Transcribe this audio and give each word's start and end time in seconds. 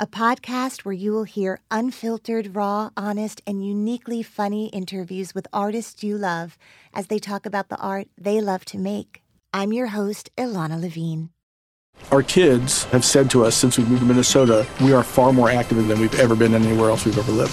a 0.00 0.06
podcast 0.06 0.80
where 0.80 0.94
you 0.94 1.12
will 1.12 1.24
hear 1.24 1.60
unfiltered, 1.70 2.56
raw, 2.56 2.88
honest, 2.96 3.42
and 3.46 3.62
uniquely 3.62 4.22
funny 4.22 4.68
interviews 4.68 5.34
with 5.34 5.46
artists 5.52 6.02
you 6.02 6.16
love 6.16 6.56
as 6.94 7.08
they 7.08 7.18
talk 7.18 7.44
about 7.44 7.68
the 7.68 7.76
art 7.76 8.08
they 8.16 8.40
love 8.40 8.64
to 8.64 8.78
make. 8.78 9.22
I'm 9.52 9.74
your 9.74 9.88
host, 9.88 10.30
Ilana 10.38 10.80
Levine. 10.80 11.28
Our 12.10 12.22
kids 12.22 12.84
have 12.84 13.04
said 13.04 13.28
to 13.32 13.44
us 13.44 13.54
since 13.54 13.76
we 13.76 13.84
moved 13.84 14.00
to 14.00 14.06
Minnesota, 14.06 14.66
we 14.80 14.94
are 14.94 15.04
far 15.04 15.34
more 15.34 15.50
active 15.50 15.86
than 15.86 16.00
we've 16.00 16.18
ever 16.18 16.34
been 16.34 16.54
anywhere 16.54 16.88
else 16.88 17.04
we've 17.04 17.18
ever 17.18 17.32
lived. 17.32 17.52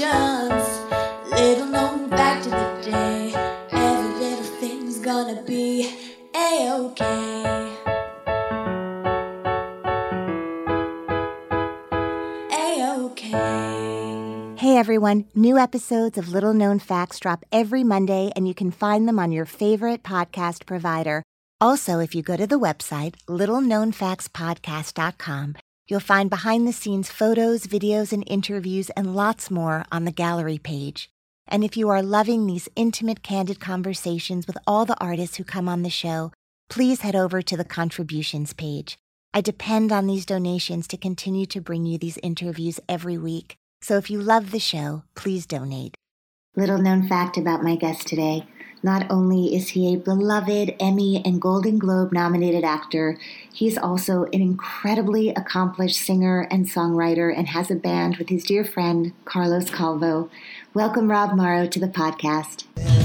Revelations. 0.00 0.80
Little 1.30 1.66
known 1.66 2.08
back 2.10 2.42
to 2.42 2.50
the 2.50 2.80
day. 2.82 3.32
Every 3.70 4.14
little 4.18 4.44
thing's 4.44 4.98
gonna 4.98 5.40
be 5.42 5.88
a-okay. 6.34 7.70
A-okay. 12.52 14.54
Hey 14.56 14.76
everyone, 14.76 15.24
new 15.34 15.58
episodes 15.58 16.16
of 16.18 16.28
Little 16.30 16.54
Known 16.54 16.78
Facts 16.78 17.18
drop 17.20 17.44
every 17.52 17.84
Monday, 17.84 18.32
and 18.34 18.48
you 18.48 18.54
can 18.54 18.70
find 18.70 19.06
them 19.08 19.18
on 19.18 19.32
your 19.32 19.44
favorite 19.44 20.02
podcast 20.02 20.64
provider. 20.66 21.22
Also, 21.60 22.00
if 22.00 22.14
you 22.14 22.22
go 22.22 22.36
to 22.36 22.46
the 22.46 22.58
website, 22.58 23.14
littleknownfactspodcast.com, 23.28 25.54
you'll 25.88 26.00
find 26.00 26.30
behind 26.30 26.66
the 26.66 26.72
scenes 26.72 27.10
photos, 27.10 27.66
videos, 27.66 28.12
and 28.12 28.24
interviews, 28.26 28.90
and 28.90 29.14
lots 29.14 29.50
more 29.50 29.84
on 29.90 30.04
the 30.04 30.12
gallery 30.12 30.58
page. 30.58 31.08
And 31.46 31.62
if 31.62 31.76
you 31.76 31.88
are 31.90 32.02
loving 32.02 32.46
these 32.46 32.68
intimate, 32.74 33.22
candid 33.22 33.60
conversations 33.60 34.46
with 34.46 34.56
all 34.66 34.84
the 34.84 35.00
artists 35.00 35.36
who 35.36 35.44
come 35.44 35.68
on 35.68 35.82
the 35.82 35.90
show, 35.90 36.32
please 36.70 37.02
head 37.02 37.14
over 37.14 37.42
to 37.42 37.56
the 37.56 37.64
contributions 37.64 38.52
page. 38.52 38.96
I 39.34 39.40
depend 39.40 39.92
on 39.92 40.06
these 40.06 40.24
donations 40.24 40.86
to 40.88 40.96
continue 40.96 41.46
to 41.46 41.60
bring 41.60 41.86
you 41.86 41.98
these 41.98 42.18
interviews 42.22 42.80
every 42.88 43.18
week. 43.18 43.56
So 43.82 43.96
if 43.98 44.10
you 44.10 44.20
love 44.20 44.52
the 44.52 44.58
show, 44.58 45.02
please 45.14 45.44
donate. 45.44 45.94
Little 46.56 46.78
known 46.78 47.08
fact 47.08 47.36
about 47.36 47.62
my 47.62 47.74
guest 47.74 48.06
today. 48.06 48.46
Not 48.84 49.10
only 49.10 49.56
is 49.56 49.70
he 49.70 49.94
a 49.94 49.96
beloved 49.96 50.74
Emmy 50.78 51.22
and 51.24 51.40
Golden 51.40 51.78
Globe 51.78 52.12
nominated 52.12 52.64
actor, 52.64 53.16
he's 53.50 53.78
also 53.78 54.24
an 54.24 54.42
incredibly 54.42 55.30
accomplished 55.30 55.96
singer 55.96 56.46
and 56.50 56.66
songwriter 56.66 57.34
and 57.34 57.48
has 57.48 57.70
a 57.70 57.76
band 57.76 58.18
with 58.18 58.28
his 58.28 58.44
dear 58.44 58.62
friend 58.62 59.14
Carlos 59.24 59.70
Calvo. 59.70 60.28
Welcome, 60.74 61.10
Rob 61.10 61.34
Morrow, 61.34 61.66
to 61.66 61.80
the 61.80 61.88
podcast. 61.88 63.03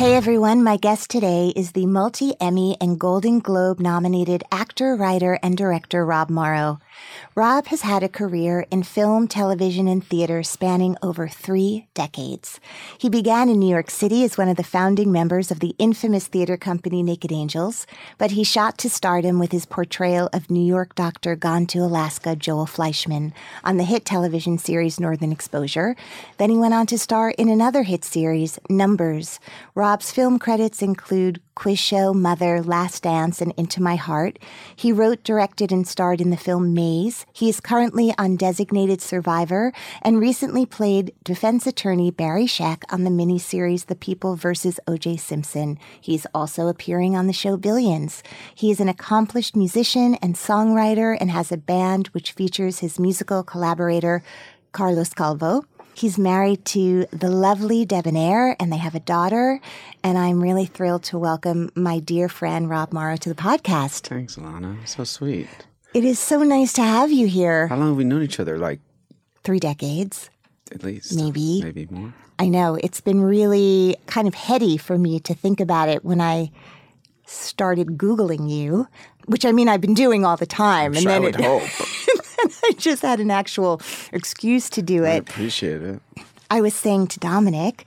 Hey 0.00 0.14
everyone, 0.14 0.64
my 0.64 0.78
guest 0.78 1.10
today 1.10 1.52
is 1.54 1.72
the 1.72 1.84
multi 1.84 2.32
Emmy 2.40 2.74
and 2.80 2.98
Golden 2.98 3.38
Globe 3.38 3.80
nominated 3.80 4.42
actor, 4.50 4.96
writer, 4.96 5.38
and 5.42 5.58
director 5.58 6.06
Rob 6.06 6.30
Morrow. 6.30 6.80
Rob 7.34 7.66
has 7.66 7.82
had 7.82 8.02
a 8.02 8.08
career 8.08 8.66
in 8.70 8.82
film, 8.82 9.28
television, 9.28 9.86
and 9.86 10.04
theater 10.04 10.42
spanning 10.42 10.96
over 11.02 11.28
three 11.28 11.86
decades. 11.94 12.60
He 12.98 13.08
began 13.08 13.48
in 13.48 13.58
New 13.58 13.70
York 13.70 13.90
City 13.90 14.24
as 14.24 14.36
one 14.36 14.48
of 14.48 14.56
the 14.56 14.62
founding 14.62 15.12
members 15.12 15.50
of 15.50 15.60
the 15.60 15.74
infamous 15.78 16.26
theater 16.26 16.56
company 16.56 17.02
Naked 17.02 17.32
Angels, 17.32 17.86
but 18.18 18.32
he 18.32 18.44
shot 18.44 18.78
to 18.78 18.90
stardom 18.90 19.38
with 19.38 19.52
his 19.52 19.64
portrayal 19.64 20.28
of 20.32 20.50
New 20.50 20.64
York 20.64 20.94
doctor 20.94 21.36
gone 21.36 21.66
to 21.66 21.78
Alaska 21.78 22.34
Joel 22.34 22.66
Fleischman 22.66 23.32
on 23.64 23.76
the 23.76 23.84
hit 23.84 24.04
television 24.04 24.58
series 24.58 24.98
Northern 24.98 25.32
Exposure. 25.32 25.96
Then 26.38 26.50
he 26.50 26.58
went 26.58 26.74
on 26.74 26.86
to 26.86 26.98
star 26.98 27.30
in 27.30 27.48
another 27.48 27.84
hit 27.84 28.04
series, 28.04 28.58
Numbers. 28.68 29.40
Rob's 29.74 30.10
film 30.10 30.38
credits 30.38 30.82
include 30.82 31.40
Quiz 31.60 31.78
Show, 31.78 32.14
Mother, 32.14 32.62
Last 32.62 33.02
Dance, 33.02 33.42
and 33.42 33.52
Into 33.54 33.82
My 33.82 33.96
Heart. 33.96 34.38
He 34.74 34.92
wrote, 34.92 35.22
directed, 35.22 35.70
and 35.70 35.86
starred 35.86 36.18
in 36.18 36.30
the 36.30 36.38
film 36.38 36.72
Maze. 36.72 37.26
He 37.34 37.50
is 37.50 37.60
currently 37.60 38.14
on 38.16 38.36
Designated 38.36 39.02
Survivor 39.02 39.70
and 40.00 40.18
recently 40.18 40.64
played 40.64 41.12
defense 41.22 41.66
attorney 41.66 42.10
Barry 42.10 42.46
Scheck 42.46 42.84
on 42.88 43.04
the 43.04 43.10
miniseries 43.10 43.84
The 43.84 43.94
People 43.94 44.36
vs. 44.36 44.80
O.J. 44.86 45.18
Simpson. 45.18 45.78
He's 46.00 46.26
also 46.32 46.66
appearing 46.66 47.14
on 47.14 47.26
the 47.26 47.34
show 47.34 47.58
Billions. 47.58 48.22
He 48.54 48.70
is 48.70 48.80
an 48.80 48.88
accomplished 48.88 49.54
musician 49.54 50.14
and 50.22 50.36
songwriter 50.36 51.14
and 51.20 51.30
has 51.30 51.52
a 51.52 51.58
band 51.58 52.06
which 52.12 52.32
features 52.32 52.78
his 52.78 52.98
musical 52.98 53.42
collaborator, 53.42 54.22
Carlos 54.72 55.12
Calvo. 55.12 55.66
He's 56.00 56.16
married 56.16 56.64
to 56.64 57.04
the 57.12 57.28
lovely 57.28 57.84
Debbon 57.84 58.16
Ayer, 58.16 58.56
and 58.58 58.72
they 58.72 58.78
have 58.78 58.94
a 58.94 59.00
daughter. 59.00 59.60
And 60.02 60.16
I'm 60.16 60.42
really 60.42 60.64
thrilled 60.64 61.02
to 61.04 61.18
welcome 61.18 61.70
my 61.74 61.98
dear 61.98 62.30
friend 62.30 62.70
Rob 62.70 62.90
Morrow 62.90 63.16
to 63.18 63.28
the 63.28 63.34
podcast. 63.34 64.08
Thanks, 64.08 64.36
Ilana. 64.36 64.88
So 64.88 65.04
sweet. 65.04 65.46
It 65.92 66.02
is 66.02 66.18
so 66.18 66.42
nice 66.42 66.72
to 66.72 66.82
have 66.82 67.12
you 67.12 67.26
here. 67.26 67.66
How 67.66 67.76
long 67.76 67.88
have 67.88 67.98
we 67.98 68.04
known 68.04 68.22
each 68.22 68.40
other? 68.40 68.56
Like 68.56 68.80
three 69.44 69.58
decades, 69.58 70.30
at 70.72 70.82
least. 70.82 71.14
Maybe. 71.14 71.60
Maybe 71.62 71.86
more. 71.90 72.14
I 72.38 72.48
know. 72.48 72.76
It's 72.76 73.02
been 73.02 73.20
really 73.20 73.94
kind 74.06 74.26
of 74.26 74.32
heady 74.32 74.78
for 74.78 74.96
me 74.96 75.20
to 75.20 75.34
think 75.34 75.60
about 75.60 75.90
it 75.90 76.02
when 76.02 76.22
I 76.22 76.50
started 77.26 77.98
Googling 77.98 78.50
you, 78.50 78.88
which 79.26 79.44
I 79.44 79.52
mean, 79.52 79.68
I've 79.68 79.80
been 79.80 79.94
doing 79.94 80.24
all 80.24 80.36
the 80.36 80.46
time. 80.46 80.92
I'm 80.92 80.96
and 80.98 81.06
then 81.06 81.24
I 81.24 81.28
it, 81.28 81.34
hope. 81.36 81.62
I 82.64 82.72
just 82.76 83.02
had 83.02 83.20
an 83.20 83.30
actual 83.30 83.80
excuse 84.12 84.70
to 84.70 84.82
do 84.82 85.04
it. 85.04 85.08
I 85.08 85.14
appreciate 85.14 85.82
it. 85.82 86.00
I 86.50 86.60
was 86.60 86.74
saying 86.74 87.08
to 87.08 87.20
Dominic, 87.20 87.86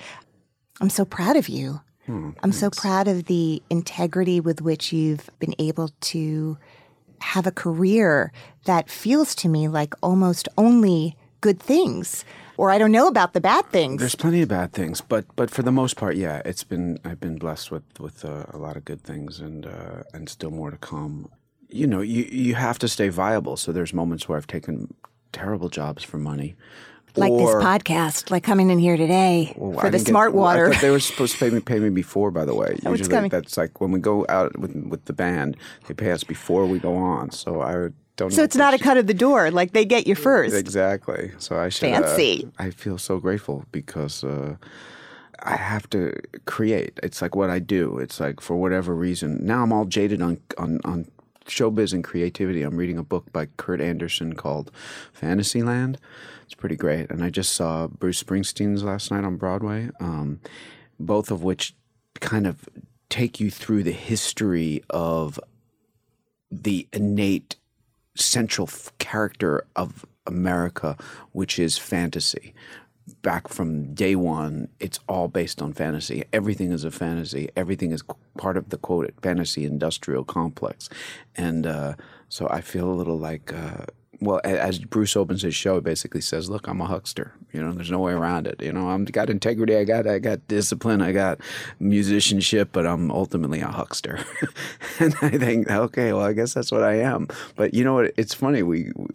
I'm 0.80 0.90
so 0.90 1.06
proud 1.06 1.36
of 1.36 1.50
you. 1.50 1.82
Hmm, 2.06 2.32
I'm 2.42 2.52
so 2.52 2.70
proud 2.70 3.08
of 3.08 3.26
the 3.26 3.62
integrity 3.70 4.40
with 4.40 4.62
which 4.62 4.92
you've 4.92 5.30
been 5.40 5.56
able 5.60 5.90
to 6.02 6.58
have 7.22 7.48
a 7.48 7.52
career 7.52 8.32
that 8.66 8.90
feels 8.90 9.34
to 9.36 9.50
me 9.50 9.68
like 9.70 9.94
almost 10.04 10.50
only 10.58 11.16
good 11.42 11.60
things. 11.60 12.26
Or 12.58 12.70
I 12.72 12.78
don't 12.78 12.92
know 12.92 13.08
about 13.08 13.34
the 13.34 13.42
bad 13.42 13.66
things. 13.72 14.00
There's 14.00 14.16
plenty 14.16 14.42
of 14.44 14.50
bad 14.50 14.74
things, 14.74 15.02
but 15.02 15.26
but 15.36 15.50
for 15.50 15.64
the 15.64 15.72
most 15.72 15.96
part, 15.98 16.16
yeah, 16.16 16.42
it's 16.46 16.64
been 16.64 17.00
I've 17.04 17.20
been 17.20 17.38
blessed 17.38 17.72
with 17.72 17.84
with 18.00 18.24
uh, 18.24 18.46
a 18.54 18.58
lot 18.58 18.78
of 18.78 18.86
good 18.86 19.02
things, 19.02 19.40
and 19.40 19.66
uh, 19.66 20.04
and 20.14 20.30
still 20.30 20.52
more 20.52 20.70
to 20.72 20.78
come. 20.78 21.30
You 21.70 21.88
know, 21.88 22.02
you 22.02 22.24
you 22.26 22.54
have 22.56 22.78
to 22.80 22.88
stay 22.88 23.10
viable. 23.10 23.58
So 23.58 23.72
there's 23.72 23.94
moments 23.94 24.30
where 24.30 24.38
I've 24.38 24.46
taken 24.48 24.94
terrible 25.32 25.68
jobs 25.70 26.04
for 26.04 26.20
money, 26.20 26.56
like 27.16 27.32
or, 27.32 27.56
this 27.58 27.66
podcast, 27.66 28.30
like 28.30 28.44
coming 28.44 28.70
in 28.70 28.78
here 28.78 28.98
today 28.98 29.56
Well, 29.58 29.80
for 29.80 29.88
I 29.88 29.90
the 29.90 29.98
get- 29.98 30.08
smart 30.08 30.34
well, 30.36 30.46
I 30.46 30.54
water. 30.54 30.74
thought 30.74 30.82
they 30.82 30.92
were 30.92 31.00
supposed 31.00 31.34
to 31.34 31.40
pay 31.40 31.50
me 31.50 31.60
pay 31.60 31.80
me 31.80 31.90
before. 31.90 32.30
By 32.30 32.46
the 32.46 32.54
way, 32.54 32.78
Oh, 32.86 32.92
usually 32.92 33.10
coming. 33.10 33.30
that's 33.32 33.58
like 33.58 33.82
when 33.82 33.92
we 33.92 34.00
go 34.00 34.28
out 34.30 34.60
with 34.60 34.76
with 34.76 35.06
the 35.06 35.14
band, 35.14 35.58
they 35.88 35.96
pay 35.96 36.12
us 36.12 36.24
before 36.24 36.68
we 36.68 36.78
go 36.78 36.96
on. 36.96 37.32
So 37.32 37.62
I 37.62 37.90
don't. 38.16 38.32
so 38.32 38.44
it's 38.44 38.56
not 38.56 38.74
a 38.74 38.78
cut 38.78 38.98
of 38.98 39.08
the 39.08 39.14
door. 39.14 39.52
Like 39.52 39.74
they 39.74 39.86
get 39.86 40.08
you 40.08 40.16
first. 40.16 40.56
Exactly. 40.56 41.32
So 41.38 41.58
I 41.58 41.70
should. 41.70 41.92
uh, 41.92 42.02
Fancy. 42.02 42.50
I 42.60 42.70
feel 42.70 42.98
so 42.98 43.20
grateful 43.20 43.66
because 43.72 44.24
uh, 44.24 44.56
I 45.44 45.56
have 45.56 45.90
to 45.92 46.14
create. 46.46 47.00
It's 47.04 47.22
like 47.22 47.36
what 47.36 47.50
I 47.50 47.60
do. 47.60 47.98
It's 48.00 48.20
like 48.20 48.40
for 48.42 48.56
whatever 48.56 48.94
reason. 48.96 49.46
Now 49.46 49.64
I'm 49.64 49.74
all 49.74 49.86
jaded 49.86 50.22
on 50.22 50.40
on 50.58 50.80
on 50.86 51.08
showbiz 51.46 51.94
and 51.94 52.04
creativity. 52.04 52.64
I'm 52.64 52.78
reading 52.78 52.98
a 52.98 53.04
book 53.04 53.32
by 53.34 53.48
Kurt 53.58 53.82
Andersen 53.82 54.34
called 54.34 54.72
Fantasyland. 55.12 55.98
It's 56.46 56.54
pretty 56.54 56.76
great. 56.78 57.10
And 57.10 57.24
I 57.24 57.30
just 57.30 57.54
saw 57.54 57.88
Bruce 57.88 58.22
Springsteen's 58.24 58.84
last 58.84 59.12
night 59.12 59.24
on 59.26 59.36
Broadway. 59.38 59.90
Um, 60.00 60.40
both 61.00 61.32
of 61.32 61.44
which 61.44 61.76
kind 62.22 62.48
of 62.48 62.70
take 63.10 63.40
you 63.40 63.52
through 63.52 63.84
the 63.84 63.92
history 63.92 64.84
of 64.90 65.40
the 66.52 66.88
innate 66.94 67.56
central 68.16 68.70
character 69.00 69.66
of 69.76 70.06
America, 70.26 70.98
which 71.32 71.60
is 71.60 71.78
fantasy. 71.78 72.54
Back 73.22 73.50
from 73.50 73.94
day 73.94 74.16
one, 74.16 74.70
it's 74.80 75.00
all 75.10 75.28
based 75.28 75.62
on 75.62 75.74
fantasy. 75.74 76.24
Everything 76.32 76.72
is 76.72 76.86
a 76.86 76.92
fantasy. 76.92 77.50
Everything 77.56 77.92
is 77.92 78.02
part 78.38 78.56
of 78.56 78.70
the 78.70 78.78
quoted 78.78 79.16
fantasy 79.22 79.66
industrial 79.66 80.24
complex. 80.24 80.90
And 81.36 81.68
uh, 81.68 81.96
so 82.30 82.48
I 82.50 82.62
feel 82.62 82.90
a 82.90 82.96
little 82.96 83.18
like, 83.20 83.54
uh, 83.54 83.86
well, 84.20 84.42
as 84.44 84.80
Bruce 84.80 85.16
opens 85.16 85.42
his 85.42 85.56
show, 85.56 85.76
he 85.76 85.82
basically 85.82 86.22
says, 86.22 86.50
"Look, 86.50 86.68
I'm 86.68 86.82
a 86.82 86.86
huckster. 86.86 87.34
You 87.52 87.64
know, 87.64 87.72
there's 87.72 87.92
no 87.92 88.00
way 88.00 88.14
around 88.14 88.48
it. 88.48 88.62
You 88.62 88.72
know, 88.72 88.90
I'm 88.90 89.06
got 89.06 89.30
integrity. 89.30 89.76
I 89.76 89.84
got, 89.84 90.08
I 90.08 90.20
got 90.20 90.48
discipline. 90.48 91.02
I 91.02 91.12
got 91.12 91.40
musicianship, 91.80 92.70
but 92.72 92.86
I'm 92.86 93.12
ultimately 93.12 93.62
a 93.62 93.68
huckster." 93.68 94.24
and 95.00 95.16
I 95.22 95.32
think, 95.32 95.70
okay, 95.70 96.14
well, 96.14 96.26
I 96.26 96.34
guess 96.34 96.54
that's 96.54 96.72
what 96.72 96.84
I 96.84 96.96
am. 96.96 97.28
But 97.56 97.74
you 97.74 97.84
know 97.84 97.96
what? 97.96 98.14
It's 98.18 98.34
funny. 98.34 98.64
We, 98.64 98.92
we 98.96 99.08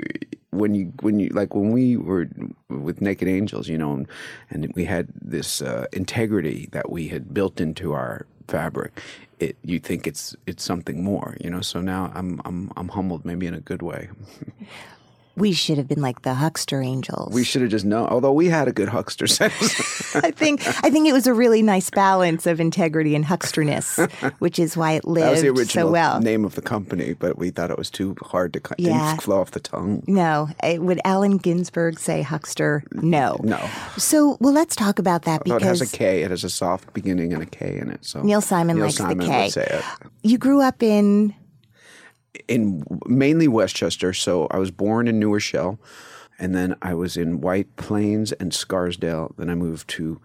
when 0.50 0.74
you 0.74 0.92
when 1.00 1.20
you 1.20 1.28
like 1.30 1.54
when 1.54 1.72
we 1.72 1.96
were 1.96 2.28
with 2.68 3.00
Naked 3.00 3.28
Angels, 3.28 3.68
you 3.68 3.78
know, 3.78 3.92
and, 3.92 4.08
and 4.50 4.72
we 4.74 4.84
had 4.84 5.08
this 5.14 5.62
uh, 5.62 5.86
integrity 5.92 6.68
that 6.72 6.90
we 6.90 7.08
had 7.08 7.32
built 7.32 7.60
into 7.60 7.92
our 7.92 8.26
fabric. 8.48 9.00
It 9.38 9.56
you 9.62 9.78
think 9.78 10.06
it's 10.06 10.34
it's 10.46 10.64
something 10.64 11.04
more, 11.04 11.36
you 11.40 11.50
know. 11.50 11.60
So 11.60 11.80
now 11.80 12.10
I'm 12.14 12.40
I'm 12.44 12.72
I'm 12.76 12.88
humbled, 12.88 13.24
maybe 13.24 13.46
in 13.46 13.54
a 13.54 13.60
good 13.60 13.82
way. 13.82 14.08
We 15.38 15.52
should 15.52 15.78
have 15.78 15.88
been 15.88 16.02
like 16.02 16.22
the 16.22 16.34
Huckster 16.34 16.80
Angels. 16.82 17.32
We 17.32 17.44
should 17.44 17.62
have 17.62 17.70
just 17.70 17.84
known. 17.84 18.08
Although 18.08 18.32
we 18.32 18.46
had 18.46 18.68
a 18.68 18.72
good 18.72 18.88
huckster 18.88 19.26
sense. 19.38 20.14
I 20.16 20.30
think 20.30 20.66
I 20.84 20.90
think 20.90 21.08
it 21.08 21.12
was 21.12 21.26
a 21.26 21.34
really 21.34 21.62
nice 21.62 21.90
balance 21.90 22.46
of 22.46 22.60
integrity 22.60 23.14
and 23.14 23.24
hucksterness, 23.24 23.98
which 24.38 24.58
is 24.58 24.76
why 24.76 24.92
it 24.92 25.02
that 25.02 25.08
was 25.08 25.16
lived 25.16 25.42
the 25.42 25.48
original 25.48 25.88
so 25.88 25.92
well. 25.92 26.20
name 26.20 26.44
of 26.44 26.54
the 26.54 26.62
company, 26.62 27.14
but 27.14 27.38
we 27.38 27.50
thought 27.50 27.70
it 27.70 27.78
was 27.78 27.90
too 27.90 28.16
hard 28.22 28.52
to. 28.54 28.60
Yeah. 28.78 29.16
Flow 29.16 29.40
off 29.40 29.52
the 29.52 29.60
tongue. 29.60 30.02
No, 30.06 30.48
Eh, 30.62 30.78
would 30.78 31.00
Allen 31.04 31.36
Ginsberg 31.38 31.98
say 31.98 32.22
huckster? 32.22 32.82
No. 32.92 33.38
No. 33.42 33.58
So, 33.96 34.36
well, 34.40 34.52
let's 34.52 34.74
talk 34.76 34.98
about 34.98 35.22
that 35.22 35.42
Although 35.46 35.56
it 35.56 35.62
has 35.62 35.80
a 35.80 35.86
K. 35.86 36.22
It 36.22 36.30
has 36.30 36.44
a 36.44 36.50
soft 36.50 36.92
beginning 36.94 37.32
and 37.32 37.42
a 37.42 37.46
K 37.46 37.78
in 37.78 37.90
it. 37.90 38.04
So 38.04 38.22
Neil 38.22 38.40
Simon 38.40 38.76
Neil 38.76 38.86
likes 38.86 38.98
the 38.98 39.14
K. 39.14 39.42
Would 39.44 39.52
say 39.52 39.66
it. 39.70 39.84
you 40.22 40.38
grew 40.38 40.60
up 40.60 40.82
in 40.82 41.34
in 42.46 42.84
mainly 43.06 43.48
Westchester. 43.48 44.12
So 44.12 44.46
I 44.50 44.58
was 44.58 44.70
born 44.70 45.08
in 45.08 45.18
New 45.18 45.32
Rochelle, 45.32 45.78
and 46.38 46.54
then 46.54 46.76
I 46.82 46.94
was 46.94 47.16
in 47.16 47.40
White 47.40 47.74
Plains 47.76 48.32
and 48.32 48.54
Scarsdale. 48.54 49.34
Then 49.36 49.50
I 49.50 49.54
moved 49.54 49.88
to, 49.90 50.20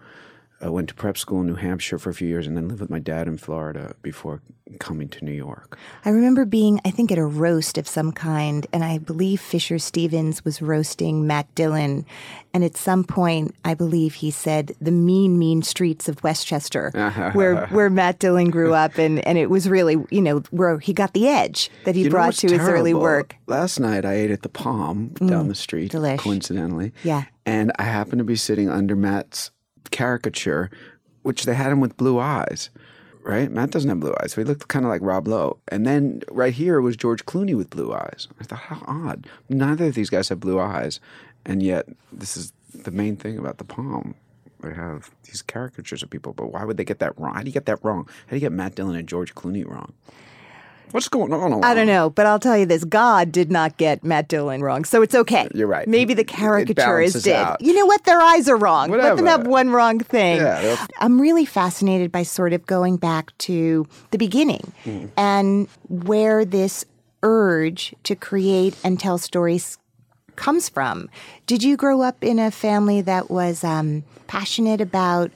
uh, 0.64 0.70
went 0.70 0.88
to 0.88 0.94
prep 0.94 1.18
school 1.18 1.40
in 1.40 1.46
New 1.46 1.54
Hampshire 1.54 1.98
for 1.98 2.10
a 2.10 2.14
few 2.14 2.28
years, 2.28 2.46
and 2.46 2.56
then 2.56 2.68
lived 2.68 2.80
with 2.80 2.90
my 2.90 2.98
dad 2.98 3.28
in 3.28 3.38
Florida 3.38 3.94
before 4.02 4.40
coming 4.78 5.08
to 5.08 5.24
New 5.24 5.32
York. 5.32 5.78
I 6.04 6.10
remember 6.10 6.44
being, 6.44 6.80
I 6.84 6.90
think, 6.90 7.12
at 7.12 7.18
a 7.18 7.24
roast 7.24 7.76
of 7.76 7.86
some 7.86 8.12
kind, 8.12 8.66
and 8.72 8.82
I 8.82 8.98
believe 8.98 9.40
Fisher 9.40 9.78
Stevens 9.78 10.44
was 10.44 10.62
roasting 10.62 11.26
Matt 11.26 11.54
Dillon. 11.54 12.06
And 12.54 12.64
at 12.64 12.76
some 12.76 13.04
point, 13.04 13.54
I 13.64 13.74
believe 13.74 14.14
he 14.14 14.30
said 14.30 14.74
the 14.80 14.92
mean, 14.92 15.38
mean 15.38 15.62
streets 15.62 16.08
of 16.08 16.22
Westchester, 16.22 16.90
where 17.34 17.66
where 17.66 17.90
Matt 17.90 18.20
Dillon 18.20 18.50
grew 18.50 18.72
up, 18.74 18.96
and, 18.96 19.26
and 19.26 19.36
it 19.36 19.50
was 19.50 19.68
really, 19.68 19.96
you 20.10 20.22
know, 20.22 20.38
where 20.50 20.78
he 20.78 20.92
got 20.92 21.12
the 21.12 21.28
edge 21.28 21.70
that 21.84 21.94
he 21.94 22.04
You 22.04 22.10
brought 22.10 22.34
to 22.34 22.48
his 22.48 22.60
early 22.60 22.94
work. 22.94 23.36
Last 23.46 23.80
night 23.80 24.04
I 24.04 24.14
ate 24.14 24.30
at 24.30 24.42
the 24.42 24.48
Palm 24.48 25.08
down 25.08 25.48
the 25.48 25.54
street, 25.54 25.92
delish. 25.92 26.18
coincidentally. 26.18 26.92
Yeah. 27.02 27.24
And 27.44 27.72
I 27.78 27.82
happened 27.82 28.20
to 28.20 28.24
be 28.24 28.36
sitting 28.36 28.70
under 28.70 28.96
Matt's 28.96 29.50
caricature, 29.90 30.70
which 31.22 31.44
they 31.44 31.54
had 31.54 31.72
him 31.72 31.80
with 31.80 31.96
blue 31.96 32.18
eyes. 32.18 32.70
Right? 33.22 33.50
Matt 33.50 33.70
doesn't 33.70 33.88
have 33.88 34.00
blue 34.00 34.14
eyes, 34.20 34.32
so 34.32 34.42
he 34.42 34.44
looked 34.44 34.68
kind 34.68 34.84
of 34.84 34.90
like 34.90 35.00
Rob 35.00 35.26
Lowe. 35.26 35.56
And 35.68 35.86
then 35.86 36.22
right 36.30 36.52
here 36.52 36.82
was 36.82 36.94
George 36.94 37.24
Clooney 37.24 37.56
with 37.56 37.70
blue 37.70 37.90
eyes. 37.90 38.28
I 38.38 38.44
thought, 38.44 38.58
how 38.58 38.82
odd. 38.86 39.26
Neither 39.48 39.86
of 39.86 39.94
these 39.94 40.10
guys 40.10 40.28
have 40.28 40.40
blue 40.40 40.60
eyes, 40.60 41.00
and 41.46 41.62
yet 41.62 41.86
this 42.12 42.36
is 42.36 42.52
the 42.74 42.90
main 42.90 43.16
thing 43.16 43.38
about 43.38 43.56
the 43.56 43.64
Palm. 43.64 44.14
They 44.60 44.74
have 44.74 45.10
these 45.24 45.40
caricatures 45.40 46.02
of 46.02 46.10
people, 46.10 46.34
but 46.34 46.52
why 46.52 46.64
would 46.64 46.76
they 46.76 46.84
get 46.84 46.98
that 46.98 47.18
wrong? 47.18 47.34
How 47.34 47.40
do 47.40 47.46
you 47.46 47.52
get 47.52 47.66
that 47.66 47.82
wrong? 47.82 48.06
How 48.26 48.30
do 48.30 48.36
you 48.36 48.40
get 48.40 48.52
Matt 48.52 48.74
Dillon 48.74 48.96
and 48.96 49.08
George 49.08 49.34
Clooney 49.34 49.66
wrong? 49.66 49.94
What's 50.94 51.08
going 51.08 51.32
on? 51.32 51.64
I 51.64 51.74
don't 51.74 51.88
know, 51.88 52.08
but 52.08 52.24
I'll 52.24 52.38
tell 52.38 52.56
you 52.56 52.66
this: 52.66 52.84
God 52.84 53.32
did 53.32 53.50
not 53.50 53.78
get 53.78 54.04
Matt 54.04 54.28
Dillon 54.28 54.62
wrong, 54.62 54.84
so 54.84 55.02
it's 55.02 55.12
okay. 55.16 55.48
You're 55.52 55.66
right. 55.66 55.88
Maybe 55.88 56.14
the 56.14 56.22
balances 56.22 57.24
did. 57.24 57.34
out. 57.34 57.60
You 57.60 57.74
know 57.74 57.84
what? 57.84 58.04
Their 58.04 58.20
eyes 58.20 58.48
are 58.48 58.56
wrong. 58.56 58.92
Let 58.92 59.16
them 59.16 59.26
have 59.26 59.44
one 59.44 59.70
wrong 59.70 59.98
thing. 59.98 60.36
Yeah, 60.36 60.86
I'm 61.00 61.20
really 61.20 61.46
fascinated 61.46 62.12
by 62.12 62.22
sort 62.22 62.52
of 62.52 62.64
going 62.66 62.98
back 62.98 63.36
to 63.38 63.88
the 64.12 64.18
beginning 64.18 64.72
Hmm. 64.84 65.06
and 65.16 65.68
where 65.88 66.44
this 66.44 66.84
urge 67.24 67.92
to 68.04 68.14
create 68.14 68.76
and 68.84 69.00
tell 69.00 69.18
stories 69.18 69.78
comes 70.36 70.68
from. 70.68 71.08
Did 71.48 71.64
you 71.64 71.76
grow 71.76 72.02
up 72.02 72.22
in 72.22 72.38
a 72.38 72.52
family 72.52 73.00
that 73.00 73.32
was 73.32 73.64
um, 73.64 74.04
passionate 74.28 74.80
about 74.80 75.32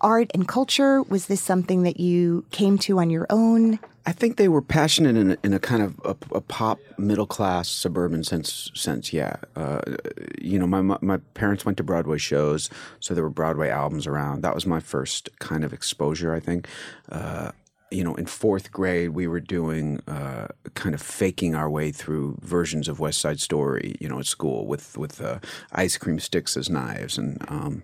art 0.00 0.32
and 0.34 0.48
culture? 0.48 1.00
Was 1.04 1.26
this 1.26 1.40
something 1.40 1.84
that 1.84 2.00
you 2.00 2.44
came 2.50 2.76
to 2.78 2.98
on 2.98 3.08
your 3.10 3.26
own? 3.30 3.78
I 4.10 4.12
think 4.12 4.38
they 4.38 4.48
were 4.48 4.60
passionate 4.60 5.16
in 5.16 5.30
a, 5.30 5.36
in 5.44 5.54
a 5.54 5.60
kind 5.60 5.84
of 5.84 6.00
a, 6.04 6.16
a 6.34 6.40
pop 6.40 6.80
middle 6.98 7.28
class 7.28 7.68
suburban 7.68 8.24
sense. 8.24 8.68
Sense, 8.74 9.12
yeah. 9.12 9.36
Uh, 9.54 9.82
you 10.36 10.58
know, 10.58 10.66
my 10.66 10.80
my 11.00 11.18
parents 11.34 11.64
went 11.64 11.76
to 11.76 11.84
Broadway 11.84 12.18
shows, 12.18 12.68
so 12.98 13.14
there 13.14 13.22
were 13.22 13.30
Broadway 13.30 13.68
albums 13.68 14.08
around. 14.08 14.42
That 14.42 14.52
was 14.52 14.66
my 14.66 14.80
first 14.80 15.28
kind 15.38 15.62
of 15.62 15.72
exposure. 15.72 16.34
I 16.34 16.40
think. 16.40 16.66
Uh, 17.08 17.52
you 17.90 18.04
know, 18.04 18.14
in 18.14 18.26
fourth 18.26 18.70
grade, 18.70 19.10
we 19.10 19.26
were 19.26 19.40
doing 19.40 20.00
uh, 20.06 20.48
kind 20.74 20.94
of 20.94 21.02
faking 21.02 21.54
our 21.54 21.68
way 21.68 21.90
through 21.90 22.38
versions 22.40 22.88
of 22.88 23.00
West 23.00 23.20
Side 23.20 23.40
Story. 23.40 23.96
You 24.00 24.08
know, 24.08 24.18
at 24.18 24.26
school 24.26 24.66
with 24.66 24.96
with 24.96 25.20
uh, 25.20 25.40
ice 25.72 25.96
cream 25.96 26.20
sticks 26.20 26.56
as 26.56 26.70
knives, 26.70 27.18
and 27.18 27.44
um, 27.48 27.82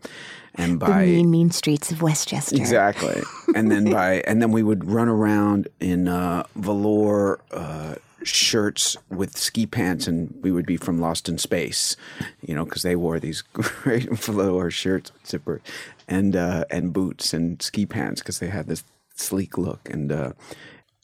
and 0.54 0.80
The 0.80 0.86
by 0.86 1.06
mean, 1.06 1.30
mean 1.30 1.50
streets 1.50 1.90
of 1.90 2.02
Westchester. 2.02 2.56
Exactly. 2.56 3.22
and 3.54 3.70
then 3.70 3.90
by 3.90 4.20
and 4.26 4.40
then 4.40 4.52
we 4.52 4.62
would 4.62 4.84
run 4.84 5.08
around 5.08 5.68
in 5.80 6.08
uh, 6.08 6.44
velour 6.54 7.40
uh, 7.50 7.96
shirts 8.22 8.96
with 9.10 9.36
ski 9.36 9.66
pants, 9.66 10.06
and 10.06 10.34
we 10.42 10.50
would 10.50 10.66
be 10.66 10.76
from 10.76 11.00
Lost 11.00 11.28
in 11.28 11.38
Space, 11.38 11.96
you 12.42 12.54
know, 12.54 12.64
because 12.64 12.82
they 12.82 12.96
wore 12.96 13.18
these 13.18 13.42
great 13.52 14.10
velour 14.10 14.70
shirts 14.70 15.12
with 15.12 15.26
zipper 15.26 15.60
and 16.08 16.36
uh, 16.36 16.64
and 16.70 16.92
boots 16.92 17.34
and 17.34 17.60
ski 17.60 17.86
pants 17.86 18.20
because 18.20 18.38
they 18.38 18.48
had 18.48 18.66
this 18.66 18.84
sleek 19.16 19.58
look 19.58 19.88
and. 19.90 20.12
Uh, 20.12 20.32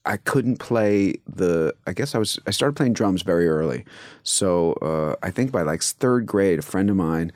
I 0.04 0.16
couldn't 0.16 0.56
play 0.56 1.14
the. 1.26 1.74
I 1.86 1.92
guess 1.92 2.14
I 2.14 2.18
was. 2.18 2.38
I 2.46 2.50
started 2.50 2.74
playing 2.74 2.94
drums 2.94 3.22
very 3.22 3.48
early, 3.48 3.84
so 4.24 4.72
uh, 4.82 5.14
I 5.22 5.30
think 5.30 5.52
by 5.52 5.62
like 5.62 5.82
third 5.82 6.26
grade, 6.26 6.58
a 6.58 6.62
friend 6.62 6.90
of 6.90 6.96
mine 6.96 7.32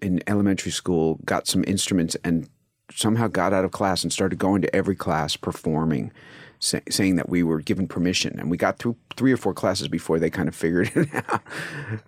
in 0.00 0.22
elementary 0.26 0.70
school 0.70 1.18
got 1.24 1.46
some 1.46 1.64
instruments 1.66 2.16
and 2.22 2.48
somehow 2.92 3.26
got 3.26 3.52
out 3.52 3.64
of 3.64 3.72
class 3.72 4.02
and 4.02 4.12
started 4.12 4.38
going 4.38 4.62
to 4.62 4.76
every 4.76 4.94
class 4.94 5.36
performing, 5.36 6.12
say, 6.60 6.82
saying 6.88 7.16
that 7.16 7.28
we 7.28 7.42
were 7.42 7.60
given 7.60 7.88
permission. 7.88 8.38
And 8.38 8.50
we 8.50 8.56
got 8.56 8.78
through 8.78 8.96
three 9.16 9.32
or 9.32 9.36
four 9.36 9.54
classes 9.54 9.88
before 9.88 10.18
they 10.18 10.30
kind 10.30 10.48
of 10.48 10.54
figured 10.54 10.92
it 10.94 11.08
out. 11.28 11.42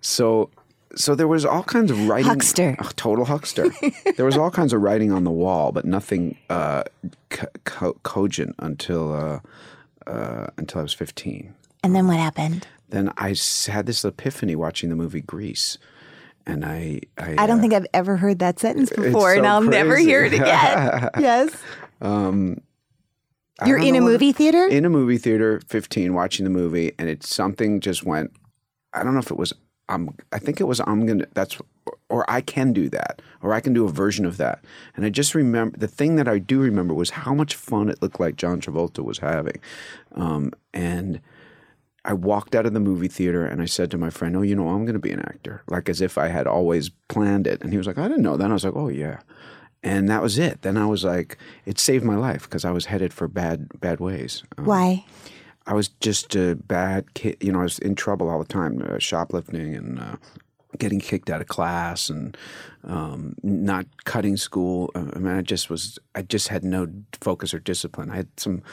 So. 0.01 0.49
So 0.95 1.15
there 1.15 1.27
was 1.27 1.45
all 1.45 1.63
kinds 1.63 1.91
of 1.91 2.07
writing. 2.07 2.29
Huckster. 2.29 2.75
Oh, 2.79 2.89
total 2.95 3.25
huckster. 3.25 3.69
there 4.15 4.25
was 4.25 4.37
all 4.37 4.49
kinds 4.49 4.73
of 4.73 4.81
writing 4.81 5.11
on 5.11 5.23
the 5.25 5.31
wall, 5.31 5.71
but 5.71 5.85
nothing 5.85 6.37
uh, 6.49 6.83
co- 7.29 7.47
co- 7.65 7.97
cogent 8.03 8.55
until 8.59 9.13
uh, 9.13 9.39
uh, 10.09 10.47
until 10.57 10.79
I 10.79 10.83
was 10.83 10.93
fifteen. 10.93 11.53
And 11.83 11.95
then 11.95 12.07
what 12.07 12.17
happened? 12.17 12.67
Then 12.89 13.11
I 13.17 13.35
had 13.67 13.85
this 13.85 14.03
epiphany 14.05 14.55
watching 14.55 14.89
the 14.89 14.95
movie 14.95 15.21
Grease, 15.21 15.77
and 16.45 16.63
I 16.65 17.01
I, 17.17 17.35
I 17.37 17.45
don't 17.47 17.59
uh, 17.59 17.61
think 17.61 17.73
I've 17.73 17.87
ever 17.93 18.15
heard 18.17 18.39
that 18.39 18.59
sentence 18.59 18.89
before, 18.89 19.33
and 19.33 19.45
I'll 19.45 19.61
never 19.61 19.97
hear 19.97 20.23
it 20.23 20.33
again. 20.33 21.09
yes. 21.19 21.51
um, 22.01 22.61
You're 23.65 23.77
in 23.77 23.95
a 23.95 23.99
what- 24.01 24.11
movie 24.11 24.31
theater? 24.31 24.67
in 24.67 24.85
a 24.85 24.89
movie 24.89 25.17
theater, 25.17 25.61
fifteen, 25.67 26.13
watching 26.13 26.45
the 26.45 26.49
movie, 26.49 26.93
and 26.97 27.09
it's 27.09 27.33
something 27.33 27.81
just 27.81 28.05
went. 28.05 28.31
I 28.93 29.03
don't 29.03 29.13
know 29.13 29.19
if 29.19 29.29
it 29.31 29.37
was. 29.37 29.53
I'm. 29.89 30.15
I 30.31 30.39
think 30.39 30.59
it 30.59 30.65
was. 30.65 30.79
I'm 30.81 31.05
gonna. 31.05 31.25
That's. 31.33 31.57
Or 32.09 32.29
I 32.29 32.41
can 32.41 32.71
do 32.73 32.89
that, 32.89 33.21
or 33.41 33.53
I 33.53 33.59
can 33.59 33.73
do 33.73 33.85
a 33.85 33.89
version 33.89 34.25
of 34.25 34.37
that. 34.37 34.63
And 34.95 35.05
I 35.05 35.09
just 35.09 35.35
remember 35.35 35.77
the 35.77 35.87
thing 35.87 36.15
that 36.15 36.27
I 36.27 36.39
do 36.39 36.59
remember 36.59 36.93
was 36.93 37.11
how 37.11 37.33
much 37.33 37.55
fun 37.55 37.89
it 37.89 38.01
looked 38.01 38.19
like 38.19 38.37
John 38.37 38.61
Travolta 38.61 39.03
was 39.03 39.19
having, 39.19 39.59
um, 40.13 40.51
and. 40.73 41.21
I 42.05 42.13
walked 42.13 42.55
out 42.55 42.65
of 42.65 42.71
the 42.71 42.79
movie 42.79 43.09
theater 43.09 43.45
and 43.45 43.61
I 43.61 43.65
said 43.65 43.91
to 43.91 43.97
my 43.97 44.09
friend, 44.09 44.37
"Oh, 44.37 44.41
you 44.41 44.55
know, 44.55 44.69
I'm 44.69 44.85
going 44.85 44.93
to 44.93 44.99
be 44.99 45.11
an 45.11 45.19
actor," 45.19 45.63
like 45.67 45.89
as 45.89 45.99
if 45.99 46.17
I 46.17 46.29
had 46.29 46.47
always 46.47 46.89
planned 47.09 47.47
it. 47.47 47.61
And 47.61 47.73
he 47.73 47.77
was 47.77 47.85
like, 47.85 47.97
"I 47.97 48.07
didn't 48.07 48.23
know 48.23 48.37
that." 48.37 48.49
I 48.49 48.53
was 48.53 48.63
like, 48.63 48.77
"Oh 48.77 48.87
yeah," 48.87 49.19
and 49.83 50.09
that 50.09 50.21
was 50.21 50.37
it. 50.37 50.61
Then 50.61 50.77
I 50.77 50.85
was 50.85 51.03
like, 51.03 51.37
it 51.65 51.79
saved 51.79 52.05
my 52.05 52.15
life 52.15 52.43
because 52.43 52.65
I 52.65 52.71
was 52.71 52.85
headed 52.85 53.13
for 53.13 53.27
bad 53.27 53.67
bad 53.81 53.99
ways. 53.99 54.43
Um, 54.57 54.63
Why? 54.65 55.05
I 55.67 55.73
was 55.73 55.89
just 55.89 56.35
a 56.35 56.55
bad 56.55 57.13
kid. 57.13 57.37
You 57.41 57.51
know, 57.51 57.59
I 57.59 57.63
was 57.63 57.79
in 57.79 57.95
trouble 57.95 58.29
all 58.29 58.39
the 58.39 58.45
time, 58.45 58.81
uh, 58.81 58.99
shoplifting 58.99 59.75
and 59.75 59.99
uh, 59.99 60.15
getting 60.77 60.99
kicked 60.99 61.29
out 61.29 61.41
of 61.41 61.47
class 61.47 62.09
and 62.09 62.37
um, 62.85 63.35
not 63.43 63.85
cutting 64.05 64.37
school. 64.37 64.89
Uh, 64.95 65.05
I 65.13 65.19
mean, 65.19 65.35
I 65.35 65.41
just 65.41 65.69
was. 65.69 65.99
I 66.15 66.21
just 66.21 66.47
had 66.47 66.63
no 66.63 66.87
focus 67.19 67.53
or 67.53 67.59
discipline. 67.59 68.09
I 68.11 68.15
had 68.15 68.27
some 68.37 68.63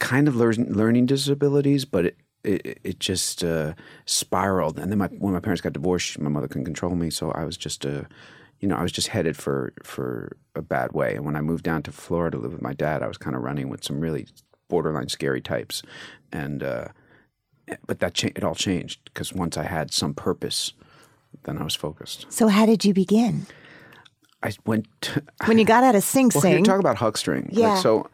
kind 0.00 0.26
of 0.28 0.36
learn, 0.36 0.72
learning 0.72 1.06
disabilities, 1.06 1.84
but 1.84 2.06
it, 2.06 2.16
it, 2.44 2.80
it 2.82 3.00
just 3.00 3.44
uh, 3.44 3.74
spiraled. 4.04 4.78
And 4.78 4.90
then 4.90 4.98
my, 4.98 5.06
when 5.06 5.34
my 5.34 5.40
parents 5.40 5.60
got 5.60 5.72
divorced, 5.72 6.18
my 6.18 6.28
mother 6.30 6.48
couldn't 6.48 6.64
control 6.64 6.94
me, 6.94 7.10
so 7.10 7.30
I 7.30 7.44
was 7.44 7.56
just 7.56 7.86
uh, 7.86 8.02
you 8.60 8.66
know, 8.66 8.76
I 8.76 8.82
was 8.82 8.92
just 8.92 9.08
headed 9.08 9.36
for 9.36 9.72
for 9.82 10.36
a 10.54 10.62
bad 10.62 10.92
way. 10.92 11.14
And 11.14 11.24
when 11.24 11.36
I 11.36 11.40
moved 11.40 11.64
down 11.64 11.82
to 11.84 11.92
Florida 11.92 12.36
to 12.36 12.42
live 12.42 12.52
with 12.52 12.62
my 12.62 12.72
dad, 12.72 13.02
I 13.02 13.06
was 13.06 13.18
kind 13.18 13.36
of 13.36 13.42
running 13.42 13.68
with 13.68 13.84
some 13.84 14.00
really 14.00 14.26
borderline 14.68 15.08
scary 15.08 15.40
types, 15.40 15.82
and 16.32 16.62
uh, 16.62 16.88
but 17.86 18.00
that 18.00 18.14
cha- 18.14 18.28
it 18.34 18.44
all 18.44 18.54
changed 18.54 19.00
because 19.04 19.32
once 19.32 19.56
I 19.56 19.64
had 19.64 19.92
some 19.92 20.14
purpose, 20.14 20.72
then 21.44 21.58
I 21.58 21.64
was 21.64 21.74
focused. 21.74 22.26
So 22.30 22.48
how 22.48 22.66
did 22.66 22.84
you 22.84 22.94
begin? 22.94 23.46
I 24.42 24.52
went 24.66 24.86
to, 25.02 25.22
When 25.46 25.58
you 25.58 25.64
got 25.64 25.82
out 25.82 25.94
of 25.94 26.02
Sing 26.02 26.30
Sing. 26.30 26.54
well, 26.54 26.62
talk 26.62 26.80
about 26.80 26.96
huckstering. 26.96 27.48
Yeah. 27.52 27.70
Like, 27.70 27.82
so 27.82 28.08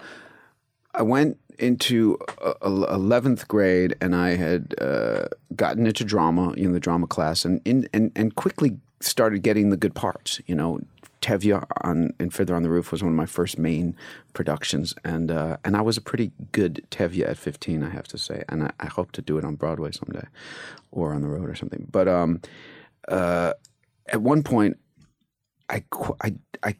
I 0.95 1.03
went 1.03 1.39
into 1.59 2.19
eleventh 2.63 3.47
grade, 3.47 3.95
and 4.01 4.15
I 4.17 4.37
had 4.37 4.75
uh, 4.81 5.27
gotten 5.55 5.87
into 5.87 6.05
drama, 6.05 6.55
you 6.57 6.67
know, 6.67 6.73
the 6.75 6.81
drama 6.81 7.07
class, 7.07 7.45
and 7.45 7.61
in, 7.65 7.89
and 7.93 8.11
and 8.17 8.35
quickly 8.35 8.79
started 9.01 9.43
getting 9.43 9.71
the 9.71 9.77
good 9.77 9.95
parts. 9.95 10.41
You 10.47 10.55
know, 10.55 10.81
Tevye 11.25 11.65
on 11.83 12.13
in 12.21 12.29
Fiddler 12.29 12.55
on 12.55 12.63
the 12.63 12.69
Roof 12.69 12.93
was 12.93 13.03
one 13.03 13.13
of 13.13 13.17
my 13.17 13.25
first 13.25 13.59
main 13.59 13.97
productions, 14.35 14.95
and 15.05 15.31
uh, 15.31 15.57
and 15.65 15.75
I 15.75 15.81
was 15.81 15.97
a 15.97 16.03
pretty 16.03 16.33
good 16.53 16.87
Tevye 16.91 17.27
at 17.27 17.39
fifteen, 17.39 17.83
I 17.83 17.89
have 17.89 18.07
to 18.09 18.19
say, 18.19 18.45
and 18.51 18.65
I, 18.65 18.71
I 18.79 18.87
hope 18.87 19.13
to 19.13 19.23
do 19.23 19.39
it 19.39 19.45
on 19.45 19.57
Broadway 19.57 19.91
someday, 19.93 20.27
or 20.91 21.15
on 21.15 21.23
the 21.23 21.29
road 21.29 21.49
or 21.49 21.55
something. 21.55 21.89
But 21.91 22.09
um, 22.09 22.43
uh, 23.09 23.55
at 24.07 24.21
one 24.21 24.43
point, 24.43 24.77
I 25.71 25.83
I 26.21 26.35
I 26.63 26.77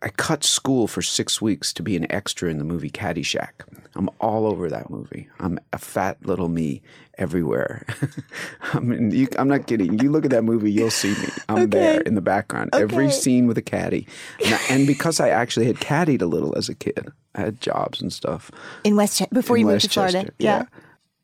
I 0.00 0.08
cut 0.08 0.42
school 0.44 0.86
for 0.86 1.02
six 1.02 1.40
weeks 1.42 1.72
to 1.74 1.82
be 1.82 1.96
an 1.96 2.10
extra 2.10 2.50
in 2.50 2.58
the 2.58 2.64
movie 2.64 2.90
Caddyshack. 2.90 3.50
I'm 3.94 4.08
all 4.20 4.46
over 4.46 4.68
that 4.70 4.90
movie. 4.90 5.28
I'm 5.38 5.58
a 5.72 5.78
fat 5.78 6.24
little 6.24 6.48
me 6.48 6.82
everywhere. 7.18 7.84
I 8.72 8.80
mean, 8.80 9.10
you, 9.10 9.28
I'm 9.38 9.48
not 9.48 9.66
kidding. 9.66 9.98
You 9.98 10.10
look 10.10 10.24
at 10.24 10.30
that 10.30 10.42
movie, 10.42 10.72
you'll 10.72 10.90
see 10.90 11.10
me. 11.10 11.28
I'm 11.48 11.68
there 11.70 12.00
in 12.00 12.14
the 12.14 12.20
background. 12.20 12.70
Every 12.72 13.10
scene 13.10 13.46
with 13.46 13.58
a 13.58 13.62
caddy. 13.62 14.06
And, 14.44 14.54
I- 14.54 14.60
and 14.70 14.86
because 14.86 15.20
I 15.20 15.28
actually 15.28 15.66
had 15.66 15.76
caddied 15.76 16.22
a 16.22 16.26
little 16.26 16.56
as 16.56 16.68
a 16.68 16.74
kid, 16.74 17.12
I 17.34 17.40
had 17.42 17.60
jobs 17.60 18.00
and 18.00 18.12
stuff. 18.12 18.50
in 18.84 18.96
West 18.96 19.22
before 19.32 19.56
in 19.56 19.60
you 19.60 19.66
moved 19.66 19.82
to 19.82 19.88
Florida. 19.90 20.18
Westchester. 20.18 20.34
Yeah. 20.38 20.64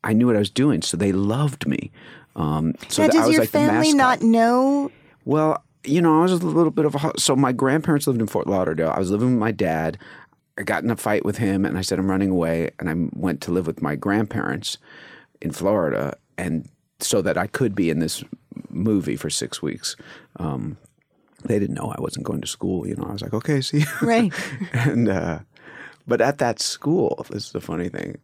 I 0.05 0.13
knew 0.13 0.27
what 0.27 0.37
I 0.37 0.41
was 0.41 0.51
doing, 0.51 0.83
so 0.83 0.97
they 0.97 1.13
loved 1.13 1.67
me. 1.67 1.91
Um, 2.37 2.75
so 2.89 3.03
now, 3.03 3.09
does 3.09 3.27
was 3.27 3.33
your 3.33 3.41
like 3.43 3.51
family 3.51 3.93
not 3.95 4.23
know? 4.23 4.91
Well, 5.25 5.63
you 5.85 6.03
know, 6.03 6.19
I 6.19 6.23
was 6.23 6.33
a 6.33 6.37
little 6.37 6.71
bit 6.71 6.85
of 6.85 6.95
a. 6.95 7.13
So 7.19 7.37
my 7.37 7.53
grandparents 7.53 8.07
lived 8.07 8.21
in 8.21 8.27
Fort 8.27 8.47
Lauderdale. 8.47 8.91
I 8.91 8.99
was 8.99 9.11
living 9.11 9.31
with 9.31 9.39
my 9.39 9.53
dad. 9.53 9.99
I 10.59 10.63
got 10.63 10.83
in 10.83 10.91
a 10.91 10.97
fight 10.97 11.25
with 11.25 11.39
him, 11.39 11.65
and 11.65 11.79
I 11.79 11.83
said 11.83 11.99
I'm 11.99 12.11
running 12.11 12.31
away, 12.31 12.71
and 12.79 12.91
I 12.91 12.95
went 13.15 13.41
to 13.43 13.53
live 13.53 13.67
with 13.67 13.81
my 13.81 13.95
grandparents 13.95 14.79
in 15.41 15.53
Florida, 15.53 16.17
and 16.37 16.69
so 17.01 17.23
that 17.23 17.39
I 17.39 17.47
could 17.47 17.75
be 17.75 17.91
in 17.91 18.01
this 18.01 18.25
movie 18.69 19.17
for 19.17 19.31
six 19.31 19.63
weeks. 19.63 19.95
Um, 20.37 20.77
they 21.45 21.59
didn't 21.61 21.77
know 21.77 21.95
I 21.97 22.01
wasn't 22.01 22.27
going 22.27 22.41
to 22.41 22.49
school. 22.49 22.87
You 22.87 22.97
know, 22.97 23.05
I 23.05 23.13
was 23.13 23.23
like, 23.23 23.35
okay, 23.35 23.61
see. 23.61 23.85
Right. 24.03 24.33
and 24.73 25.09
uh, 25.09 25.41
but 26.07 26.21
at 26.21 26.39
that 26.39 26.61
school, 26.61 27.25
this 27.31 27.47
is 27.47 27.53
the 27.53 27.61
funny 27.61 27.89
thing. 27.89 28.19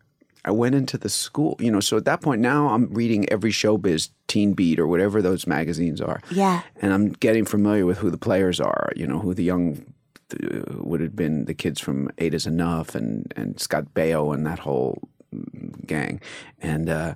I 0.44 0.50
went 0.50 0.74
into 0.74 0.98
the 0.98 1.08
school, 1.08 1.56
you 1.58 1.70
know. 1.70 1.80
So 1.80 1.96
at 1.96 2.04
that 2.04 2.20
point, 2.20 2.40
now 2.40 2.68
I'm 2.68 2.92
reading 2.92 3.28
every 3.30 3.50
showbiz, 3.50 4.10
Teen 4.26 4.52
Beat, 4.52 4.78
or 4.78 4.86
whatever 4.86 5.22
those 5.22 5.46
magazines 5.46 6.00
are. 6.00 6.20
Yeah. 6.30 6.62
and 6.82 6.92
I'm 6.92 7.10
getting 7.10 7.44
familiar 7.44 7.86
with 7.86 7.98
who 7.98 8.10
the 8.10 8.18
players 8.18 8.60
are. 8.60 8.92
You 8.94 9.06
know, 9.06 9.18
who 9.18 9.34
the 9.34 9.44
young 9.44 9.84
uh, 10.32 10.60
would 10.74 11.00
have 11.00 11.16
been 11.16 11.46
the 11.46 11.54
kids 11.54 11.80
from 11.80 12.10
Eight 12.18 12.34
Is 12.34 12.46
Enough 12.46 12.94
and 12.94 13.32
and 13.36 13.58
Scott 13.60 13.86
Baio 13.94 14.34
and 14.34 14.46
that 14.46 14.60
whole 14.60 15.08
gang. 15.86 16.20
And 16.60 16.88
uh, 16.88 17.14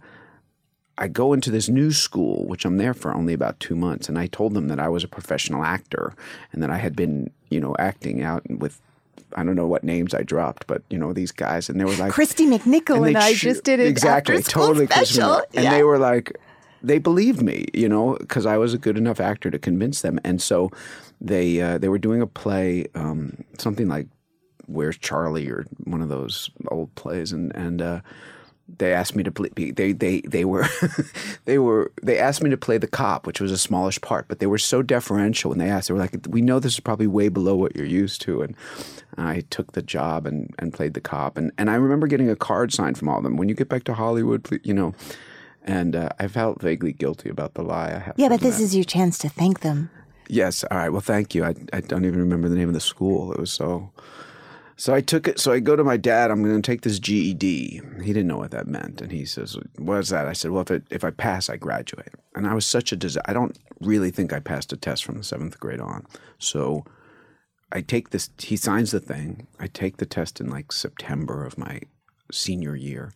I 0.97 1.09
go 1.09 1.33
into 1.33 1.51
this 1.51 1.69
new 1.69 1.93
school, 1.93 2.47
which 2.47 2.65
I'm 2.65 2.77
there 2.77 2.95
for 2.95 3.15
only 3.15 3.33
about 3.33 3.61
two 3.61 3.77
months, 3.77 4.09
and 4.09 4.19
I 4.19 4.27
told 4.27 4.55
them 4.55 4.69
that 4.69 4.81
I 4.81 4.89
was 4.89 5.05
a 5.05 5.09
professional 5.09 5.65
actor 5.65 6.15
and 6.53 6.63
that 6.63 6.71
I 6.71 6.79
had 6.79 6.97
been, 6.97 7.31
you 7.51 7.61
know, 7.61 7.77
acting 7.79 8.23
out 8.23 8.49
with. 8.51 8.81
I 9.35 9.45
don't 9.45 9.55
know 9.55 9.67
what 9.67 9.85
names 9.85 10.15
I 10.15 10.23
dropped, 10.23 10.67
but 10.67 10.83
you 10.91 10.99
know 10.99 11.13
these 11.13 11.33
guys, 11.33 11.69
and 11.69 11.81
they 11.81 11.85
were 11.85 11.97
like 11.97 12.13
Kristy 12.13 12.47
McNichol 12.47 13.07
and, 13.07 13.17
they 13.17 13.21
I 13.21 13.35
just 13.35 13.65
did 13.65 13.81
it 13.81 13.87
exactly 13.87 14.43
totally 14.43 14.87
special. 14.87 15.43
And 15.55 15.65
yeah. 15.65 15.71
they 15.71 15.83
were 15.83 15.99
like 15.99 16.37
they 16.83 16.99
believed 16.99 17.43
me 17.43 17.67
you 17.75 17.89
know 17.89 18.17
because 18.21 18.47
i 18.47 18.57
was 18.57 18.75
a 18.75 18.79
good 18.79 18.97
enough 18.97 19.21
actor 19.21 19.51
to 19.51 19.59
convince 19.59 20.03
them 20.03 20.19
and 20.25 20.41
so 20.41 20.71
they 21.21 21.61
uh, 21.61 21.79
they 21.79 21.89
were 21.89 21.99
doing 21.99 22.23
a 22.23 22.27
play 22.27 22.87
um, 22.95 23.45
something 23.59 23.89
like 23.89 24.07
where's 24.67 24.97
charlie 24.97 25.49
or 25.49 25.65
one 25.85 26.03
of 26.03 26.09
those 26.09 26.51
old 26.69 26.95
plays 26.95 27.33
and 27.33 27.55
and 27.57 27.83
uh, 27.83 28.01
they 28.77 28.93
asked 28.93 29.17
me 29.17 29.23
to 29.23 29.31
play. 29.31 29.49
They 29.49 29.93
they 29.93 30.21
they 30.21 30.45
were 30.45 30.67
they 31.47 31.59
were 31.59 31.91
they 32.03 32.19
asked 32.19 32.43
me 32.43 32.51
to 32.51 32.57
play 32.57 32.77
the 32.79 32.87
cop, 32.87 33.27
which 33.27 33.41
was 33.41 33.51
a 33.51 33.59
smallish 33.59 34.01
part, 34.01 34.29
but 34.29 34.41
they 34.41 34.47
were 34.47 34.59
so 34.59 34.83
deferential 34.83 35.51
when 35.51 35.59
they 35.59 35.71
asked. 35.71 35.89
They 35.89 35.95
were 35.95 36.01
like, 36.01 36.17
"We 36.29 36.43
know 36.43 36.61
this 36.61 36.75
is 36.75 36.81
probably 36.81 37.07
way 37.07 37.29
below 37.29 37.55
what 37.55 37.75
you're 37.75 37.87
used 37.87 38.21
to," 38.23 38.43
and 38.43 38.55
I 39.17 39.41
took 39.51 39.73
the 39.73 39.83
job 39.83 40.27
and, 40.27 40.55
and 40.59 40.73
played 40.73 40.95
the 40.95 41.01
cop. 41.01 41.39
And 41.39 41.51
and 41.57 41.71
I 41.71 41.75
remember 41.75 42.07
getting 42.07 42.29
a 42.29 42.37
card 42.37 42.73
signed 42.73 42.99
from 42.99 43.09
all 43.09 43.19
of 43.19 43.25
them. 43.25 43.37
When 43.37 43.49
you 43.49 43.55
get 43.55 43.69
back 43.69 43.85
to 43.85 43.95
Hollywood, 43.95 44.45
please, 44.45 44.61
you 44.65 44.75
know. 44.75 44.95
And 45.65 45.97
uh, 45.97 46.11
I 46.19 46.29
felt 46.29 46.63
vaguely 46.63 46.93
guilty 46.95 47.29
about 47.29 47.55
the 47.55 47.63
lie. 47.63 47.93
I 47.95 47.99
have. 47.99 48.15
yeah, 48.17 48.29
but 48.29 48.41
this 48.41 48.55
admit. 48.55 48.65
is 48.65 48.75
your 48.75 48.85
chance 48.85 49.19
to 49.19 49.29
thank 49.29 49.61
them. 49.61 49.91
Yes. 50.29 50.65
All 50.71 50.79
right. 50.79 50.89
Well, 50.89 51.03
thank 51.03 51.35
you. 51.35 51.45
I, 51.45 51.55
I 51.73 51.81
don't 51.81 52.07
even 52.07 52.21
remember 52.21 52.49
the 52.49 52.55
name 52.57 52.69
of 52.69 52.75
the 52.75 52.81
school. 52.81 53.33
It 53.33 53.39
was 53.39 53.51
so. 53.51 53.91
So 54.79 54.95
I 54.95 55.01
took 55.01 55.27
it. 55.27 55.41
So 55.41 55.51
I 55.51 55.59
go 55.59 55.75
to 55.75 55.83
my 55.83 55.97
dad. 55.97 56.31
I'm 56.31 56.41
going 56.41 56.63
to 56.63 56.63
take 56.63 56.83
this 56.83 57.01
GED. 57.01 57.83
He 58.01 58.13
didn't 58.13 58.29
know 58.29 58.39
what 58.39 58.53
that 58.53 58.69
meant, 58.69 59.01
and 59.01 59.11
he 59.11 59.25
says, 59.25 59.57
"What 59.77 59.99
is 59.99 60.09
that?" 60.11 60.29
I 60.29 60.33
said, 60.33 60.53
"Well, 60.53 60.63
if 60.63 60.71
it, 60.71 60.85
if 60.89 61.03
I 61.03 61.11
pass, 61.11 61.51
I 61.51 61.57
graduate." 61.57 62.15
And 62.37 62.47
I 62.47 62.55
was 62.55 62.65
such 62.65 62.93
a 62.93 62.97
disaster. 62.97 63.29
I 63.29 63.33
don't 63.33 63.59
really 63.81 64.13
think 64.13 64.33
I 64.33 64.39
passed 64.39 64.73
a 64.73 64.77
test 64.77 65.05
from 65.05 65.19
the 65.19 65.25
seventh 65.25 65.59
grade 65.59 65.81
on. 65.81 66.07
So 66.39 66.85
I 67.73 67.81
take 67.81 68.11
this. 68.11 68.31
He 68.39 68.57
signs 68.57 68.93
the 68.93 69.01
thing. 69.01 69.49
I 69.59 69.67
take 69.67 69.97
the 69.97 70.07
test 70.07 70.41
in 70.41 70.49
like 70.49 70.71
September 70.71 71.45
of 71.45 71.59
my 71.59 71.81
senior 72.31 72.77
year, 72.77 73.13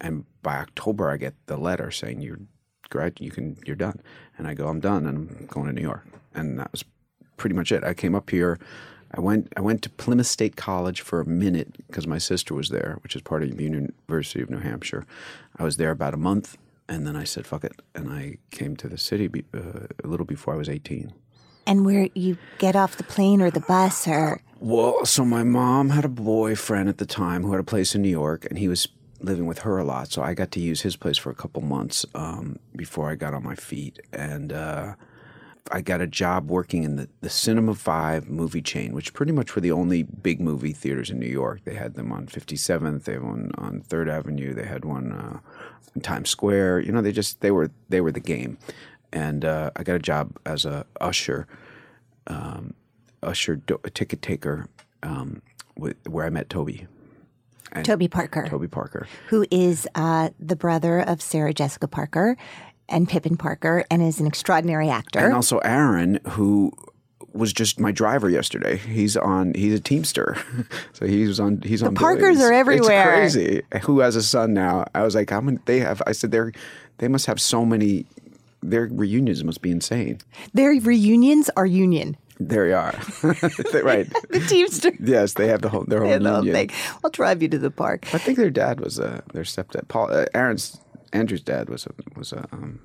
and 0.00 0.24
by 0.42 0.56
October, 0.56 1.10
I 1.10 1.18
get 1.18 1.34
the 1.46 1.58
letter 1.58 1.90
saying 1.90 2.22
you're 2.22 2.40
grad. 2.88 3.20
You 3.20 3.30
can. 3.30 3.58
You're 3.66 3.76
done. 3.76 4.00
And 4.38 4.48
I 4.48 4.54
go, 4.54 4.68
I'm 4.68 4.80
done, 4.80 5.06
and 5.06 5.18
I'm 5.18 5.46
going 5.50 5.66
to 5.66 5.74
New 5.74 5.82
York. 5.82 6.06
And 6.34 6.58
that 6.58 6.72
was 6.72 6.82
pretty 7.36 7.54
much 7.56 7.72
it. 7.72 7.84
I 7.84 7.92
came 7.92 8.14
up 8.14 8.30
here. 8.30 8.58
I 9.16 9.20
went. 9.20 9.52
I 9.56 9.60
went 9.60 9.82
to 9.82 9.90
Plymouth 9.90 10.26
State 10.26 10.56
College 10.56 11.00
for 11.00 11.20
a 11.20 11.24
minute 11.24 11.76
because 11.86 12.06
my 12.06 12.18
sister 12.18 12.52
was 12.54 12.68
there, 12.70 12.98
which 13.02 13.14
is 13.14 13.22
part 13.22 13.42
of 13.42 13.56
the 13.56 13.64
University 13.64 14.42
of 14.42 14.50
New 14.50 14.58
Hampshire. 14.58 15.06
I 15.56 15.62
was 15.62 15.76
there 15.76 15.92
about 15.92 16.14
a 16.14 16.16
month, 16.16 16.56
and 16.88 17.06
then 17.06 17.14
I 17.14 17.22
said, 17.24 17.46
"Fuck 17.46 17.64
it," 17.64 17.80
and 17.94 18.10
I 18.10 18.38
came 18.50 18.76
to 18.76 18.88
the 18.88 18.98
city 18.98 19.28
be, 19.28 19.44
uh, 19.54 19.86
a 20.02 20.08
little 20.08 20.26
before 20.26 20.54
I 20.54 20.56
was 20.56 20.68
18. 20.68 21.12
And 21.66 21.86
where 21.86 22.08
you 22.14 22.36
get 22.58 22.76
off 22.76 22.96
the 22.96 23.04
plane 23.04 23.40
or 23.40 23.50
the 23.50 23.60
bus 23.60 24.06
or 24.08 24.40
Well, 24.58 25.06
so 25.06 25.24
my 25.24 25.44
mom 25.44 25.90
had 25.90 26.04
a 26.04 26.08
boyfriend 26.08 26.88
at 26.88 26.98
the 26.98 27.06
time 27.06 27.42
who 27.42 27.52
had 27.52 27.60
a 27.60 27.64
place 27.64 27.94
in 27.94 28.02
New 28.02 28.08
York, 28.08 28.46
and 28.50 28.58
he 28.58 28.68
was 28.68 28.88
living 29.20 29.46
with 29.46 29.60
her 29.60 29.78
a 29.78 29.84
lot. 29.84 30.10
So 30.10 30.22
I 30.22 30.34
got 30.34 30.50
to 30.52 30.60
use 30.60 30.82
his 30.82 30.96
place 30.96 31.16
for 31.16 31.30
a 31.30 31.34
couple 31.34 31.62
months 31.62 32.04
um, 32.14 32.58
before 32.74 33.10
I 33.10 33.14
got 33.14 33.32
on 33.32 33.44
my 33.44 33.54
feet, 33.54 34.00
and 34.12 34.52
uh, 34.52 34.94
I 35.70 35.80
got 35.80 36.00
a 36.02 36.06
job 36.06 36.50
working 36.50 36.82
in 36.82 36.96
the, 36.96 37.08
the 37.22 37.30
Cinema 37.30 37.74
Five 37.74 38.28
movie 38.28 38.60
chain, 38.60 38.92
which 38.92 39.14
pretty 39.14 39.32
much 39.32 39.54
were 39.54 39.62
the 39.62 39.72
only 39.72 40.02
big 40.02 40.40
movie 40.40 40.72
theaters 40.72 41.10
in 41.10 41.18
New 41.18 41.26
York. 41.26 41.64
They 41.64 41.74
had 41.74 41.94
them 41.94 42.12
on 42.12 42.26
57th, 42.26 43.04
they 43.04 43.14
had 43.14 43.22
one 43.22 43.50
on 43.56 43.80
Third 43.80 44.08
Avenue, 44.08 44.52
they 44.52 44.66
had 44.66 44.84
one 44.84 45.12
uh, 45.12 45.38
in 45.94 46.02
Times 46.02 46.28
Square. 46.28 46.80
You 46.80 46.92
know, 46.92 47.00
they 47.00 47.12
just 47.12 47.40
they 47.40 47.50
were 47.50 47.70
they 47.88 48.02
were 48.02 48.12
the 48.12 48.20
game, 48.20 48.58
and 49.12 49.44
uh, 49.44 49.70
I 49.76 49.82
got 49.84 49.96
a 49.96 50.00
job 50.00 50.36
as 50.44 50.66
a 50.66 50.84
usher 51.00 51.46
um, 52.26 52.74
usher 53.22 53.56
do- 53.56 53.80
ticket 53.94 54.20
taker 54.20 54.66
um, 55.02 55.40
with, 55.76 55.96
where 56.06 56.26
I 56.26 56.30
met 56.30 56.50
Toby. 56.50 56.86
And 57.72 57.84
Toby 57.84 58.06
Parker, 58.06 58.46
Toby 58.46 58.68
Parker. 58.68 59.08
who 59.28 59.46
is 59.50 59.88
uh, 59.94 60.28
the 60.38 60.54
brother 60.54 61.00
of 61.00 61.20
Sarah 61.20 61.52
Jessica 61.52 61.88
Parker 61.88 62.36
and 62.88 63.08
Pippin 63.08 63.36
Parker 63.36 63.84
and 63.90 64.02
is 64.02 64.20
an 64.20 64.26
extraordinary 64.26 64.90
actor. 64.90 65.18
And 65.18 65.34
also 65.34 65.58
Aaron, 65.58 66.20
who 66.28 66.72
was 67.34 67.52
just 67.52 67.80
my 67.80 67.90
driver 67.90 68.30
yesterday. 68.30 68.76
He's 68.76 69.16
on. 69.16 69.54
He's 69.54 69.74
a 69.74 69.80
Teamster, 69.80 70.36
so 70.92 71.06
he's 71.06 71.40
on. 71.40 71.60
He's 71.62 71.82
on 71.82 71.94
The 71.94 72.00
on. 72.00 72.02
Parkers 72.02 72.40
are 72.40 72.52
everywhere. 72.52 73.24
It's 73.24 73.34
crazy. 73.34 73.62
Who 73.82 74.00
has 74.00 74.16
a 74.16 74.22
son 74.22 74.54
now? 74.54 74.86
I 74.94 75.02
was 75.02 75.14
like, 75.14 75.30
how 75.30 75.40
many? 75.40 75.58
They 75.66 75.80
have. 75.80 76.00
I 76.06 76.12
said 76.12 76.30
they're. 76.30 76.52
They 76.98 77.08
must 77.08 77.26
have 77.26 77.40
so 77.40 77.64
many. 77.64 78.06
Their 78.62 78.88
reunions 78.90 79.44
must 79.44 79.60
be 79.60 79.70
insane. 79.70 80.18
Their 80.54 80.70
reunions 80.70 81.50
are 81.56 81.66
union. 81.66 82.16
There 82.40 82.66
you 82.66 82.74
are. 82.74 82.94
right. 83.82 84.10
The 84.30 84.44
Teamster. 84.48 84.92
Yes, 85.00 85.34
they 85.34 85.46
have 85.48 85.62
the 85.62 85.68
whole 85.68 85.84
their 85.84 86.02
whole 86.02 86.18
the 86.18 86.30
whole 86.30 86.42
thing. 86.42 86.70
I'll 87.02 87.10
drive 87.10 87.42
you 87.42 87.48
to 87.48 87.58
the 87.58 87.70
park. 87.70 88.12
I 88.14 88.18
think 88.18 88.38
their 88.38 88.50
dad 88.50 88.80
was 88.80 88.98
a 88.98 89.22
their 89.32 89.44
stepdad. 89.44 89.88
Paul 89.88 90.08
uh, 90.10 90.26
Aaron's 90.34 90.80
Andrew's 91.14 91.42
dad 91.42 91.68
was 91.70 91.86
a 91.86 91.90
was 92.18 92.32
a 92.32 92.46
um, 92.52 92.80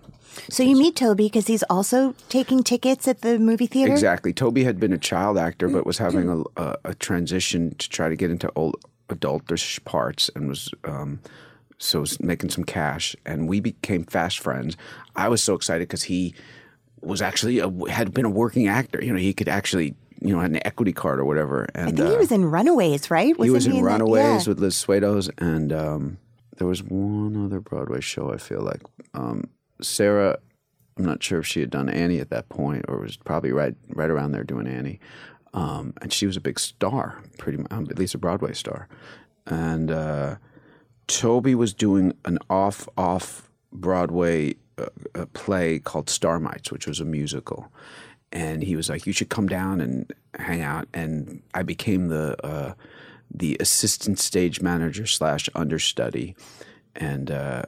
So 0.50 0.64
you 0.64 0.76
meet 0.78 0.96
Toby 0.96 1.26
because 1.26 1.48
he's 1.48 1.64
also 1.64 2.14
taking 2.30 2.64
tickets 2.64 3.08
at 3.08 3.22
the 3.22 3.40
movie 3.40 3.68
theater. 3.68 3.92
exactly. 3.92 4.32
Toby 4.34 4.64
had 4.64 4.80
been 4.80 4.94
a 4.94 4.98
child 4.98 5.38
actor, 5.38 5.68
but 5.68 5.86
was 5.86 5.98
having 5.98 6.30
a, 6.30 6.62
a, 6.62 6.78
a 6.86 6.96
transition 6.96 7.76
to 7.76 7.90
try 7.90 8.08
to 8.08 8.16
get 8.16 8.30
into 8.32 8.52
old 8.56 8.76
adultish 9.10 9.84
parts, 9.86 10.30
and 10.36 10.48
was 10.48 10.70
um, 10.84 11.20
so 11.80 12.02
was 12.02 12.20
making 12.20 12.50
some 12.52 12.64
cash, 12.64 13.16
and 13.26 13.50
we 13.50 13.60
became 13.60 14.04
fast 14.06 14.40
friends. 14.40 14.78
I 15.16 15.28
was 15.30 15.42
so 15.42 15.56
excited 15.56 15.88
because 15.88 16.04
he 16.04 16.36
was 17.02 17.22
actually 17.22 17.60
a, 17.60 17.70
had 17.90 18.14
been 18.14 18.26
a 18.26 18.30
working 18.30 18.68
actor. 18.68 19.04
You 19.04 19.12
know, 19.14 19.20
he 19.20 19.34
could 19.34 19.50
actually 19.50 19.96
you 20.22 20.36
know 20.36 20.40
had 20.42 20.52
an 20.52 20.62
equity 20.68 20.94
card 20.94 21.20
or 21.20 21.26
whatever. 21.26 21.68
And 21.74 21.88
I 21.90 21.92
think 21.92 22.10
he 22.12 22.18
was 22.18 22.32
in 22.32 22.46
Runaways, 22.46 23.10
right? 23.10 23.28
he 23.36 23.42
was 23.42 23.52
Wasn't 23.52 23.76
in 23.76 23.84
that- 23.84 23.92
Runaways 23.92 24.46
yeah. 24.46 24.50
with 24.52 24.60
Liz 24.60 24.76
Swados, 24.76 25.30
and 25.40 25.74
um, 25.74 26.18
there 26.60 26.68
was 26.68 26.84
one 26.84 27.44
other 27.44 27.60
Broadway 27.60 28.02
show. 28.02 28.32
I 28.32 28.38
feel 28.38 28.62
like 28.62 28.82
um, 29.14 29.50
Sarah. 29.82 30.38
I'm 30.98 31.06
not 31.06 31.24
sure 31.24 31.40
if 31.40 31.48
she 31.48 31.62
had 31.62 31.70
done 31.70 31.88
Annie 31.88 32.20
at 32.20 32.30
that 32.30 32.50
point, 32.50 32.84
or 32.90 33.00
was 33.00 33.16
probably 33.16 33.54
right 33.54 33.76
right 33.90 34.10
around 34.10 34.34
there 34.34 34.44
doing 34.44 34.68
Annie. 34.68 35.00
Um, 35.54 35.94
and 36.02 36.14
she 36.14 36.28
was 36.28 36.38
a 36.38 36.42
big 36.42 36.60
star, 36.60 37.24
pretty 37.40 37.58
much, 37.58 37.72
um, 37.72 37.88
at 37.90 37.98
least 37.98 38.14
a 38.14 38.20
Broadway 38.20 38.54
star. 38.54 38.88
And 39.48 39.90
uh, 39.90 40.36
Toby 41.08 41.56
was 41.56 41.74
doing 41.74 42.14
an 42.26 42.38
off 42.50 42.88
off 42.98 43.50
Broadway 43.72 44.56
uh, 44.78 45.26
play 45.34 45.80
called 45.80 46.08
Starmites, 46.08 46.72
which 46.72 46.86
was 46.86 47.00
a 47.00 47.06
musical. 47.06 47.72
And 48.32 48.62
he 48.62 48.76
was 48.76 48.90
like, 48.90 49.08
"You 49.08 49.14
should 49.14 49.30
come 49.30 49.48
down 49.48 49.80
and 49.80 50.14
hang 50.38 50.62
out." 50.62 50.90
And 50.94 51.42
I 51.54 51.64
became 51.64 52.10
the 52.10 52.36
uh, 52.46 52.74
the 53.32 53.58
assistant 53.60 54.20
stage 54.20 54.62
manager 54.62 55.06
slash 55.06 55.50
understudy, 55.56 56.36
and 56.96 57.32
uh, 57.32 57.64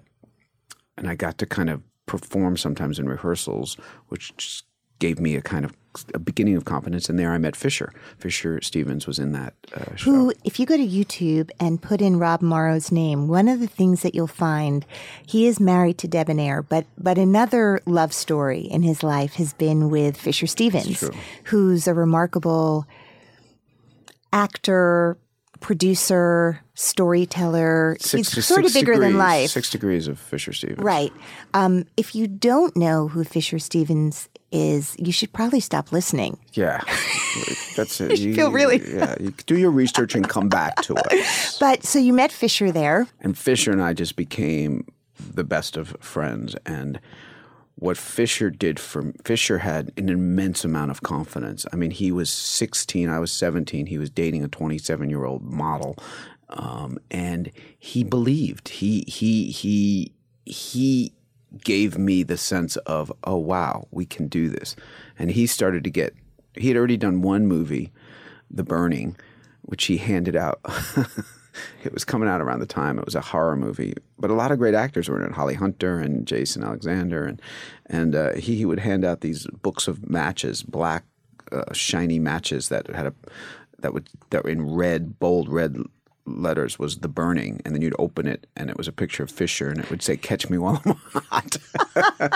and 0.97 1.09
I 1.09 1.15
got 1.15 1.37
to 1.39 1.45
kind 1.45 1.69
of 1.69 1.83
perform 2.05 2.57
sometimes 2.57 2.99
in 2.99 3.07
rehearsals, 3.07 3.77
which 4.07 4.35
just 4.37 4.65
gave 4.99 5.19
me 5.19 5.35
a 5.35 5.41
kind 5.41 5.65
of 5.65 5.75
a 6.13 6.19
beginning 6.19 6.55
of 6.55 6.63
confidence. 6.63 7.09
And 7.09 7.19
there 7.19 7.33
I 7.33 7.37
met 7.37 7.55
Fisher. 7.55 7.91
Fisher 8.17 8.61
Stevens 8.61 9.07
was 9.07 9.19
in 9.19 9.33
that 9.33 9.55
uh, 9.75 9.95
show. 9.95 10.11
Who, 10.11 10.33
if 10.45 10.59
you 10.59 10.65
go 10.65 10.77
to 10.77 10.87
YouTube 10.87 11.49
and 11.59 11.81
put 11.81 12.01
in 12.01 12.17
Rob 12.17 12.41
Morrow's 12.41 12.91
name, 12.91 13.27
one 13.27 13.49
of 13.49 13.59
the 13.59 13.67
things 13.67 14.01
that 14.03 14.15
you'll 14.15 14.27
find, 14.27 14.85
he 15.25 15.47
is 15.47 15.59
married 15.59 15.97
to 15.97 16.07
Debbon 16.07 16.39
Ayer, 16.39 16.61
but 16.61 16.85
but 16.97 17.17
another 17.17 17.81
love 17.85 18.13
story 18.13 18.61
in 18.61 18.83
his 18.83 19.03
life 19.03 19.33
has 19.33 19.53
been 19.53 19.89
with 19.89 20.15
Fisher 20.15 20.47
Stevens, 20.47 21.03
who's 21.45 21.87
a 21.87 21.93
remarkable 21.93 22.85
actor, 24.31 25.17
producer, 25.61 26.59
storyteller. 26.73 27.95
Six- 27.99 28.33
He's 28.33 28.45
sort 28.45 28.65
of 28.65 28.73
bigger 28.73 28.97
than 28.99 29.17
life. 29.17 29.51
Six 29.51 29.69
degrees 29.69 30.07
of 30.07 30.19
Fisher 30.19 30.51
Stevens. 30.53 30.79
Right. 30.79 31.13
Um, 31.53 31.85
if 31.95 32.13
you 32.15 32.27
don't 32.27 32.75
know 32.75 33.07
who 33.07 33.23
Fisher 33.23 33.59
Stevens 33.59 34.27
is, 34.51 34.95
you 34.99 35.11
should 35.13 35.31
probably 35.31 35.59
stop 35.61 35.91
listening. 35.93 36.37
Yeah, 36.53 36.81
that's 37.77 38.01
it. 38.01 38.19
You 38.19 38.35
feel 38.35 38.51
really- 38.51 38.81
yeah. 38.93 39.15
You 39.19 39.31
do 39.45 39.57
your 39.57 39.71
research 39.71 40.13
and 40.15 40.27
come 40.27 40.49
back 40.49 40.75
to 40.83 40.95
us. 40.95 41.57
But 41.61 41.83
so 41.85 41.99
you 41.99 42.11
met 42.11 42.31
Fisher 42.31 42.71
there. 42.71 43.07
And 43.21 43.37
Fisher 43.37 43.71
and 43.71 43.81
I 43.81 43.93
just 43.93 44.15
became 44.15 44.85
the 45.33 45.43
best 45.43 45.77
of 45.77 45.95
friends. 46.01 46.55
And 46.65 46.99
what 47.81 47.97
Fisher 47.97 48.51
did 48.51 48.79
for 48.79 49.11
Fisher 49.25 49.57
had 49.57 49.91
an 49.97 50.07
immense 50.07 50.63
amount 50.63 50.91
of 50.91 51.01
confidence. 51.01 51.65
I 51.73 51.77
mean, 51.77 51.89
he 51.89 52.11
was 52.11 52.29
16, 52.29 53.09
I 53.09 53.17
was 53.17 53.31
17. 53.31 53.87
He 53.87 53.97
was 53.97 54.11
dating 54.11 54.43
a 54.43 54.47
27 54.47 55.09
year 55.09 55.25
old 55.25 55.41
model, 55.41 55.95
um, 56.49 56.99
and 57.09 57.51
he 57.79 58.03
believed. 58.03 58.69
He 58.69 59.03
he 59.07 59.49
he 59.49 60.13
he 60.45 61.15
gave 61.63 61.97
me 61.97 62.21
the 62.21 62.37
sense 62.37 62.77
of, 62.77 63.11
oh 63.23 63.37
wow, 63.37 63.87
we 63.89 64.05
can 64.05 64.27
do 64.27 64.47
this. 64.47 64.75
And 65.17 65.31
he 65.31 65.47
started 65.47 65.83
to 65.83 65.89
get. 65.89 66.13
He 66.53 66.67
had 66.67 66.77
already 66.77 66.97
done 66.97 67.23
one 67.23 67.47
movie, 67.47 67.91
The 68.51 68.63
Burning, 68.63 69.17
which 69.63 69.85
he 69.85 69.97
handed 69.97 70.35
out. 70.35 70.63
it 71.83 71.93
was 71.93 72.03
coming 72.03 72.29
out 72.29 72.41
around 72.41 72.59
the 72.59 72.65
time. 72.65 72.97
It 72.97 73.05
was 73.05 73.15
a 73.15 73.21
horror 73.21 73.55
movie, 73.55 73.93
but 74.17 74.31
a 74.31 74.35
lot 74.35 74.51
of 74.51 74.59
great 74.59 74.75
actors 74.75 75.09
were 75.09 75.19
in 75.19 75.27
it. 75.27 75.35
Holly 75.35 75.55
Hunter 75.55 75.99
and 75.99 76.25
Jason 76.25 76.63
Alexander, 76.63 77.25
and 77.25 77.41
and 77.87 78.15
uh, 78.15 78.33
he, 78.33 78.55
he 78.55 78.65
would 78.65 78.79
hand 78.79 79.03
out 79.03 79.21
these 79.21 79.47
books 79.61 79.87
of 79.87 80.09
matches, 80.09 80.63
black, 80.63 81.03
uh, 81.51 81.73
shiny 81.73 82.19
matches 82.19 82.69
that 82.69 82.87
had 82.87 83.07
a 83.07 83.13
that 83.79 83.93
would 83.93 84.09
that 84.29 84.43
were 84.43 84.49
in 84.49 84.73
red, 84.73 85.19
bold 85.19 85.49
red 85.49 85.77
letters 86.37 86.79
was 86.79 86.99
the 86.99 87.07
burning, 87.07 87.61
and 87.65 87.73
then 87.75 87.81
you'd 87.81 87.95
open 87.99 88.27
it, 88.27 88.47
and 88.55 88.69
it 88.69 88.77
was 88.77 88.87
a 88.87 88.91
picture 88.91 89.23
of 89.23 89.31
Fisher, 89.31 89.69
and 89.69 89.79
it 89.79 89.89
would 89.89 90.01
say 90.01 90.17
"Catch 90.17 90.49
me 90.49 90.57
while 90.57 90.81
I'm 90.85 90.95
hot." 91.29 91.57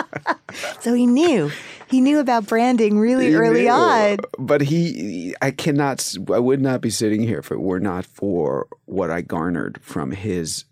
So 0.80 0.94
he 0.94 1.06
knew. 1.06 1.52
He 1.90 2.00
knew 2.00 2.20
about 2.20 2.48
branding 2.48 2.98
really 2.98 3.28
He 3.30 3.36
early 3.36 3.64
knew. 3.64 3.70
on. 3.72 4.18
But 4.40 4.62
he, 4.62 5.36
I 5.42 5.52
cannot, 5.52 6.16
I 6.32 6.40
would 6.40 6.62
not 6.62 6.80
be 6.80 6.90
sitting 6.90 7.24
here 7.24 7.40
if 7.40 7.52
it 7.52 7.60
were 7.60 7.80
not 7.82 8.06
for 8.06 8.68
what 8.86 9.12
I 9.12 9.20
garnered 9.22 9.80
from 9.82 10.12
his 10.12 10.64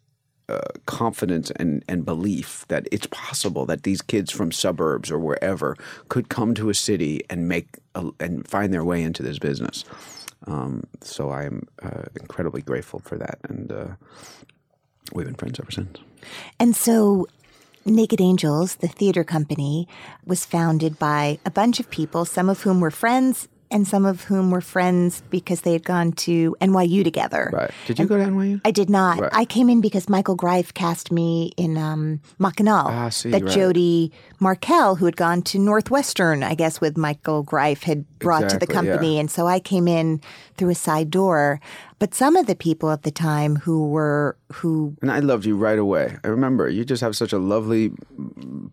uh, 0.48 0.60
confidence 0.86 1.52
and, 1.58 1.84
and 1.90 2.06
belief 2.06 2.66
that 2.70 2.88
it's 2.92 3.08
possible 3.08 3.66
that 3.66 3.84
these 3.84 4.02
kids 4.02 4.32
from 4.32 4.52
suburbs 4.54 5.12
or 5.12 5.20
wherever 5.20 5.76
could 6.08 6.30
come 6.30 6.54
to 6.56 6.70
a 6.70 6.74
city 6.74 7.22
and 7.30 7.48
make 7.50 7.68
a, 7.96 8.10
and 8.22 8.48
find 8.48 8.74
their 8.74 8.84
way 8.86 9.04
into 9.04 9.22
this 9.24 9.40
business. 9.40 9.84
Um, 10.46 10.84
so 11.02 11.30
I 11.30 11.44
am 11.44 11.68
uh, 11.82 12.04
incredibly 12.20 12.62
grateful 12.62 13.00
for 13.00 13.18
that, 13.18 13.40
and 13.44 13.72
uh, 13.72 13.88
we've 15.14 15.26
been 15.26 15.36
friends 15.36 15.60
ever 15.60 15.72
since. 15.72 16.00
And 16.60 16.76
so 16.76 17.28
Naked 17.86 18.22
Angels, 18.22 18.76
the 18.76 18.88
theater 18.88 19.24
company, 19.24 19.88
was 20.26 20.46
founded 20.46 21.00
by 21.00 21.40
a 21.46 21.52
bunch 21.52 21.80
of 21.80 21.90
people, 21.90 22.26
some 22.26 22.50
of 22.50 22.62
whom 22.62 22.80
were 22.80 22.92
friends 22.92 23.48
and 23.74 23.88
some 23.88 24.06
of 24.06 24.22
whom 24.24 24.52
were 24.52 24.62
friends 24.62 25.22
because 25.30 25.62
they 25.62 25.74
had 25.74 25.84
gone 25.84 26.12
to 26.14 26.56
NYU 26.62 27.04
together. 27.04 27.50
Right? 27.52 27.72
Did 27.88 28.00
you 28.00 28.06
go 28.06 28.18
to 28.18 28.24
NYU? 28.24 28.62
I 28.64 28.72
did 28.72 28.90
not. 28.90 29.20
Right. 29.20 29.32
I 29.34 29.46
came 29.46 29.70
in 29.70 29.82
because 29.82 30.08
Michael 30.08 30.36
Greif 30.36 30.74
cast 30.74 31.12
me 31.12 31.52
in 31.58 31.78
um, 31.78 32.22
Mackinac. 32.40 32.86
Ah, 32.86 33.10
see, 33.10 33.32
that 33.32 33.44
right. 33.44 33.58
Jodie 33.58 34.12
Markell, 34.40 34.98
who 34.98 35.06
had 35.06 35.18
gone 35.18 35.42
to 35.44 35.60
Northwestern, 35.60 36.44
I 36.44 36.56
guess, 36.56 36.80
with 36.80 36.96
Michael 36.98 37.44
Greif, 37.44 37.84
had 37.84 38.06
brought 38.20 38.50
to 38.50 38.58
the 38.58 38.66
Exactly, 38.66 38.76
yeah. 38.88 38.94
company. 38.94 39.20
And 39.20 39.32
so 39.32 39.48
I 39.48 39.60
came 39.60 39.88
in 39.88 40.22
through 40.58 40.70
a 40.70 40.76
side 40.76 41.10
door. 41.10 41.60
But 42.04 42.14
some 42.14 42.36
of 42.36 42.48
the 42.48 42.56
people 42.56 42.92
at 42.92 43.04
the 43.04 43.12
time 43.12 43.56
who 43.56 43.88
were, 43.88 44.36
who 44.52 44.94
And 45.02 45.10
I 45.10 45.20
loved 45.20 45.46
you 45.46 45.56
right 45.56 45.80
away. 45.80 46.18
I 46.26 46.28
remember 46.28 46.68
you 46.68 46.84
just 46.84 47.00
have 47.02 47.16
such 47.16 47.32
a 47.32 47.38
lovely 47.38 47.94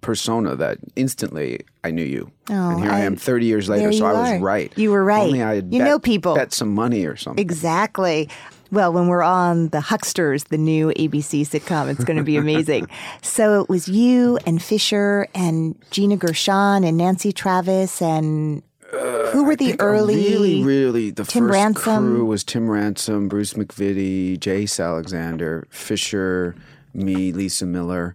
persona 0.00 0.56
that 0.56 0.78
instantly 0.96 1.60
I 1.84 1.92
knew 1.92 2.02
you. 2.02 2.32
Oh, 2.50 2.70
and 2.70 2.80
here 2.82 2.90
I, 2.90 3.02
I- 3.02 3.04
am 3.04 3.14
30 3.14 3.46
years 3.46 3.68
later, 3.68 3.92
so 3.92 4.04
I 4.04 4.12
was 4.14 4.30
are. 4.30 4.38
right. 4.40 4.72
You 4.74 4.90
were 4.90 5.04
right. 5.04 5.22
Only 5.28 5.44
I 5.44 5.54
had 5.54 5.72
You 5.72 5.78
bet, 5.78 5.86
know 5.88 6.00
people. 6.00 6.34
bet 6.34 6.52
some 6.52 6.74
money 6.74 7.04
or 7.06 7.14
something. 7.14 7.40
Exactly. 7.40 8.28
Well, 8.72 8.92
when 8.92 9.06
we're 9.06 9.22
on 9.22 9.68
The 9.68 9.80
Hucksters, 9.80 10.48
the 10.48 10.58
new 10.58 10.88
ABC 10.88 11.42
sitcom, 11.42 11.88
it's 11.88 12.02
going 12.02 12.16
to 12.16 12.24
be 12.24 12.36
amazing. 12.36 12.88
so 13.22 13.60
it 13.60 13.68
was 13.68 13.86
you 13.86 14.40
and 14.44 14.60
Fisher 14.60 15.28
and 15.36 15.76
Gina 15.92 16.16
Gershon 16.16 16.82
and 16.82 16.96
Nancy 16.96 17.30
Travis 17.30 18.02
and 18.02 18.64
who 18.90 19.44
were 19.44 19.57
the 19.57 19.79
early 19.81 20.16
really, 20.16 20.64
really 20.64 21.11
the 21.11 21.24
Tim 21.24 21.44
first 21.44 21.55
Ransom? 21.55 22.07
crew 22.07 22.24
was 22.24 22.44
Tim 22.44 22.70
Ransom, 22.70 23.29
Bruce 23.29 23.55
McVittie, 23.55 24.38
Jace 24.38 24.83
Alexander, 24.83 25.66
Fisher, 25.70 26.55
me, 26.92 27.33
Lisa 27.33 27.66
Miller, 27.66 28.14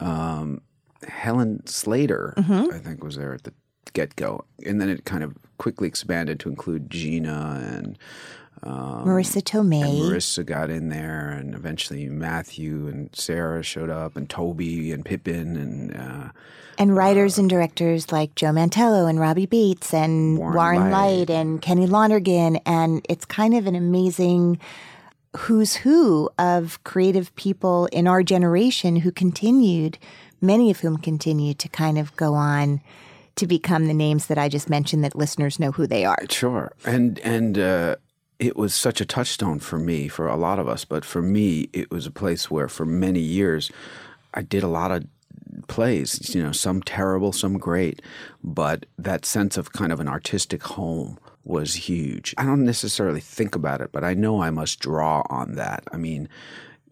um, 0.00 0.60
Helen 1.06 1.66
Slater. 1.66 2.34
Mm-hmm. 2.36 2.74
I 2.74 2.78
think 2.78 3.04
was 3.04 3.16
there 3.16 3.34
at 3.34 3.44
the 3.44 3.52
get 3.92 4.16
go, 4.16 4.44
and 4.66 4.80
then 4.80 4.88
it 4.88 5.04
kind 5.04 5.24
of 5.24 5.36
quickly 5.58 5.88
expanded 5.88 6.40
to 6.40 6.48
include 6.48 6.90
Gina 6.90 7.60
and. 7.72 7.98
Um, 8.62 9.04
Marisa 9.06 9.42
Tomei. 9.42 10.00
Marisa 10.00 10.44
got 10.44 10.70
in 10.70 10.88
there, 10.88 11.28
and 11.30 11.54
eventually 11.54 12.08
Matthew 12.08 12.88
and 12.88 13.10
Sarah 13.14 13.62
showed 13.62 13.90
up, 13.90 14.16
and 14.16 14.28
Toby 14.28 14.92
and 14.92 15.04
Pippin, 15.04 15.56
and 15.56 15.96
uh, 15.96 16.28
and 16.78 16.96
writers 16.96 17.38
and 17.38 17.50
directors 17.50 18.12
like 18.12 18.34
Joe 18.36 18.52
Mantello 18.52 19.08
and 19.10 19.18
Robbie 19.18 19.46
Bates 19.46 19.92
and 19.92 20.38
Warren 20.38 20.54
Warren, 20.54 20.90
Leight. 20.90 21.18
Leight 21.18 21.30
and 21.30 21.60
Kenny 21.60 21.86
Lonergan. 21.86 22.56
And 22.64 23.04
it's 23.08 23.24
kind 23.24 23.54
of 23.54 23.66
an 23.66 23.74
amazing 23.74 24.58
who's 25.36 25.74
who 25.76 26.30
of 26.38 26.82
creative 26.84 27.34
people 27.34 27.86
in 27.86 28.06
our 28.06 28.22
generation 28.22 28.96
who 28.96 29.10
continued, 29.10 29.98
many 30.40 30.70
of 30.70 30.80
whom 30.80 30.96
continued 30.96 31.58
to 31.58 31.68
kind 31.68 31.98
of 31.98 32.16
go 32.16 32.34
on 32.34 32.80
to 33.36 33.46
become 33.46 33.86
the 33.86 33.94
names 33.94 34.26
that 34.26 34.38
I 34.38 34.48
just 34.48 34.70
mentioned 34.70 35.04
that 35.04 35.14
listeners 35.14 35.60
know 35.60 35.72
who 35.72 35.86
they 35.86 36.04
are. 36.04 36.18
Sure, 36.28 36.72
and 36.84 37.18
and 37.20 37.58
uh, 37.58 37.96
it 38.38 38.56
was 38.56 38.74
such 38.74 39.00
a 39.00 39.04
touchstone 39.04 39.58
for 39.58 39.78
me, 39.78 40.08
for 40.08 40.28
a 40.28 40.36
lot 40.36 40.58
of 40.58 40.68
us, 40.68 40.84
but 40.84 41.04
for 41.04 41.22
me, 41.22 41.68
it 41.72 41.90
was 41.90 42.06
a 42.06 42.10
place 42.10 42.50
where, 42.50 42.68
for 42.68 42.84
many 42.84 43.20
years, 43.20 43.70
I 44.34 44.42
did 44.42 44.62
a 44.62 44.68
lot 44.68 44.92
of 44.92 45.04
plays. 45.66 46.34
You 46.34 46.42
know, 46.42 46.52
some 46.52 46.82
terrible, 46.82 47.32
some 47.32 47.58
great, 47.58 48.00
but 48.42 48.86
that 48.98 49.24
sense 49.24 49.56
of 49.56 49.72
kind 49.72 49.92
of 49.92 50.00
an 50.00 50.08
artistic 50.08 50.62
home 50.62 51.18
was 51.44 51.74
huge. 51.74 52.34
I 52.38 52.44
don't 52.44 52.64
necessarily 52.64 53.20
think 53.20 53.54
about 53.54 53.80
it, 53.80 53.90
but 53.90 54.04
I 54.04 54.14
know 54.14 54.42
I 54.42 54.50
must 54.50 54.80
draw 54.80 55.22
on 55.28 55.54
that. 55.54 55.84
I 55.92 55.96
mean. 55.96 56.28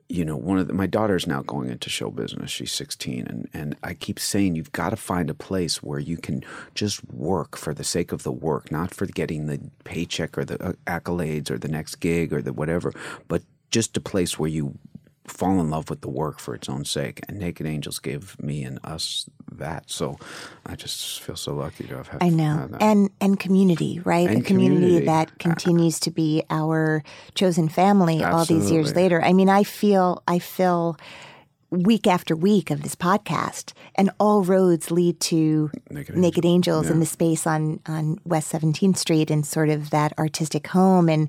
You 0.08 0.24
know, 0.24 0.36
one 0.36 0.58
of 0.58 0.68
the, 0.68 0.72
my 0.72 0.86
daughter's 0.86 1.26
now 1.26 1.42
going 1.42 1.68
into 1.68 1.90
show 1.90 2.10
business. 2.10 2.50
She's 2.50 2.72
16, 2.72 3.26
and, 3.26 3.48
and 3.52 3.76
I 3.82 3.94
keep 3.94 4.20
saying 4.20 4.54
you've 4.54 4.72
got 4.72 4.90
to 4.90 4.96
find 4.96 5.28
a 5.28 5.34
place 5.34 5.82
where 5.82 5.98
you 5.98 6.16
can 6.16 6.44
just 6.74 7.04
work 7.12 7.56
for 7.56 7.74
the 7.74 7.84
sake 7.84 8.12
of 8.12 8.22
the 8.22 8.32
work, 8.32 8.70
not 8.70 8.94
for 8.94 9.06
getting 9.06 9.46
the 9.46 9.60
paycheck 9.84 10.38
or 10.38 10.44
the 10.44 10.62
uh, 10.62 10.72
accolades 10.86 11.50
or 11.50 11.58
the 11.58 11.68
next 11.68 11.96
gig 11.96 12.32
or 12.32 12.40
the 12.40 12.52
whatever, 12.52 12.92
but 13.26 13.42
just 13.70 13.96
a 13.96 14.00
place 14.00 14.38
where 14.38 14.48
you 14.48 14.78
fall 15.26 15.60
in 15.60 15.70
love 15.70 15.90
with 15.90 16.00
the 16.00 16.08
work 16.08 16.38
for 16.38 16.54
its 16.54 16.68
own 16.68 16.84
sake. 16.84 17.20
And 17.28 17.38
Naked 17.38 17.66
Angels 17.66 17.98
gave 17.98 18.40
me 18.42 18.64
and 18.64 18.78
us 18.84 19.28
that. 19.52 19.84
So 19.90 20.18
I 20.64 20.76
just 20.76 21.20
feel 21.20 21.36
so 21.36 21.54
lucky 21.54 21.84
to 21.84 21.96
have 21.96 22.08
had. 22.08 22.22
I 22.22 22.28
know, 22.28 22.68
that. 22.68 22.82
and 22.82 23.10
and 23.20 23.38
community, 23.38 24.00
right? 24.04 24.28
And 24.28 24.38
a 24.38 24.42
community, 24.42 24.80
community. 24.80 25.06
that 25.06 25.38
continues 25.38 26.00
to 26.00 26.10
be 26.10 26.42
our 26.50 27.02
chosen 27.34 27.68
family 27.68 28.22
all 28.24 28.44
these 28.44 28.70
years 28.70 28.94
later. 28.94 29.22
I 29.22 29.32
mean, 29.32 29.48
I 29.48 29.64
feel, 29.64 30.22
I 30.26 30.38
feel 30.38 30.96
week 31.70 32.06
after 32.06 32.36
week 32.36 32.70
of 32.70 32.82
this 32.82 32.94
podcast, 32.94 33.72
and 33.96 34.10
all 34.20 34.42
roads 34.44 34.90
lead 34.90 35.18
to 35.20 35.70
Naked 36.14 36.44
Angels, 36.44 36.86
Yeah. 36.86 36.92
and 36.92 37.02
the 37.02 37.06
space 37.06 37.46
on 37.46 37.80
on 37.86 38.18
West 38.24 38.48
Seventeenth 38.48 38.96
Street, 38.98 39.30
and 39.30 39.44
sort 39.44 39.68
of 39.68 39.90
that 39.90 40.12
artistic 40.18 40.68
home. 40.68 41.08
And 41.08 41.28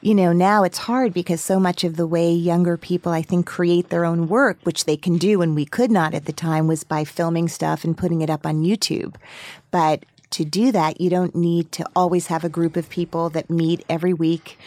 you 0.00 0.14
know, 0.14 0.32
now 0.32 0.62
it's 0.64 0.78
hard 0.78 1.12
because 1.14 1.40
so 1.40 1.58
much 1.58 1.82
of 1.84 1.96
the 1.96 2.06
way 2.06 2.30
younger 2.32 2.76
people, 2.76 3.12
I 3.12 3.22
think, 3.22 3.46
create 3.46 3.88
their 3.88 4.04
own 4.04 4.28
work, 4.28 4.58
which 4.64 4.84
they 4.84 4.96
can 4.96 5.18
do, 5.18 5.40
and 5.42 5.54
we 5.54 5.64
could 5.64 5.90
not 5.90 6.14
at 6.14 6.26
the 6.26 6.32
time, 6.32 6.66
was 6.66 6.84
by 6.84 7.04
filming 7.04 7.48
stuff 7.48 7.84
and 7.84 7.96
putting 7.96 8.20
it 8.22 8.30
up 8.30 8.44
on 8.46 8.62
YouTube. 8.62 9.14
But 9.70 10.04
to 10.30 10.44
do 10.44 10.72
that, 10.72 11.00
you 11.00 11.08
don't 11.08 11.34
need 11.34 11.72
to 11.72 11.86
always 11.94 12.26
have 12.26 12.44
a 12.44 12.48
group 12.48 12.76
of 12.76 12.88
people 12.90 13.30
that 13.30 13.48
meet 13.48 13.84
every 13.88 14.12
week 14.12 14.58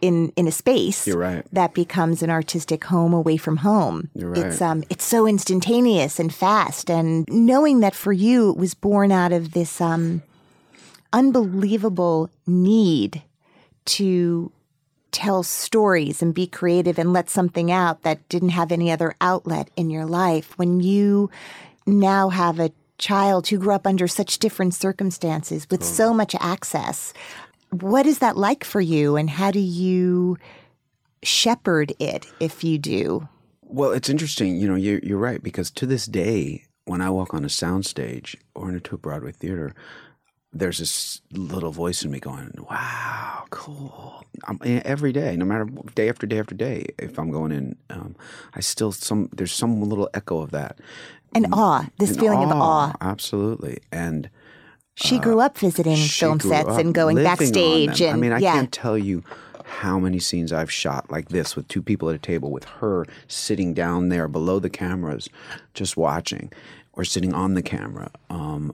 in 0.00 0.32
in 0.36 0.46
a 0.46 0.52
space 0.52 1.06
You're 1.06 1.18
right. 1.18 1.44
that 1.52 1.74
becomes 1.74 2.22
an 2.22 2.30
artistic 2.30 2.84
home 2.84 3.12
away 3.12 3.36
from 3.36 3.58
home. 3.58 4.10
You're 4.14 4.30
right. 4.30 4.46
It's 4.46 4.62
um 4.62 4.84
it's 4.90 5.04
so 5.04 5.26
instantaneous 5.26 6.20
and 6.20 6.32
fast 6.32 6.90
and 6.90 7.26
knowing 7.28 7.80
that 7.80 7.94
for 7.94 8.12
you 8.12 8.50
it 8.50 8.56
was 8.56 8.74
born 8.74 9.10
out 9.10 9.32
of 9.32 9.52
this 9.52 9.80
um 9.80 10.22
unbelievable 11.12 12.30
need 12.46 13.22
to 13.86 14.52
tell 15.10 15.42
stories 15.42 16.22
and 16.22 16.34
be 16.34 16.46
creative 16.46 16.98
and 16.98 17.12
let 17.12 17.30
something 17.30 17.72
out 17.72 18.02
that 18.02 18.28
didn't 18.28 18.50
have 18.50 18.70
any 18.70 18.90
other 18.90 19.14
outlet 19.20 19.70
in 19.74 19.90
your 19.90 20.04
life 20.04 20.56
when 20.58 20.80
you 20.80 21.30
now 21.86 22.28
have 22.28 22.60
a 22.60 22.70
child 22.98 23.46
who 23.46 23.58
grew 23.58 23.72
up 23.72 23.86
under 23.86 24.06
such 24.08 24.38
different 24.38 24.74
circumstances 24.74 25.66
with 25.70 25.82
so 25.84 26.12
mm. 26.12 26.16
much 26.16 26.34
access 26.40 27.12
what 27.70 28.06
is 28.06 28.18
that 28.18 28.36
like 28.36 28.64
for 28.64 28.80
you 28.80 29.16
and 29.16 29.30
how 29.30 29.50
do 29.50 29.60
you 29.60 30.36
shepherd 31.22 31.92
it 31.98 32.26
if 32.40 32.62
you 32.62 32.78
do 32.78 33.28
Well, 33.70 33.92
it's 33.92 34.08
interesting. 34.08 34.56
You 34.56 34.68
know, 34.68 34.76
you're, 34.76 35.00
you're 35.00 35.18
right 35.18 35.42
because 35.42 35.70
to 35.72 35.84
this 35.84 36.06
day, 36.06 36.64
when 36.86 37.02
I 37.02 37.10
walk 37.10 37.34
on 37.34 37.44
a 37.44 37.48
soundstage 37.48 38.34
or 38.54 38.70
into 38.70 38.94
a 38.94 38.98
Broadway 38.98 39.32
theater, 39.32 39.74
there's 40.52 40.78
this 40.78 41.20
little 41.32 41.70
voice 41.72 42.02
in 42.04 42.10
me 42.10 42.20
going, 42.20 42.52
"Wow, 42.70 43.44
cool!" 43.50 44.24
I'm, 44.44 44.58
eh, 44.64 44.80
every 44.84 45.12
day, 45.12 45.36
no 45.36 45.44
matter 45.44 45.66
day 45.94 46.08
after 46.08 46.26
day 46.26 46.38
after 46.38 46.54
day. 46.54 46.86
If 46.98 47.18
I'm 47.18 47.30
going 47.30 47.52
in, 47.52 47.76
um, 47.90 48.16
I 48.54 48.60
still 48.60 48.92
some 48.92 49.28
there's 49.32 49.52
some 49.52 49.82
little 49.82 50.08
echo 50.14 50.40
of 50.40 50.50
that. 50.52 50.78
and 51.34 51.46
awe 51.52 51.86
this 51.98 52.10
And 52.10 52.20
feeling 52.20 52.42
of 52.42 52.50
awe 52.52 52.94
absolutely. 53.02 53.78
And 53.92 54.30
she 54.94 55.18
grew 55.18 55.40
up 55.40 55.58
visiting 55.58 55.96
film 55.96 56.40
sets 56.40 56.70
and 56.70 56.94
going 56.94 57.16
backstage 57.16 58.00
and 58.00 58.14
I 58.14 58.16
mean, 58.16 58.32
I 58.32 58.38
yeah 58.38 58.54
can't 58.54 58.72
tell 58.72 58.96
you 58.96 59.22
how 59.64 59.98
many 59.98 60.18
scenes 60.18 60.50
I've 60.52 60.72
shot 60.72 61.10
like 61.10 61.28
this 61.28 61.54
with 61.54 61.68
two 61.68 61.82
people 61.82 62.08
at 62.08 62.14
a 62.16 62.18
table 62.18 62.50
with 62.50 62.64
her 62.64 63.04
sitting 63.26 63.74
down 63.74 64.08
there 64.08 64.26
below 64.26 64.58
the 64.58 64.70
cameras, 64.70 65.28
just 65.74 65.94
watching, 65.98 66.50
or 66.94 67.04
sitting 67.04 67.34
on 67.34 67.52
the 67.52 67.62
camera. 67.62 68.10
Um, 68.30 68.72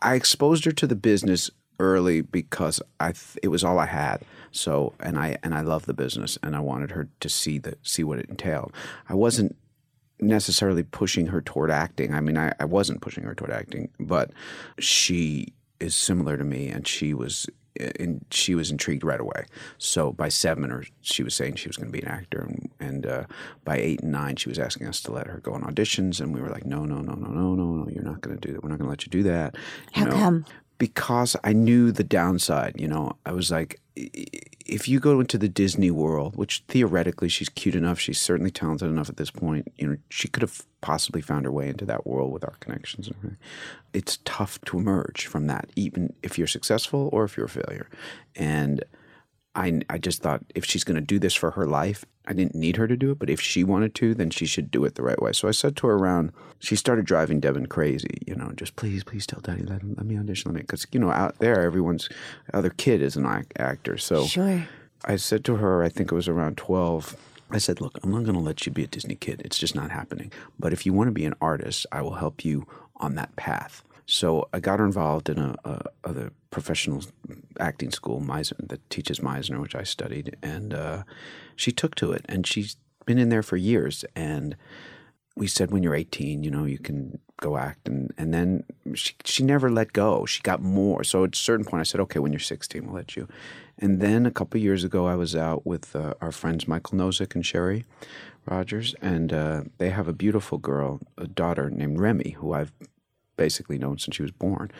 I 0.00 0.14
exposed 0.14 0.64
her 0.64 0.72
to 0.72 0.86
the 0.86 0.96
business 0.96 1.50
early 1.78 2.20
because 2.20 2.80
I 3.00 3.12
it 3.42 3.48
was 3.48 3.64
all 3.64 3.78
I 3.78 3.86
had. 3.86 4.22
So 4.50 4.94
and 5.00 5.18
I 5.18 5.36
and 5.42 5.54
I 5.54 5.60
love 5.62 5.86
the 5.86 5.94
business 5.94 6.38
and 6.42 6.54
I 6.54 6.60
wanted 6.60 6.92
her 6.92 7.08
to 7.20 7.28
see 7.28 7.58
the 7.58 7.76
see 7.82 8.04
what 8.04 8.18
it 8.18 8.28
entailed. 8.28 8.72
I 9.08 9.14
wasn't 9.14 9.56
necessarily 10.20 10.84
pushing 10.84 11.26
her 11.28 11.40
toward 11.40 11.70
acting. 11.70 12.14
I 12.14 12.20
mean, 12.20 12.38
I, 12.38 12.52
I 12.60 12.64
wasn't 12.64 13.00
pushing 13.00 13.24
her 13.24 13.34
toward 13.34 13.50
acting, 13.50 13.88
but 13.98 14.30
she 14.78 15.52
is 15.80 15.94
similar 15.94 16.36
to 16.36 16.44
me, 16.44 16.68
and 16.68 16.86
she 16.86 17.12
was 17.12 17.48
and 17.76 18.24
she 18.30 18.54
was 18.54 18.70
intrigued 18.70 19.04
right 19.04 19.20
away. 19.20 19.46
So 19.78 20.12
by 20.12 20.28
seven, 20.28 20.70
or 20.70 20.84
she 21.00 21.22
was 21.22 21.34
saying 21.34 21.56
she 21.56 21.68
was 21.68 21.76
going 21.76 21.90
to 21.90 21.92
be 21.92 22.04
an 22.04 22.08
actor, 22.08 22.42
and, 22.42 22.70
and 22.80 23.06
uh, 23.06 23.24
by 23.64 23.78
eight 23.78 24.00
and 24.00 24.12
nine, 24.12 24.36
she 24.36 24.48
was 24.48 24.58
asking 24.58 24.86
us 24.86 25.00
to 25.02 25.12
let 25.12 25.26
her 25.26 25.38
go 25.38 25.52
on 25.52 25.62
auditions, 25.62 26.20
and 26.20 26.34
we 26.34 26.40
were 26.40 26.48
like, 26.48 26.64
no, 26.64 26.84
no, 26.84 27.00
no, 27.00 27.14
no, 27.14 27.28
no, 27.28 27.54
no, 27.54 27.64
no, 27.64 27.88
you're 27.88 28.04
not 28.04 28.20
going 28.20 28.38
to 28.38 28.46
do 28.46 28.52
that. 28.52 28.62
We're 28.62 28.70
not 28.70 28.78
going 28.78 28.86
to 28.86 28.90
let 28.90 29.06
you 29.06 29.10
do 29.10 29.22
that. 29.24 29.56
You 29.94 30.04
How 30.04 30.10
come? 30.10 30.44
Because 30.82 31.36
I 31.44 31.52
knew 31.52 31.92
the 31.92 32.02
downside. 32.02 32.74
You 32.76 32.88
know, 32.88 33.16
I 33.24 33.30
was 33.30 33.52
like, 33.52 33.80
if 33.94 34.88
you 34.88 34.98
go 34.98 35.20
into 35.20 35.38
the 35.38 35.48
Disney 35.48 35.92
world, 35.92 36.34
which 36.34 36.64
theoretically 36.66 37.28
she's 37.28 37.48
cute 37.48 37.76
enough, 37.76 38.00
she's 38.00 38.20
certainly 38.20 38.50
talented 38.50 38.90
enough 38.90 39.08
at 39.08 39.16
this 39.16 39.30
point. 39.30 39.72
You 39.76 39.86
know, 39.86 39.96
she 40.08 40.26
could 40.26 40.42
have 40.42 40.66
possibly 40.80 41.22
found 41.22 41.44
her 41.44 41.52
way 41.52 41.68
into 41.68 41.84
that 41.84 42.04
world 42.04 42.32
with 42.32 42.42
our 42.42 42.56
connections 42.58 43.06
and 43.06 43.14
everything. 43.14 43.38
It's 43.92 44.18
tough 44.24 44.60
to 44.62 44.76
emerge 44.76 45.26
from 45.26 45.46
that, 45.46 45.70
even 45.76 46.14
if 46.24 46.36
you're 46.36 46.48
successful 46.48 47.08
or 47.12 47.22
if 47.22 47.36
you're 47.36 47.46
a 47.46 47.48
failure. 47.48 47.88
And 48.34 48.82
I, 49.54 49.82
I 49.90 49.98
just 49.98 50.22
thought 50.22 50.42
if 50.54 50.64
she's 50.64 50.84
going 50.84 50.94
to 50.94 51.00
do 51.02 51.18
this 51.18 51.34
for 51.34 51.52
her 51.52 51.66
life, 51.66 52.04
I 52.26 52.32
didn't 52.32 52.54
need 52.54 52.76
her 52.76 52.86
to 52.86 52.96
do 52.96 53.10
it, 53.10 53.18
but 53.18 53.28
if 53.28 53.40
she 53.40 53.64
wanted 53.64 53.94
to, 53.96 54.14
then 54.14 54.30
she 54.30 54.46
should 54.46 54.70
do 54.70 54.84
it 54.84 54.94
the 54.94 55.02
right 55.02 55.20
way. 55.20 55.32
So 55.32 55.48
I 55.48 55.50
said 55.50 55.76
to 55.76 55.88
her 55.88 55.94
around, 55.94 56.32
she 56.60 56.76
started 56.76 57.04
driving 57.04 57.40
Devin 57.40 57.66
crazy, 57.66 58.18
you 58.26 58.34
know, 58.34 58.52
just 58.54 58.76
please, 58.76 59.04
please 59.04 59.26
tell 59.26 59.40
daddy, 59.40 59.62
let, 59.64 59.82
him, 59.82 59.94
let 59.96 60.06
me 60.06 60.16
audition, 60.18 60.50
let 60.50 60.54
me, 60.56 60.62
because, 60.62 60.86
you 60.92 61.00
know, 61.00 61.10
out 61.10 61.38
there, 61.38 61.60
everyone's 61.62 62.08
other 62.54 62.70
kid 62.70 63.02
is 63.02 63.16
an 63.16 63.26
ac- 63.26 63.48
actor. 63.58 63.98
So 63.98 64.24
sure 64.24 64.66
I 65.04 65.16
said 65.16 65.44
to 65.46 65.56
her, 65.56 65.82
I 65.82 65.88
think 65.88 66.12
it 66.12 66.14
was 66.14 66.28
around 66.28 66.56
12, 66.56 67.16
I 67.50 67.58
said, 67.58 67.80
look, 67.80 67.98
I'm 68.02 68.10
not 68.12 68.22
going 68.22 68.34
to 68.36 68.40
let 68.40 68.64
you 68.64 68.72
be 68.72 68.84
a 68.84 68.86
Disney 68.86 69.16
kid. 69.16 69.42
It's 69.44 69.58
just 69.58 69.74
not 69.74 69.90
happening. 69.90 70.32
But 70.58 70.72
if 70.72 70.86
you 70.86 70.92
want 70.92 71.08
to 71.08 71.12
be 71.12 71.26
an 71.26 71.34
artist, 71.40 71.86
I 71.92 72.00
will 72.02 72.14
help 72.14 72.44
you 72.44 72.66
on 72.96 73.16
that 73.16 73.34
path. 73.36 73.82
So 74.06 74.48
I 74.52 74.60
got 74.60 74.78
her 74.78 74.84
involved 74.84 75.28
in 75.28 75.38
a, 75.38 75.56
a, 75.64 75.82
a 76.04 76.30
professional 76.50 77.02
acting 77.58 77.90
school, 77.90 78.20
Meisner, 78.20 78.68
that 78.68 78.88
teaches 78.90 79.20
Meisner, 79.20 79.60
which 79.60 79.74
I 79.74 79.84
studied, 79.84 80.36
and 80.42 80.74
uh, 80.74 81.02
she 81.56 81.72
took 81.72 81.94
to 81.96 82.12
it, 82.12 82.24
and 82.28 82.46
she's 82.46 82.76
been 83.06 83.18
in 83.18 83.28
there 83.28 83.42
for 83.42 83.56
years. 83.56 84.04
And 84.14 84.56
we 85.36 85.46
said, 85.46 85.70
when 85.70 85.82
you're 85.82 85.94
18, 85.94 86.42
you 86.42 86.50
know, 86.50 86.64
you 86.64 86.78
can 86.78 87.18
go 87.38 87.56
act, 87.56 87.88
and 87.88 88.12
and 88.18 88.32
then 88.34 88.64
she 88.94 89.14
she 89.24 89.42
never 89.42 89.70
let 89.70 89.92
go. 89.92 90.26
She 90.26 90.42
got 90.42 90.60
more. 90.60 91.04
So 91.04 91.24
at 91.24 91.34
a 91.34 91.38
certain 91.38 91.64
point, 91.64 91.80
I 91.80 91.84
said, 91.84 92.00
okay, 92.02 92.18
when 92.18 92.32
you're 92.32 92.40
16, 92.40 92.84
we'll 92.84 92.94
let 92.94 93.16
you. 93.16 93.28
And 93.78 94.00
then 94.00 94.26
a 94.26 94.30
couple 94.30 94.60
years 94.60 94.84
ago, 94.84 95.06
I 95.06 95.16
was 95.16 95.34
out 95.34 95.66
with 95.66 95.96
uh, 95.96 96.14
our 96.20 96.32
friends 96.32 96.68
Michael 96.68 96.98
Nozik 96.98 97.34
and 97.34 97.44
Sherry 97.44 97.84
Rogers, 98.46 98.94
and 99.00 99.32
uh, 99.32 99.62
they 99.78 99.90
have 99.90 100.08
a 100.08 100.12
beautiful 100.12 100.58
girl, 100.58 101.00
a 101.16 101.26
daughter 101.26 101.70
named 101.70 101.98
Remy, 101.98 102.36
who 102.38 102.52
I've 102.52 102.72
basically 103.36 103.78
known 103.78 103.98
since 103.98 104.16
she 104.16 104.22
was 104.22 104.30
born. 104.30 104.70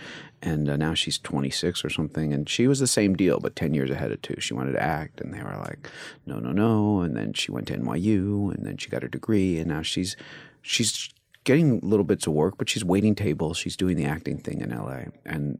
And 0.43 0.69
uh, 0.69 0.77
now 0.77 0.95
she's 0.95 1.19
26 1.19 1.85
or 1.85 1.91
something. 1.91 2.33
And 2.33 2.49
she 2.49 2.67
was 2.67 2.81
the 2.81 2.87
same 2.87 3.15
deal, 3.15 3.41
but 3.41 3.57
10 3.57 3.75
years 3.75 3.91
ahead 3.91 4.13
of 4.13 4.23
two. 4.23 4.37
She 4.41 4.55
wanted 4.55 4.73
to 4.73 4.83
act, 4.83 5.21
and 5.21 5.33
they 5.33 5.43
were 5.43 5.57
like, 5.57 5.89
no, 6.27 6.39
no, 6.39 6.53
no. 6.53 7.01
And 7.01 7.17
then 7.17 7.33
she 7.33 7.51
went 7.51 7.69
to 7.69 7.77
NYU, 7.77 8.55
and 8.55 8.67
then 8.67 8.77
she 8.77 8.91
got 8.91 9.03
her 9.03 9.09
degree, 9.09 9.59
and 9.59 9.69
now 9.69 9.83
she's 9.83 10.17
she's 10.63 11.11
getting 11.45 11.81
little 11.81 12.05
bits 12.05 12.27
of 12.27 12.33
work, 12.33 12.57
but 12.57 12.69
she's 12.69 12.85
waiting 12.85 13.15
tables. 13.15 13.59
She's 13.59 13.77
doing 13.77 13.97
the 13.97 14.05
acting 14.05 14.39
thing 14.39 14.61
in 14.61 14.71
LA. 14.71 15.05
And 15.27 15.59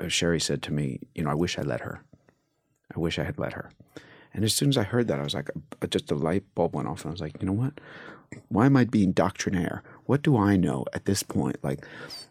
uh, 0.00 0.08
Sherry 0.08 0.40
said 0.40 0.62
to 0.62 0.72
me, 0.72 1.00
you 1.14 1.22
know, 1.22 1.30
I 1.30 1.34
wish 1.34 1.58
I 1.58 1.62
let 1.62 1.82
her. 1.82 2.02
I 2.94 2.98
wish 2.98 3.18
I 3.18 3.24
had 3.24 3.38
let 3.38 3.52
her. 3.54 3.70
And 4.34 4.44
as 4.44 4.54
soon 4.54 4.70
as 4.70 4.78
I 4.78 4.82
heard 4.82 5.08
that, 5.08 5.20
I 5.20 5.24
was 5.24 5.34
like, 5.34 5.50
uh, 5.80 5.86
just 5.86 6.10
a 6.10 6.14
light 6.14 6.44
bulb 6.54 6.74
went 6.74 6.88
off, 6.88 7.04
and 7.04 7.10
I 7.10 7.12
was 7.12 7.20
like, 7.20 7.40
you 7.40 7.46
know 7.46 7.52
what? 7.52 7.80
Why 8.48 8.66
am 8.66 8.76
I 8.76 8.84
being 8.84 9.12
doctrinaire? 9.12 9.82
What 10.06 10.22
do 10.22 10.36
I 10.36 10.56
know 10.56 10.84
at 10.92 11.04
this 11.04 11.22
point? 11.22 11.56
Like, 11.62 11.84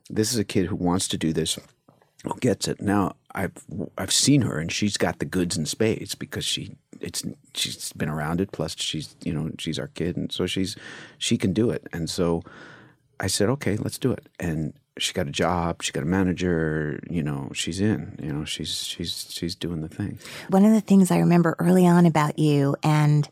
this 0.10 0.32
is 0.32 0.38
a 0.38 0.44
kid 0.44 0.68
who 0.68 0.76
wants 0.76 1.08
to 1.10 1.18
do 1.18 1.34
this, 1.34 1.58
who 2.24 2.38
gets 2.40 2.68
it. 2.68 2.82
Now 2.82 3.16
I've 3.34 3.54
I've 3.98 4.12
seen 4.14 4.42
her, 4.42 4.60
and 4.60 4.72
she's 4.72 4.98
got 4.98 5.20
the 5.20 5.26
goods 5.26 5.58
and 5.58 5.68
spades 5.68 6.16
because 6.16 6.46
she 6.46 6.76
it's 7.00 7.24
she's 7.54 7.92
been 7.94 8.10
around 8.10 8.42
it. 8.42 8.52
Plus, 8.52 8.76
she's 8.78 9.16
you 9.24 9.34
know 9.34 9.52
she's 9.58 9.80
our 9.80 9.88
kid, 9.88 10.18
and 10.18 10.32
so 10.32 10.46
she's 10.46 10.76
she 11.18 11.38
can 11.38 11.54
do 11.54 11.70
it. 11.70 11.88
And 11.94 12.10
so 12.10 12.44
I 13.20 13.28
said, 13.28 13.50
okay, 13.50 13.78
let's 13.78 13.98
do 13.98 14.12
it. 14.12 14.28
And 14.40 14.74
she 14.98 15.14
got 15.14 15.28
a 15.28 15.32
job. 15.32 15.82
She 15.82 15.92
got 15.92 16.04
a 16.04 16.08
manager. 16.08 17.00
You 17.10 17.24
know, 17.24 17.50
she's 17.54 17.80
in. 17.80 18.20
You 18.22 18.34
know, 18.34 18.46
she's 18.46 18.84
she's 18.84 19.28
she's 19.30 19.56
doing 19.56 19.82
the 19.82 19.90
thing. 19.90 20.20
One 20.50 20.66
of 20.66 20.74
the 20.74 20.82
things 20.82 21.12
I 21.12 21.20
remember 21.20 21.56
early 21.60 21.88
on 21.88 22.06
about 22.06 22.38
you, 22.38 22.76
and 22.84 23.28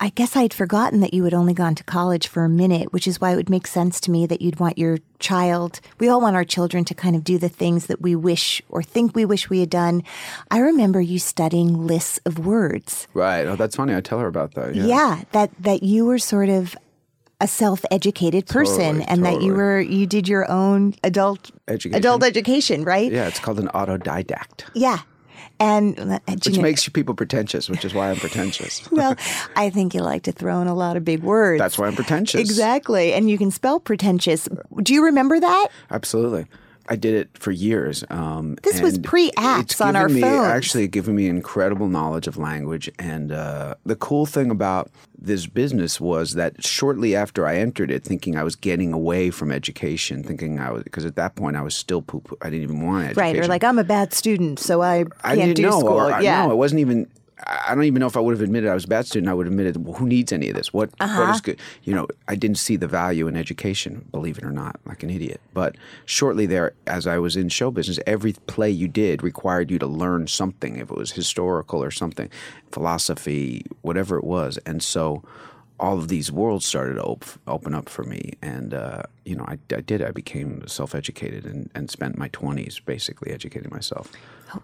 I- 0.00 0.12
guess 0.16 0.34
I'd 0.36 0.54
forgotten 0.54 1.00
that 1.00 1.12
you 1.12 1.24
had 1.24 1.34
only 1.34 1.52
gone 1.52 1.74
to 1.74 1.84
college 1.84 2.28
for 2.28 2.44
a 2.44 2.48
minute, 2.48 2.92
which 2.92 3.06
is 3.06 3.20
why 3.20 3.32
it 3.32 3.36
would 3.36 3.50
make 3.50 3.66
sense 3.66 4.00
to 4.00 4.10
me 4.10 4.24
that 4.26 4.40
you'd 4.40 4.58
want 4.58 4.78
your 4.78 4.98
child. 5.18 5.80
We 5.98 6.08
all 6.08 6.20
want 6.22 6.36
our 6.36 6.44
children 6.44 6.84
to 6.86 6.94
kind 6.94 7.14
of 7.14 7.22
do 7.24 7.36
the 7.36 7.50
things 7.50 7.86
that 7.86 8.00
we 8.00 8.14
wish 8.16 8.62
or 8.70 8.82
think 8.82 9.14
we 9.14 9.24
wish 9.26 9.50
we 9.50 9.60
had 9.60 9.68
done. 9.68 10.02
I 10.50 10.58
remember 10.60 11.00
you 11.02 11.18
studying 11.18 11.86
lists 11.86 12.18
of 12.24 12.38
words. 12.38 13.06
Right. 13.12 13.46
Oh, 13.46 13.56
that's 13.56 13.76
funny. 13.76 13.94
I 13.94 14.00
tell 14.00 14.18
her 14.20 14.26
about 14.26 14.54
that. 14.54 14.74
Yeah. 14.74 14.86
Yeah, 14.86 15.22
that 15.32 15.50
that 15.60 15.82
you 15.82 16.06
were 16.06 16.18
sort 16.18 16.48
of 16.48 16.74
a 17.38 17.46
self-educated 17.46 18.46
person 18.46 18.78
Totally, 19.00 19.04
and 19.08 19.26
that 19.26 19.42
you 19.42 19.52
were 19.52 19.78
you 19.78 20.06
did 20.06 20.26
your 20.26 20.50
own 20.50 20.94
adult 21.04 21.50
Education. 21.68 21.98
adult 21.98 22.24
education, 22.24 22.84
right? 22.84 23.12
Yeah, 23.12 23.26
it's 23.28 23.38
called 23.40 23.58
an 23.58 23.68
autodidact. 23.74 24.64
Yeah. 24.74 25.00
And 25.58 25.98
uh, 25.98 26.18
which 26.28 26.58
makes 26.58 26.86
you 26.86 26.92
people 26.92 27.14
pretentious, 27.14 27.70
which 27.70 27.84
is 27.84 27.94
why 27.94 28.10
I'm 28.10 28.16
pretentious. 28.16 28.88
well, 28.90 29.16
I 29.56 29.70
think 29.70 29.94
you 29.94 30.02
like 30.02 30.24
to 30.24 30.32
throw 30.32 30.60
in 30.60 30.66
a 30.66 30.74
lot 30.74 30.96
of 30.96 31.04
big 31.04 31.22
words. 31.22 31.58
That's 31.58 31.78
why 31.78 31.86
I'm 31.86 31.94
pretentious. 31.94 32.40
Exactly. 32.40 33.14
And 33.14 33.30
you 33.30 33.38
can 33.38 33.50
spell 33.50 33.80
pretentious. 33.80 34.48
Do 34.82 34.92
you 34.92 35.04
remember 35.04 35.40
that? 35.40 35.68
Absolutely. 35.90 36.46
I 36.88 36.96
did 36.96 37.14
it 37.14 37.36
for 37.38 37.50
years. 37.50 38.04
Um, 38.10 38.56
This 38.62 38.80
was 38.80 38.98
pre-apps 38.98 39.60
it's 39.60 39.80
on 39.80 39.96
our 39.96 40.08
me, 40.08 40.20
phones. 40.20 40.46
Actually, 40.46 40.88
given 40.88 41.14
me 41.14 41.26
incredible 41.26 41.88
knowledge 41.88 42.26
of 42.26 42.36
language. 42.36 42.90
And 42.98 43.32
uh, 43.32 43.74
the 43.84 43.96
cool 43.96 44.26
thing 44.26 44.50
about 44.50 44.90
this 45.18 45.46
business 45.46 46.00
was 46.00 46.34
that 46.34 46.64
shortly 46.64 47.16
after 47.16 47.46
I 47.46 47.56
entered 47.56 47.90
it, 47.90 48.04
thinking 48.04 48.36
I 48.36 48.42
was 48.42 48.54
getting 48.54 48.92
away 48.92 49.30
from 49.30 49.50
education, 49.50 50.22
thinking 50.22 50.60
I 50.60 50.70
was 50.70 50.82
because 50.84 51.04
at 51.04 51.16
that 51.16 51.34
point 51.34 51.56
I 51.56 51.62
was 51.62 51.74
still 51.74 52.02
poop. 52.02 52.36
I 52.42 52.50
didn't 52.50 52.62
even 52.62 52.84
want 52.84 53.04
education. 53.06 53.22
Right. 53.22 53.36
Or 53.36 53.48
like, 53.48 53.64
I'm 53.64 53.78
a 53.78 53.84
bad 53.84 54.12
student, 54.12 54.58
so 54.58 54.82
I 54.82 55.04
can't 55.04 55.12
I 55.24 55.34
didn't 55.34 55.56
do 55.56 55.62
know. 55.62 55.80
school. 55.80 56.00
Or, 56.00 56.20
yeah. 56.20 56.46
No, 56.46 56.52
it 56.52 56.56
wasn't 56.56 56.80
even. 56.80 57.08
I 57.46 57.74
don't 57.74 57.84
even 57.84 58.00
know 58.00 58.06
if 58.06 58.16
I 58.16 58.20
would 58.20 58.32
have 58.32 58.40
admitted 58.40 58.70
I 58.70 58.74
was 58.74 58.84
a 58.84 58.88
bad 58.88 59.06
student. 59.06 59.28
I 59.28 59.34
would 59.34 59.44
have 59.46 59.52
admitted, 59.52 59.84
well, 59.84 59.94
who 59.94 60.06
needs 60.06 60.32
any 60.32 60.48
of 60.48 60.56
this? 60.56 60.72
What, 60.72 60.88
what 60.98 61.02
Uh-huh. 61.02 61.32
is 61.32 61.42
good? 61.42 61.60
You 61.84 61.94
know, 61.94 62.06
I 62.28 62.34
didn't 62.34 62.56
see 62.56 62.76
the 62.76 62.88
value 62.88 63.26
in 63.28 63.36
education, 63.36 64.06
believe 64.10 64.38
it 64.38 64.44
or 64.44 64.50
not, 64.52 64.80
like 64.86 65.02
an 65.02 65.10
idiot. 65.10 65.40
But 65.52 65.76
shortly 66.06 66.46
there, 66.46 66.72
as 66.86 67.06
I 67.06 67.18
was 67.18 67.36
in 67.36 67.50
show 67.50 67.70
business, 67.70 67.98
every 68.06 68.32
play 68.46 68.70
you 68.70 68.88
did 68.88 69.22
required 69.22 69.70
you 69.70 69.78
to 69.80 69.86
learn 69.86 70.28
something, 70.28 70.76
if 70.76 70.90
it 70.90 70.96
was 70.96 71.12
historical 71.12 71.82
or 71.84 71.90
something, 71.90 72.30
philosophy, 72.72 73.66
whatever 73.82 74.16
it 74.16 74.24
was. 74.24 74.58
And 74.64 74.82
so 74.82 75.22
all 75.78 75.98
of 75.98 76.08
these 76.08 76.32
worlds 76.32 76.64
started 76.64 76.94
to 76.94 77.02
op- 77.02 77.24
open 77.46 77.74
up 77.74 77.88
for 77.88 78.04
me. 78.04 78.34
And, 78.42 78.72
uh, 78.72 79.02
you 79.24 79.36
know, 79.36 79.44
I, 79.46 79.58
I 79.74 79.80
did. 79.80 80.02
I 80.02 80.10
became 80.10 80.66
self 80.66 80.94
educated 80.94 81.44
and, 81.44 81.70
and 81.74 81.90
spent 81.90 82.16
my 82.16 82.28
20s 82.30 82.84
basically 82.84 83.32
educating 83.32 83.70
myself. 83.70 84.10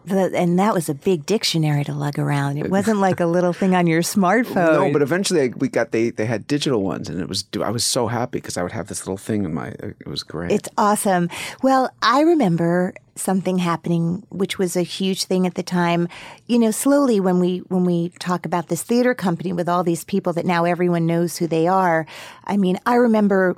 And 0.08 0.58
that 0.58 0.74
was 0.74 0.88
a 0.88 0.94
big 0.94 1.26
dictionary 1.26 1.84
to 1.84 1.92
lug 1.92 2.18
around. 2.18 2.56
It 2.56 2.70
wasn't 2.70 3.00
like 3.00 3.20
a 3.20 3.26
little 3.26 3.52
thing 3.52 3.74
on 3.74 3.86
your 3.86 4.02
smartphone. 4.16 4.72
No, 4.72 4.92
but 4.92 5.02
eventually 5.02 5.48
we 5.50 5.68
got 5.68 5.90
they 5.90 6.10
they 6.10 6.24
had 6.24 6.46
digital 6.46 6.82
ones, 6.82 7.08
and 7.08 7.20
it 7.20 7.28
was 7.28 7.44
I 7.60 7.70
was 7.70 7.84
so 7.84 8.06
happy 8.06 8.38
because 8.38 8.56
I 8.56 8.62
would 8.62 8.72
have 8.72 8.86
this 8.86 9.06
little 9.06 9.18
thing 9.18 9.44
in 9.44 9.52
my. 9.52 9.68
It 9.80 10.06
was 10.06 10.22
great. 10.22 10.52
It's 10.52 10.68
awesome. 10.78 11.28
Well, 11.62 11.90
I 12.00 12.20
remember 12.20 12.94
something 13.14 13.58
happening 13.58 14.26
which 14.30 14.58
was 14.58 14.76
a 14.76 14.82
huge 14.82 15.24
thing 15.24 15.46
at 15.46 15.54
the 15.54 15.62
time. 15.62 16.08
You 16.46 16.58
know, 16.58 16.70
slowly 16.70 17.20
when 17.20 17.38
we 17.38 17.58
when 17.68 17.84
we 17.84 18.10
talk 18.18 18.46
about 18.46 18.68
this 18.68 18.82
theater 18.82 19.14
company 19.14 19.52
with 19.52 19.68
all 19.68 19.84
these 19.84 20.04
people 20.04 20.32
that 20.34 20.46
now 20.46 20.64
everyone 20.64 21.06
knows 21.06 21.36
who 21.36 21.46
they 21.46 21.66
are. 21.66 22.06
I 22.44 22.56
mean, 22.56 22.78
I 22.86 22.94
remember 22.94 23.56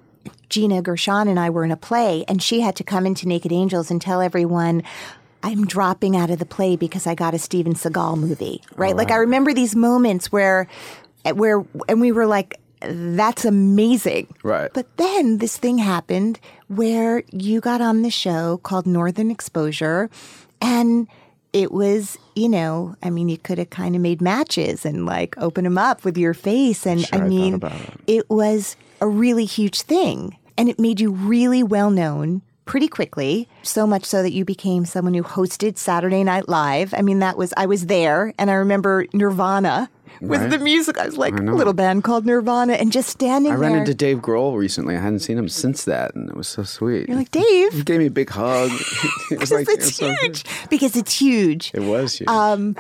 Gina 0.49 0.83
Gershon 0.83 1.29
and 1.29 1.39
I 1.39 1.51
were 1.51 1.65
in 1.65 1.71
a 1.71 1.77
play 1.77 2.25
and 2.29 2.43
she 2.43 2.61
had 2.61 2.77
to 2.77 2.85
come 2.85 3.07
into 3.07 3.29
Naked 3.29 3.53
Angels 3.53 3.91
and 3.91 4.01
tell 4.01 4.21
everyone 4.21 4.83
I'm 5.43 5.67
dropping 5.67 6.17
out 6.17 6.31
of 6.31 6.39
the 6.39 6.47
play 6.47 6.75
because 6.75 7.07
I 7.07 7.15
got 7.15 7.35
a 7.35 7.39
Steven 7.39 7.75
Seagal 7.75 8.19
movie, 8.19 8.63
right? 8.77 8.97
Like 8.97 9.11
I 9.11 9.17
remember 9.17 9.53
these 9.53 9.77
moments 9.77 10.33
where, 10.33 10.67
where, 11.35 11.63
and 11.87 12.01
we 12.01 12.13
were 12.13 12.25
like, 12.25 12.59
"That's 12.91 13.45
amazing!" 13.45 14.35
Right. 14.43 14.71
But 14.73 14.97
then 14.97 15.39
this 15.39 15.57
thing 15.57 15.79
happened 15.79 16.41
where 16.69 17.23
you 17.33 17.61
got 17.61 17.81
on 17.81 18.03
the 18.03 18.11
show 18.11 18.59
called 18.59 18.87
Northern 18.87 19.31
Exposure, 19.31 20.11
and 20.61 21.07
it 21.53 21.71
was, 21.71 22.19
you 22.35 22.49
know, 22.49 22.97
I 23.03 23.11
mean, 23.11 23.29
you 23.29 23.39
could 23.39 23.59
have 23.59 23.71
kind 23.71 23.95
of 23.95 24.03
made 24.03 24.21
matches 24.21 24.85
and 24.85 25.07
like 25.07 25.37
open 25.39 25.65
them 25.65 25.79
up 25.79 26.05
with 26.05 26.19
your 26.19 26.35
face, 26.35 26.87
and 26.87 27.01
Sure, 27.07 27.23
I 27.23 27.29
mean, 27.29 27.63
it. 27.63 27.73
it 28.07 28.31
was 28.31 28.77
a 29.01 29.07
really 29.07 29.45
huge 29.45 29.83
thing, 29.83 30.37
and 30.59 30.69
it 30.69 30.79
made 30.81 31.01
you 31.01 31.13
really 31.13 31.63
well 31.63 31.91
known 31.91 32.43
pretty 32.65 32.89
quickly, 32.89 33.47
so 33.63 33.87
much 33.87 34.05
so 34.07 34.23
that 34.23 34.33
you 34.33 34.43
became 34.43 34.87
someone 34.87 35.13
who 35.13 35.23
hosted 35.23 35.77
Saturday 35.77 36.25
Night 36.25 36.49
Live. 36.49 36.95
I 36.95 37.03
mean, 37.03 37.19
that 37.19 37.37
was, 37.37 37.53
I 37.59 37.67
was 37.67 37.87
there 37.87 38.33
and 38.39 38.51
I 38.51 38.55
remember 38.55 39.07
Nirvana 39.13 39.91
with 40.29 40.41
Right. 40.41 40.51
the 40.51 40.59
music. 40.59 40.99
I 40.99 41.07
was 41.07 41.17
like, 41.17 41.35
I 41.35 41.39
a 41.39 41.55
little 41.55 41.73
band 41.73 42.05
called 42.05 42.27
Nirvana 42.27 42.75
and 42.75 42.91
just 42.93 43.09
standing 43.09 43.53
I 43.53 43.57
ran 43.57 43.75
into 43.75 43.95
Dave 43.95 44.19
Grohl 44.19 44.57
recently. 44.57 44.97
I 44.97 45.01
hadn't 45.01 45.21
seen 45.21 45.39
him 45.39 45.49
since 45.49 45.85
that, 45.85 46.15
and 46.15 46.29
it 46.29 46.37
was 46.37 46.49
so 46.49 46.63
sweet. 46.63 47.09
You're 47.09 47.17
like, 47.17 47.31
Dave, 47.31 47.73
he 47.73 47.83
gave 47.83 47.99
me 47.99 48.07
a 48.07 48.11
big 48.11 48.31
hug. 48.31 48.71
it 49.31 49.41
was 49.41 49.51
like 49.53 49.69
it 49.69 49.79
it's 49.79 49.97
so- 49.97 50.13
huge 50.23 50.45
because 50.71 50.97
it's 50.97 51.19
huge. 51.21 51.71
it 51.75 51.83
was 51.83 52.19
huge. 52.19 52.29
Um, 52.29 52.77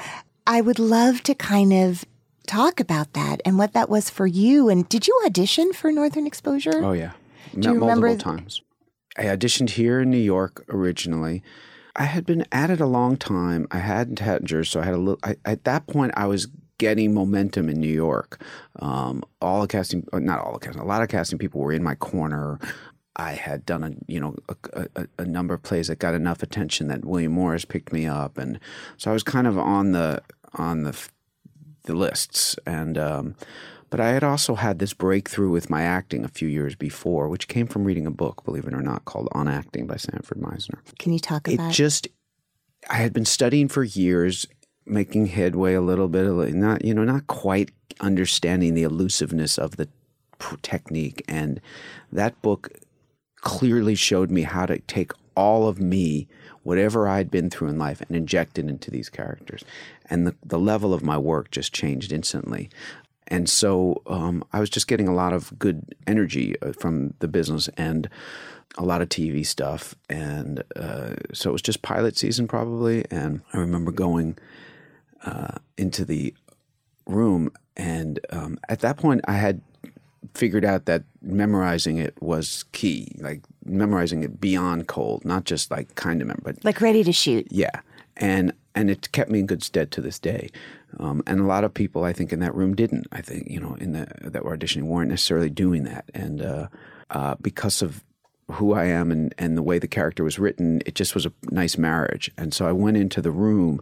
I 0.46 0.60
would 0.60 0.78
love 0.78 1.22
to 1.24 1.34
kind 1.34 1.72
of 1.72 2.04
talk 2.46 2.78
about 2.80 3.14
that 3.14 3.40
and 3.46 3.56
what 3.56 3.72
that 3.72 3.88
was 3.88 4.10
for 4.10 4.26
you. 4.26 4.68
And 4.68 4.86
did 4.88 5.06
you 5.06 5.18
audition 5.24 5.72
for 5.72 5.90
Northern 5.90 6.26
Exposure? 6.26 6.84
oh 6.84 6.92
yeah, 6.92 7.12
Do 7.58 7.68
you 7.70 7.74
remember 7.80 8.08
multiple 8.08 8.36
times. 8.36 8.60
I 9.16 9.22
auditioned 9.24 9.70
here 9.70 10.00
in 10.00 10.10
New 10.10 10.18
York 10.18 10.64
originally. 10.68 11.42
I 11.96 12.04
had 12.06 12.26
been 12.26 12.44
at 12.50 12.70
it 12.70 12.80
a 12.80 12.86
long 12.86 13.16
time. 13.16 13.68
I 13.70 13.78
hadn't 13.78 14.18
had 14.18 14.44
jurors, 14.44 14.68
so 14.68 14.80
I 14.80 14.84
had 14.84 14.94
a 14.94 14.98
little. 14.98 15.20
I, 15.22 15.36
at 15.44 15.62
that 15.62 15.86
point, 15.86 16.12
I 16.16 16.26
was 16.26 16.48
getting 16.78 17.14
momentum 17.14 17.68
in 17.68 17.80
New 17.80 17.92
York. 17.92 18.42
Um, 18.80 19.22
all 19.40 19.62
the 19.62 19.68
casting, 19.68 20.06
uh, 20.12 20.18
not 20.18 20.40
all 20.40 20.54
the 20.54 20.58
casting, 20.60 20.82
a 20.82 20.86
lot 20.86 21.02
of 21.02 21.08
casting 21.08 21.38
people 21.38 21.60
were 21.60 21.72
in 21.72 21.82
my 21.82 21.94
corner. 21.94 22.58
I 23.16 23.32
had 23.32 23.64
done 23.64 23.84
a 23.84 23.92
you 24.12 24.20
know 24.20 24.34
a, 24.48 24.88
a, 24.96 25.06
a 25.18 25.24
number 25.24 25.54
of 25.54 25.62
plays 25.62 25.88
that 25.88 25.98
got 25.98 26.14
enough 26.14 26.42
attention 26.42 26.88
that 26.88 27.04
William 27.04 27.32
Morris 27.32 27.64
picked 27.64 27.92
me 27.92 28.06
up, 28.06 28.38
and 28.38 28.58
so 28.96 29.10
I 29.10 29.14
was 29.14 29.22
kind 29.22 29.46
of 29.46 29.58
on 29.58 29.92
the 29.92 30.22
on 30.54 30.82
the 30.82 31.08
the 31.84 31.94
lists. 31.94 32.56
And 32.66 32.98
um, 32.98 33.36
but 33.90 34.00
I 34.00 34.08
had 34.08 34.24
also 34.24 34.56
had 34.56 34.80
this 34.80 34.92
breakthrough 34.92 35.50
with 35.50 35.70
my 35.70 35.82
acting 35.82 36.24
a 36.24 36.28
few 36.28 36.48
years 36.48 36.74
before, 36.74 37.28
which 37.28 37.46
came 37.46 37.68
from 37.68 37.84
reading 37.84 38.06
a 38.06 38.10
book, 38.10 38.44
believe 38.44 38.66
it 38.66 38.74
or 38.74 38.82
not, 38.82 39.04
called 39.04 39.28
On 39.32 39.46
Acting 39.46 39.86
by 39.86 39.96
Sanford 39.96 40.38
Meisner. 40.38 40.80
Can 40.98 41.12
you 41.12 41.20
talk 41.20 41.46
about 41.46 41.70
It 41.70 41.72
just 41.72 42.08
I 42.90 42.96
had 42.96 43.12
been 43.12 43.24
studying 43.24 43.68
for 43.68 43.84
years, 43.84 44.46
making 44.86 45.26
headway 45.26 45.74
a 45.74 45.80
little 45.80 46.08
bit, 46.08 46.54
not 46.54 46.84
you 46.84 46.94
know 46.94 47.04
not 47.04 47.26
quite 47.26 47.70
understanding 48.00 48.74
the 48.74 48.82
elusiveness 48.82 49.58
of 49.58 49.76
the 49.76 49.88
technique, 50.62 51.22
and 51.28 51.60
that 52.12 52.40
book 52.42 52.70
clearly 53.40 53.94
showed 53.94 54.30
me 54.30 54.42
how 54.42 54.66
to 54.66 54.78
take 54.80 55.12
all 55.36 55.68
of 55.68 55.80
me, 55.80 56.26
whatever 56.62 57.08
I'd 57.08 57.30
been 57.30 57.50
through 57.50 57.68
in 57.68 57.78
life, 57.78 58.00
and 58.00 58.16
inject 58.16 58.58
it 58.58 58.68
into 58.68 58.90
these 58.90 59.08
characters. 59.08 59.64
And 60.08 60.26
the, 60.26 60.34
the 60.44 60.58
level 60.58 60.94
of 60.94 61.02
my 61.02 61.18
work 61.18 61.50
just 61.50 61.72
changed 61.72 62.12
instantly. 62.12 62.70
And 63.28 63.48
so 63.48 64.02
um, 64.06 64.44
I 64.52 64.60
was 64.60 64.70
just 64.70 64.86
getting 64.86 65.08
a 65.08 65.14
lot 65.14 65.32
of 65.32 65.58
good 65.58 65.94
energy 66.06 66.54
uh, 66.60 66.72
from 66.72 67.14
the 67.20 67.28
business 67.28 67.68
and 67.76 68.08
a 68.76 68.84
lot 68.84 69.00
of 69.00 69.08
TV 69.08 69.46
stuff. 69.46 69.94
And 70.10 70.62
uh, 70.76 71.14
so 71.32 71.50
it 71.50 71.52
was 71.52 71.62
just 71.62 71.82
pilot 71.82 72.16
season, 72.16 72.46
probably. 72.46 73.04
And 73.10 73.40
I 73.52 73.58
remember 73.58 73.92
going 73.92 74.36
uh, 75.24 75.58
into 75.76 76.04
the 76.04 76.34
room, 77.06 77.50
and 77.76 78.20
um, 78.30 78.58
at 78.68 78.80
that 78.80 78.96
point, 78.96 79.20
I 79.26 79.34
had 79.34 79.60
figured 80.34 80.64
out 80.64 80.86
that 80.86 81.04
memorizing 81.22 81.98
it 81.98 82.20
was 82.20 82.64
key, 82.72 83.14
like 83.18 83.42
memorizing 83.64 84.22
it 84.22 84.40
beyond 84.40 84.88
cold, 84.88 85.24
not 85.24 85.44
just 85.44 85.70
like 85.70 85.94
kind 85.94 86.20
of 86.20 86.28
remember, 86.28 86.52
but 86.52 86.64
like 86.64 86.80
ready 86.80 87.04
to 87.04 87.12
shoot? 87.12 87.46
yeah, 87.50 87.80
and 88.16 88.52
and 88.74 88.90
it 88.90 89.10
kept 89.12 89.30
me 89.30 89.40
in 89.40 89.46
good 89.46 89.62
stead 89.62 89.90
to 89.92 90.00
this 90.00 90.18
day. 90.18 90.50
Um, 90.98 91.22
and 91.26 91.40
a 91.40 91.44
lot 91.44 91.64
of 91.64 91.74
people, 91.74 92.04
I 92.04 92.12
think, 92.12 92.32
in 92.32 92.40
that 92.40 92.54
room 92.54 92.74
didn't. 92.74 93.06
I 93.12 93.20
think 93.20 93.50
you 93.50 93.60
know, 93.60 93.76
in 93.80 93.92
the 93.92 94.06
that 94.20 94.44
were 94.44 94.56
auditioning, 94.56 94.84
weren't 94.84 95.10
necessarily 95.10 95.50
doing 95.50 95.84
that, 95.84 96.10
and 96.14 96.42
uh, 96.42 96.68
uh, 97.10 97.34
because 97.40 97.82
of 97.82 98.04
who 98.52 98.74
I 98.74 98.84
am 98.84 99.10
and 99.10 99.34
and 99.38 99.56
the 99.56 99.62
way 99.62 99.78
the 99.78 99.88
character 99.88 100.24
was 100.24 100.38
written, 100.38 100.82
it 100.86 100.94
just 100.94 101.14
was 101.14 101.26
a 101.26 101.32
nice 101.50 101.78
marriage. 101.78 102.30
And 102.36 102.52
so 102.52 102.66
I 102.66 102.72
went 102.72 102.96
into 102.96 103.22
the 103.22 103.30
room, 103.30 103.80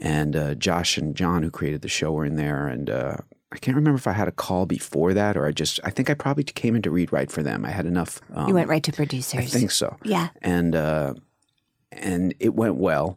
and 0.00 0.34
uh, 0.36 0.54
Josh 0.54 0.98
and 0.98 1.14
John, 1.14 1.42
who 1.42 1.50
created 1.50 1.82
the 1.82 1.88
show, 1.88 2.12
were 2.12 2.24
in 2.24 2.36
there, 2.36 2.66
and. 2.68 2.90
Uh, 2.90 3.16
I 3.52 3.58
can't 3.58 3.76
remember 3.76 3.98
if 3.98 4.08
I 4.08 4.12
had 4.12 4.26
a 4.26 4.32
call 4.32 4.66
before 4.66 5.14
that 5.14 5.36
or 5.36 5.46
I 5.46 5.52
just, 5.52 5.78
I 5.84 5.90
think 5.90 6.10
I 6.10 6.14
probably 6.14 6.42
came 6.42 6.74
in 6.74 6.82
to 6.82 6.90
read 6.90 7.12
right 7.12 7.30
for 7.30 7.40
them. 7.40 7.64
I 7.64 7.70
had 7.70 7.86
enough. 7.86 8.20
Um, 8.34 8.48
you 8.48 8.54
went 8.54 8.68
right 8.68 8.82
to 8.82 8.90
producers. 8.90 9.38
I 9.38 9.44
think 9.44 9.70
so 9.70 9.96
Yeah. 10.02 10.30
and 10.42 10.74
uh, 10.74 11.14
and 11.92 12.34
it 12.40 12.54
went 12.56 12.74
well. 12.74 13.16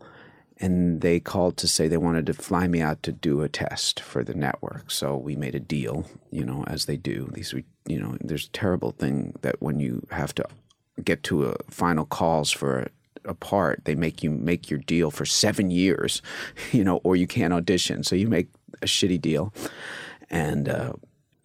And 0.59 1.01
they 1.01 1.19
called 1.19 1.57
to 1.57 1.67
say 1.67 1.87
they 1.87 1.97
wanted 1.97 2.27
to 2.27 2.33
fly 2.35 2.67
me 2.67 2.81
out 2.81 3.01
to 3.03 3.11
do 3.11 3.41
a 3.41 3.49
test 3.49 3.99
for 3.99 4.23
the 4.23 4.35
network. 4.35 4.91
So 4.91 5.17
we 5.17 5.35
made 5.35 5.55
a 5.55 5.59
deal, 5.59 6.05
you 6.29 6.43
know, 6.45 6.63
as 6.67 6.85
they 6.85 6.97
do. 6.97 7.31
These, 7.33 7.55
you 7.87 7.99
know, 7.99 8.15
there's 8.21 8.45
a 8.45 8.51
terrible 8.51 8.91
thing 8.91 9.33
that 9.41 9.59
when 9.59 9.79
you 9.79 10.05
have 10.11 10.35
to 10.35 10.45
get 11.03 11.23
to 11.23 11.45
a 11.45 11.55
final 11.71 12.05
calls 12.05 12.51
for 12.51 12.89
a, 13.29 13.55
a 13.55 13.75
they 13.83 13.95
make 13.95 14.23
you 14.23 14.29
make 14.31 14.69
your 14.69 14.79
deal 14.79 15.11
for 15.11 15.25
seven 15.25 15.71
years, 15.71 16.21
you 16.71 16.83
know, 16.83 16.97
or 17.03 17.15
you 17.15 17.27
can't 17.27 17.53
audition. 17.53 18.03
So 18.03 18.15
you 18.15 18.27
make 18.27 18.47
a 18.81 18.85
shitty 18.85 19.21
deal, 19.21 19.53
and 20.29 20.69
uh, 20.69 20.93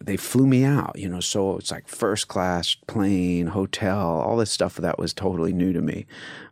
they 0.03 0.17
flew 0.17 0.45
me 0.45 0.63
out, 0.65 0.97
you 0.97 1.07
know. 1.07 1.19
So 1.19 1.57
it's 1.57 1.71
like 1.71 1.87
first 1.87 2.27
class 2.27 2.75
plane, 2.87 3.47
hotel, 3.47 3.99
all 3.99 4.37
this 4.37 4.51
stuff 4.51 4.75
that 4.75 4.99
was 4.99 5.13
totally 5.13 5.53
new 5.53 5.73
to 5.73 5.81
me. 5.81 6.05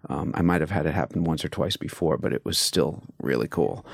Um, 0.09 0.31
I 0.35 0.41
might 0.41 0.61
have 0.61 0.71
had 0.71 0.85
it 0.85 0.93
happen 0.93 1.23
once 1.23 1.43
or 1.43 1.49
twice 1.49 1.77
before, 1.77 2.17
but 2.17 2.33
it 2.33 2.45
was 2.45 2.57
still 2.57 3.03
really 3.19 3.47
cool. 3.47 3.85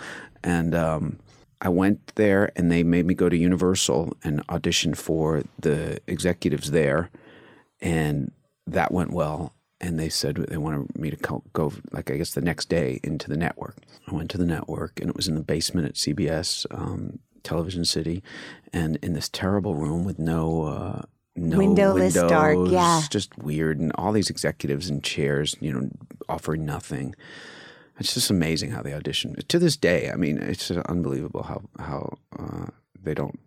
And 0.44 0.76
um, 0.76 1.20
I 1.62 1.70
went 1.70 2.14
there, 2.16 2.52
and 2.56 2.72
they 2.72 2.84
made 2.84 3.06
me 3.06 3.14
go 3.14 3.30
to 3.30 3.38
Universal 3.38 4.16
and 4.24 4.44
audition 4.50 4.94
for 4.94 5.44
the 5.60 6.00
executives 6.08 6.72
there, 6.72 7.10
and 7.82 8.32
that 8.68 8.92
went 8.92 9.12
well. 9.12 9.54
And 9.80 10.00
they 10.00 10.10
said 10.10 10.36
they 10.36 10.58
wanted 10.58 10.98
me 10.98 11.10
to 11.10 11.16
co- 11.18 11.44
go, 11.54 11.72
like 11.92 12.10
I 12.10 12.18
guess 12.18 12.32
the 12.32 12.42
next 12.42 12.70
day 12.70 13.00
into 13.04 13.30
the 13.30 13.38
network. 13.38 13.78
I 14.08 14.16
went 14.16 14.30
to 14.32 14.38
the 14.38 14.46
network, 14.46 15.00
and 15.00 15.10
it 15.10 15.16
was 15.16 15.28
in 15.28 15.36
the 15.36 15.42
basement 15.42 15.88
at 15.88 15.96
CBS, 15.96 16.66
um, 16.72 17.20
Television 17.44 17.86
City, 17.86 18.24
and 18.74 18.98
in 18.98 19.14
this 19.14 19.30
terrible 19.30 19.76
room 19.76 20.04
with 20.04 20.20
no. 20.20 20.64
Uh, 20.64 21.02
no 21.40 21.60
Windowless, 21.60 22.16
windows, 22.16 22.32
dark, 22.32 22.58
yeah. 22.72 22.98
It's 22.98 23.10
just 23.10 23.38
weird, 23.38 23.80
and 23.80 23.92
all 23.94 24.12
these 24.12 24.32
executives 24.32 24.90
in 24.90 25.02
chairs, 25.02 25.56
you 25.60 25.72
know, 25.72 25.88
offering 26.28 26.66
nothing. 26.66 27.14
It's 28.00 28.16
just 28.16 28.32
amazing 28.32 28.72
how 28.72 28.82
they 28.82 28.92
audition. 28.92 29.36
To 29.36 29.60
this 29.60 29.78
day, 29.78 30.10
I 30.10 30.16
mean, 30.16 30.40
it's 30.40 30.72
unbelievable 30.72 31.44
how 31.44 31.62
how 31.78 32.18
uh, 32.40 32.66
they 33.00 33.14
don't 33.14 33.40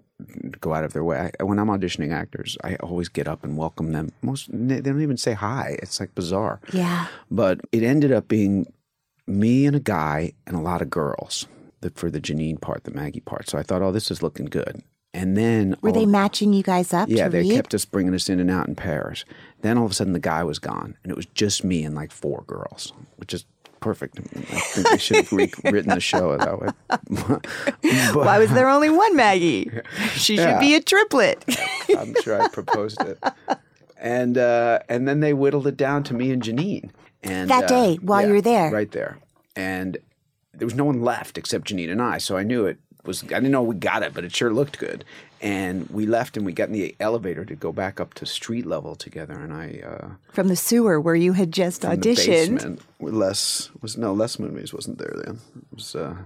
go 0.61 0.75
out 0.75 0.85
of 0.85 0.93
their 0.93 1.05
way. 1.05 1.31
I, 1.41 1.45
when 1.45 1.59
I'm 1.59 1.69
auditioning 1.69 2.13
actors, 2.13 2.57
I 2.65 2.77
always 2.77 3.09
get 3.09 3.29
up 3.29 3.45
and 3.45 3.57
welcome 3.57 3.93
them. 3.93 4.13
Most 4.23 4.49
they 4.53 4.81
don't 4.81 5.03
even 5.03 5.17
say 5.17 5.33
hi. 5.35 5.77
It's 5.83 6.01
like 6.01 6.15
bizarre. 6.15 6.61
Yeah. 6.73 7.07
But 7.31 7.61
it 7.73 7.83
ended 7.83 8.13
up 8.13 8.29
being 8.29 8.73
me 9.27 9.67
and 9.67 9.77
a 9.77 9.81
guy 9.81 10.33
and 10.47 10.57
a 10.57 10.61
lot 10.61 10.83
of 10.83 10.91
girls 10.91 11.47
the, 11.81 11.91
for 11.91 12.11
the 12.11 12.21
Janine 12.21 12.61
part, 12.61 12.85
the 12.85 12.91
Maggie 12.91 13.21
part. 13.21 13.49
So 13.49 13.59
I 13.59 13.63
thought, 13.63 13.83
oh, 13.83 13.93
this 13.93 14.11
is 14.11 14.23
looking 14.23 14.47
good. 14.47 14.83
And 15.13 15.37
then 15.37 15.77
Were 15.83 15.91
all- 15.91 15.95
they 15.95 16.07
matching 16.07 16.53
you 16.53 16.63
guys 16.63 16.93
up 16.95 17.09
yeah, 17.09 17.29
they 17.29 17.41
read? 17.41 17.51
kept 17.53 17.75
us 17.75 17.85
bringing 17.85 18.15
us 18.15 18.29
in 18.29 18.39
and 18.39 18.51
out 18.51 18.69
in 18.69 18.77
pairs. 18.77 19.25
Then 19.63 19.77
all 19.77 19.85
of 19.85 19.91
a 19.91 19.95
sudden, 19.95 20.13
the 20.13 20.21
guy 20.21 20.45
was 20.45 20.59
gone, 20.61 20.97
and 21.03 21.11
it 21.11 21.17
was 21.17 21.27
just 21.27 21.65
me 21.65 21.83
and 21.85 21.95
like 21.97 22.13
four 22.13 22.45
girls, 22.47 22.93
which 23.17 23.35
is 23.35 23.45
perfect. 23.81 24.21
I 24.21 24.23
think 24.61 24.89
they 24.91 24.99
should 24.99 25.17
have 25.17 25.33
re- 25.33 25.53
written 25.65 25.91
the 25.95 26.01
show 26.01 26.37
that 26.37 26.61
way. 26.61 26.69
But- 28.15 28.15
Why 28.27 28.39
was 28.39 28.51
there 28.51 28.69
only 28.69 28.91
one 28.91 29.17
Maggie? 29.17 29.71
She 30.15 30.37
should 30.37 30.45
Yeah. 30.49 30.61
be 30.61 30.75
a 30.75 30.81
triplet. 30.81 31.45
I'm 31.97 32.15
sure 32.23 32.41
I 32.41 32.49
proposed 32.49 33.01
it. 33.03 33.19
And 33.99 34.39
uh, 34.39 34.81
and 34.89 35.07
then 35.09 35.21
they 35.21 35.33
whittled 35.35 35.67
it 35.67 35.77
down 35.77 36.03
to 36.05 36.15
me 36.15 36.31
and 36.31 36.43
Janine. 36.43 36.91
And 37.23 37.51
That 37.51 37.65
uh, 37.65 37.69
day, 37.69 37.99
while 38.01 38.27
you 38.27 38.33
were 38.35 38.41
there? 38.41 38.71
right 38.71 38.91
there, 38.93 39.19
and 39.57 39.99
there 40.55 40.67
was 40.67 40.75
no 40.75 40.85
one 40.85 41.03
left 41.03 41.37
except 41.37 41.69
Janine 41.69 41.91
and 41.91 42.01
I. 42.01 42.17
So 42.19 42.37
I 42.39 42.43
knew 42.43 42.65
it 42.67 42.79
was. 43.05 43.23
I 43.25 43.27
didn't 43.27 43.51
know 43.51 43.63
we 43.63 43.75
got 43.75 44.03
it, 44.03 44.15
but 44.15 44.25
it 44.25 44.35
sure 44.35 44.53
looked 44.53 44.79
good. 44.79 45.05
And 45.43 45.89
we 45.89 46.05
left, 46.05 46.37
and 46.37 46.45
we 46.45 46.53
got 46.53 46.69
in 46.69 46.75
the 46.75 46.95
elevator 47.01 47.45
to 47.47 47.55
go 47.55 47.73
back 47.73 47.99
up 47.99 48.13
to 48.15 48.27
street 48.27 48.67
level 48.67 48.95
together. 48.95 49.35
And 49.35 49.53
I 49.53 49.81
uh, 49.85 50.09
From 50.33 50.49
the 50.49 50.57
sewer 50.57 51.01
where 51.01 51.15
you 51.15 51.33
had 51.33 51.53
just 51.53 51.83
auditioned. 51.83 52.55
basement 52.57 52.83
Les 53.01 53.71
was 53.81 53.97
no 53.97 54.13
Les 54.13 54.37
Moonves 54.37 54.75
wasn't 54.75 54.99
there 54.99 55.15
then. 55.25 55.39
It 55.57 55.75
was 55.75 55.95
uh, 55.95 56.17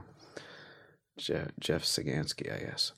Jeff, 1.16 1.48
Jeff 1.60 1.84
Sagansky, 1.84 2.52
I 2.52 2.64
guess. 2.64 2.92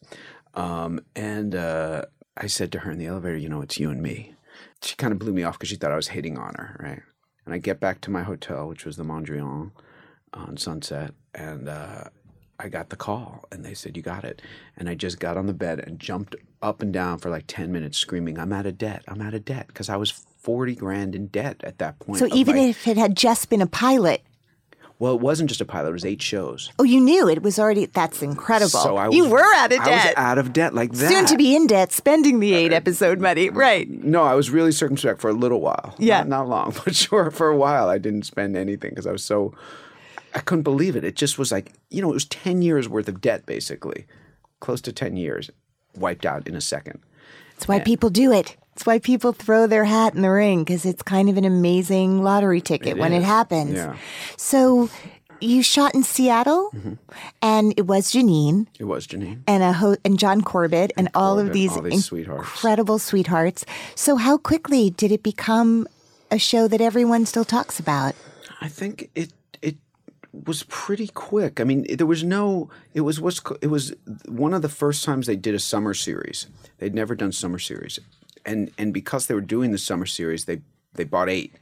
Um, 0.54 1.00
and 1.14 1.54
uh, 1.54 2.02
I 2.36 2.46
said 2.46 2.72
to 2.72 2.80
her 2.80 2.90
in 2.90 2.98
the 2.98 3.06
elevator, 3.06 3.36
"You 3.36 3.48
know, 3.48 3.60
it's 3.60 3.78
you 3.78 3.90
and 3.90 4.02
me." 4.02 4.34
She 4.82 4.96
kind 4.96 5.12
of 5.12 5.18
blew 5.18 5.32
me 5.32 5.42
off 5.42 5.58
because 5.58 5.68
she 5.68 5.76
thought 5.76 5.92
I 5.92 5.96
was 5.96 6.08
hitting 6.08 6.38
on 6.38 6.54
her, 6.54 6.76
right? 6.80 7.02
And 7.44 7.54
I 7.54 7.58
get 7.58 7.78
back 7.78 8.00
to 8.02 8.10
my 8.10 8.22
hotel, 8.22 8.68
which 8.68 8.84
was 8.84 8.96
the 8.96 9.04
Mondrian 9.04 9.70
on 10.32 10.56
Sunset, 10.56 11.14
and 11.34 11.68
uh, 11.68 12.04
I 12.58 12.68
got 12.68 12.88
the 12.88 12.96
call, 12.96 13.44
and 13.52 13.64
they 13.64 13.74
said, 13.74 13.96
"You 13.96 14.02
got 14.02 14.24
it." 14.24 14.40
And 14.76 14.88
I 14.88 14.94
just 14.94 15.20
got 15.20 15.36
on 15.36 15.46
the 15.46 15.52
bed 15.52 15.78
and 15.80 15.98
jumped 16.00 16.36
up 16.62 16.80
and 16.82 16.92
down 16.92 17.18
for 17.18 17.28
like 17.30 17.44
ten 17.46 17.70
minutes, 17.72 17.98
screaming, 17.98 18.38
"I'm 18.38 18.52
out 18.52 18.66
of 18.66 18.78
debt! 18.78 19.02
I'm 19.08 19.20
out 19.20 19.34
of 19.34 19.44
debt!" 19.44 19.66
Because 19.68 19.88
I 19.90 19.96
was 19.96 20.10
forty 20.10 20.74
grand 20.74 21.14
in 21.14 21.26
debt 21.26 21.60
at 21.64 21.78
that 21.78 21.98
point. 21.98 22.18
So 22.18 22.28
even 22.34 22.56
my- 22.56 22.62
if 22.62 22.86
it 22.88 22.96
had 22.96 23.14
just 23.16 23.50
been 23.50 23.60
a 23.60 23.66
pilot, 23.66 24.22
well, 24.98 25.12
it 25.14 25.20
wasn't 25.20 25.50
just 25.50 25.60
a 25.60 25.66
pilot; 25.66 25.90
it 25.90 25.92
was 25.92 26.06
eight 26.06 26.22
shows. 26.22 26.70
oh, 26.78 26.84
you 26.84 26.98
knew 26.98 27.28
it 27.28 27.42
was 27.42 27.58
already. 27.58 27.84
That's 27.84 28.22
incredible. 28.22 28.70
So 28.70 28.96
I 28.96 29.08
was, 29.08 29.14
you 29.16 29.28
were 29.28 29.44
out 29.56 29.72
of 29.72 29.78
debt. 29.80 29.88
I 29.88 29.90
was 30.06 30.14
out 30.16 30.38
of 30.38 30.52
debt 30.54 30.72
like 30.72 30.92
that. 30.92 31.10
Soon 31.10 31.26
to 31.26 31.36
be 31.36 31.54
in 31.54 31.66
debt, 31.66 31.92
spending 31.92 32.40
the 32.40 32.54
uh, 32.54 32.58
eight 32.58 32.72
episode 32.72 33.20
money. 33.20 33.50
Right. 33.50 33.86
No, 33.90 34.22
I 34.22 34.32
was 34.34 34.48
really 34.48 34.72
circumspect 34.72 35.20
for 35.20 35.28
a 35.28 35.34
little 35.34 35.60
while. 35.60 35.94
Yeah. 35.98 36.20
Not, 36.20 36.28
not 36.28 36.48
long, 36.48 36.74
but 36.86 36.96
sure, 36.96 37.30
for 37.30 37.48
a 37.50 37.56
while, 37.56 37.90
I 37.90 37.98
didn't 37.98 38.22
spend 38.22 38.56
anything 38.56 38.92
because 38.92 39.06
I 39.06 39.12
was 39.12 39.22
so. 39.22 39.52
I 40.37 40.40
couldn't 40.40 40.62
believe 40.62 40.94
it. 40.96 41.03
It 41.05 41.16
just 41.16 41.38
was 41.38 41.51
like, 41.51 41.72
you 41.90 42.01
know, 42.03 42.11
it 42.11 42.14
was 42.14 42.27
10 42.27 42.62
years 42.62 42.88
worth 42.88 43.09
of 43.09 43.20
debt, 43.20 43.46
basically. 43.46 44.07
Close 44.61 44.81
to 44.83 44.92
10 44.92 45.16
years, 45.16 45.51
wiped 45.96 46.25
out 46.27 46.46
in 46.46 46.55
a 46.55 46.61
second. 46.61 47.01
That's 47.55 47.66
why 47.66 47.81
people 47.81 48.11
do 48.11 48.33
it. 48.33 48.57
It's 48.75 48.85
why 48.85 48.99
people 48.99 49.33
throw 49.33 49.66
their 49.66 49.85
hat 49.85 50.14
in 50.14 50.20
the 50.22 50.31
ring 50.31 50.62
because 50.62 50.85
it's 50.85 51.03
kind 51.03 51.31
of 51.31 51.38
an 51.38 51.44
amazing 51.46 52.22
lottery 52.22 52.61
ticket 52.61 52.88
It 52.88 52.99
when 52.99 53.14
it 53.14 53.22
happens. 53.22 53.72
Yeah. 53.75 53.96
So 54.37 54.90
you 55.40 55.62
shot 55.62 55.94
in 55.94 56.03
Seattle, 56.03 56.70
Mm-hmm. 56.75 56.92
and 57.42 57.72
it 57.79 57.87
was 57.87 58.12
Janine 58.12 58.66
It 58.79 58.85
was 58.85 59.07
Janine. 59.07 59.40
and 59.46 59.62
a 59.62 59.72
ho- 59.72 59.96
and 60.05 60.18
John 60.18 60.42
Corbett 60.42 60.92
and, 60.99 61.09
all 61.14 61.38
of 61.38 61.53
these, 61.55 61.72
all 61.72 61.81
these 61.83 62.05
sweethearts. 62.05 62.42
incredible 62.51 62.99
sweethearts. 62.99 63.64
So 63.94 64.16
how 64.16 64.37
quickly 64.37 64.90
did 64.90 65.11
it 65.12 65.22
become 65.22 65.87
a 66.31 66.38
show 66.38 66.68
that 66.68 66.81
everyone 66.83 67.25
still 67.25 67.44
talks 67.44 67.81
about? 67.81 68.14
I 68.61 68.68
think 68.68 69.09
it 69.14 69.33
it 69.62 69.77
was 70.44 70.64
pretty 70.64 71.09
quick. 71.09 71.61
I 71.61 71.64
mean, 71.64 71.87
there 71.96 72.07
was 72.07 72.25
no. 72.25 72.68
It 72.94 73.03
was 73.03 73.20
what's 73.20 73.40
it 73.61 73.68
was 73.68 73.94
one 74.29 74.55
of 74.55 74.62
the 74.62 74.68
first 74.68 75.05
times 75.05 75.27
they 75.27 75.37
did 75.37 75.55
a 75.55 75.59
summer 75.59 75.94
series. 75.94 76.46
They'd 76.79 76.94
never 76.94 77.14
done 77.14 77.33
summer 77.33 77.59
series, 77.59 77.99
and 78.44 78.70
and 78.79 78.92
because 78.92 79.27
they 79.27 79.35
were 79.35 79.40
doing 79.40 79.72
the 79.72 79.79
summer 79.79 80.07
series, 80.07 80.44
they 80.44 80.61
they 80.94 81.05
bought 81.05 81.29
eight 81.29 81.55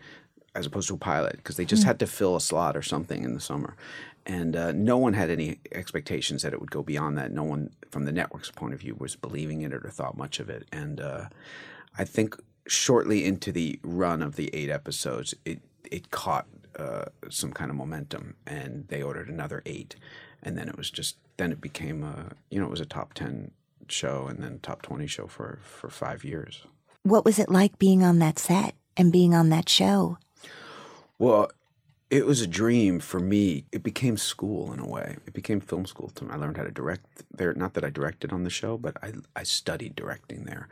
as 0.54 0.66
opposed 0.66 0.88
to 0.88 0.94
a 0.94 0.98
pilot 0.98 1.36
because 1.36 1.56
they 1.56 1.64
just 1.64 1.84
had 1.84 1.98
to 1.98 2.06
fill 2.06 2.36
a 2.36 2.40
slot 2.40 2.76
or 2.76 2.82
something 2.82 3.24
in 3.24 3.34
the 3.34 3.40
summer. 3.40 3.76
And 4.26 4.56
uh, 4.56 4.72
no 4.72 4.96
one 4.96 5.12
had 5.12 5.28
any 5.28 5.58
expectations 5.72 6.42
that 6.42 6.52
it 6.52 6.60
would 6.60 6.70
go 6.70 6.82
beyond 6.82 7.18
that. 7.18 7.32
No 7.32 7.42
one, 7.42 7.70
from 7.90 8.04
the 8.04 8.12
network's 8.12 8.50
point 8.50 8.72
of 8.72 8.80
view, 8.80 8.96
was 8.98 9.16
believing 9.16 9.62
in 9.62 9.72
it 9.72 9.84
or 9.84 9.90
thought 9.90 10.16
much 10.16 10.38
of 10.40 10.48
it. 10.48 10.66
And 10.72 11.00
uh, 11.00 11.26
I 11.98 12.04
think 12.04 12.36
shortly 12.66 13.24
into 13.24 13.52
the 13.52 13.78
run 13.82 14.22
of 14.22 14.36
the 14.36 14.48
eight 14.54 14.70
episodes, 14.70 15.34
it 15.44 15.60
it 15.90 16.10
caught 16.10 16.46
uh, 16.78 17.06
some 17.30 17.52
kind 17.52 17.70
of 17.70 17.76
momentum, 17.76 18.36
and 18.46 18.86
they 18.88 19.02
ordered 19.02 19.28
another 19.28 19.62
eight, 19.66 19.96
and 20.42 20.56
then 20.56 20.68
it 20.68 20.76
was 20.76 20.90
just 20.90 21.16
then 21.36 21.52
it 21.52 21.60
became 21.60 22.02
a 22.02 22.32
you 22.50 22.58
know 22.58 22.66
it 22.66 22.70
was 22.70 22.80
a 22.80 22.86
top 22.86 23.14
ten 23.14 23.50
show 23.88 24.26
and 24.26 24.42
then 24.42 24.58
top 24.60 24.82
twenty 24.82 25.06
show 25.06 25.26
for 25.26 25.58
for 25.62 25.88
five 25.88 26.24
years. 26.24 26.62
What 27.02 27.24
was 27.24 27.38
it 27.38 27.50
like 27.50 27.78
being 27.78 28.02
on 28.02 28.18
that 28.20 28.38
set 28.38 28.74
and 28.96 29.12
being 29.12 29.34
on 29.34 29.50
that 29.50 29.68
show? 29.68 30.18
Well, 31.18 31.50
it 32.10 32.26
was 32.26 32.40
a 32.40 32.46
dream 32.46 33.00
for 33.00 33.18
me. 33.18 33.64
It 33.72 33.82
became 33.82 34.16
school 34.16 34.72
in 34.72 34.78
a 34.78 34.86
way. 34.86 35.16
It 35.26 35.32
became 35.32 35.60
film 35.60 35.86
school 35.86 36.10
to 36.10 36.24
me. 36.24 36.30
I 36.32 36.36
learned 36.36 36.56
how 36.56 36.64
to 36.64 36.70
direct 36.70 37.24
there. 37.32 37.52
Not 37.54 37.74
that 37.74 37.84
I 37.84 37.90
directed 37.90 38.32
on 38.32 38.44
the 38.44 38.50
show, 38.50 38.78
but 38.78 38.96
I, 39.02 39.12
I 39.34 39.42
studied 39.42 39.96
directing 39.96 40.44
there. 40.44 40.68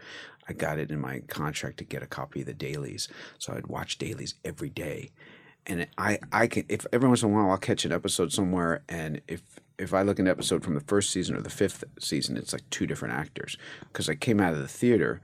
I 0.49 0.53
got 0.53 0.79
it 0.79 0.91
in 0.91 1.01
my 1.01 1.21
contract 1.29 1.79
to 1.79 1.85
get 1.85 2.03
a 2.03 2.07
copy 2.07 2.41
of 2.41 2.47
the 2.47 2.55
dailies, 2.55 3.09
so 3.39 3.55
I'd 3.55 3.67
watch 3.67 3.99
dailies 3.99 4.35
every 4.45 4.71
day. 4.71 5.11
And 5.67 5.87
I, 5.97 6.19
I 6.33 6.47
can 6.49 6.65
if 6.69 6.87
every 6.93 7.09
once 7.09 7.23
in 7.23 7.31
a 7.31 7.33
while 7.33 7.51
I'll 7.51 7.59
catch 7.59 7.85
an 7.85 7.93
episode 7.93 8.33
somewhere, 8.33 8.83
and 8.89 9.21
if 9.29 9.43
if 9.79 9.95
I 9.95 10.03
look 10.03 10.19
at 10.19 10.23
an 10.23 10.29
episode 10.29 10.65
from 10.65 10.75
the 10.75 10.81
first 10.81 11.11
season 11.11 11.37
or 11.37 11.41
the 11.41 11.51
fifth 11.51 11.85
season, 11.99 12.37
it's 12.37 12.53
like 12.53 12.69
two 12.71 12.87
different 12.87 13.15
actors 13.15 13.57
because 13.93 14.09
I 14.09 14.15
came 14.15 14.41
out 14.41 14.53
of 14.53 14.59
the 14.59 14.69
theater 14.69 15.21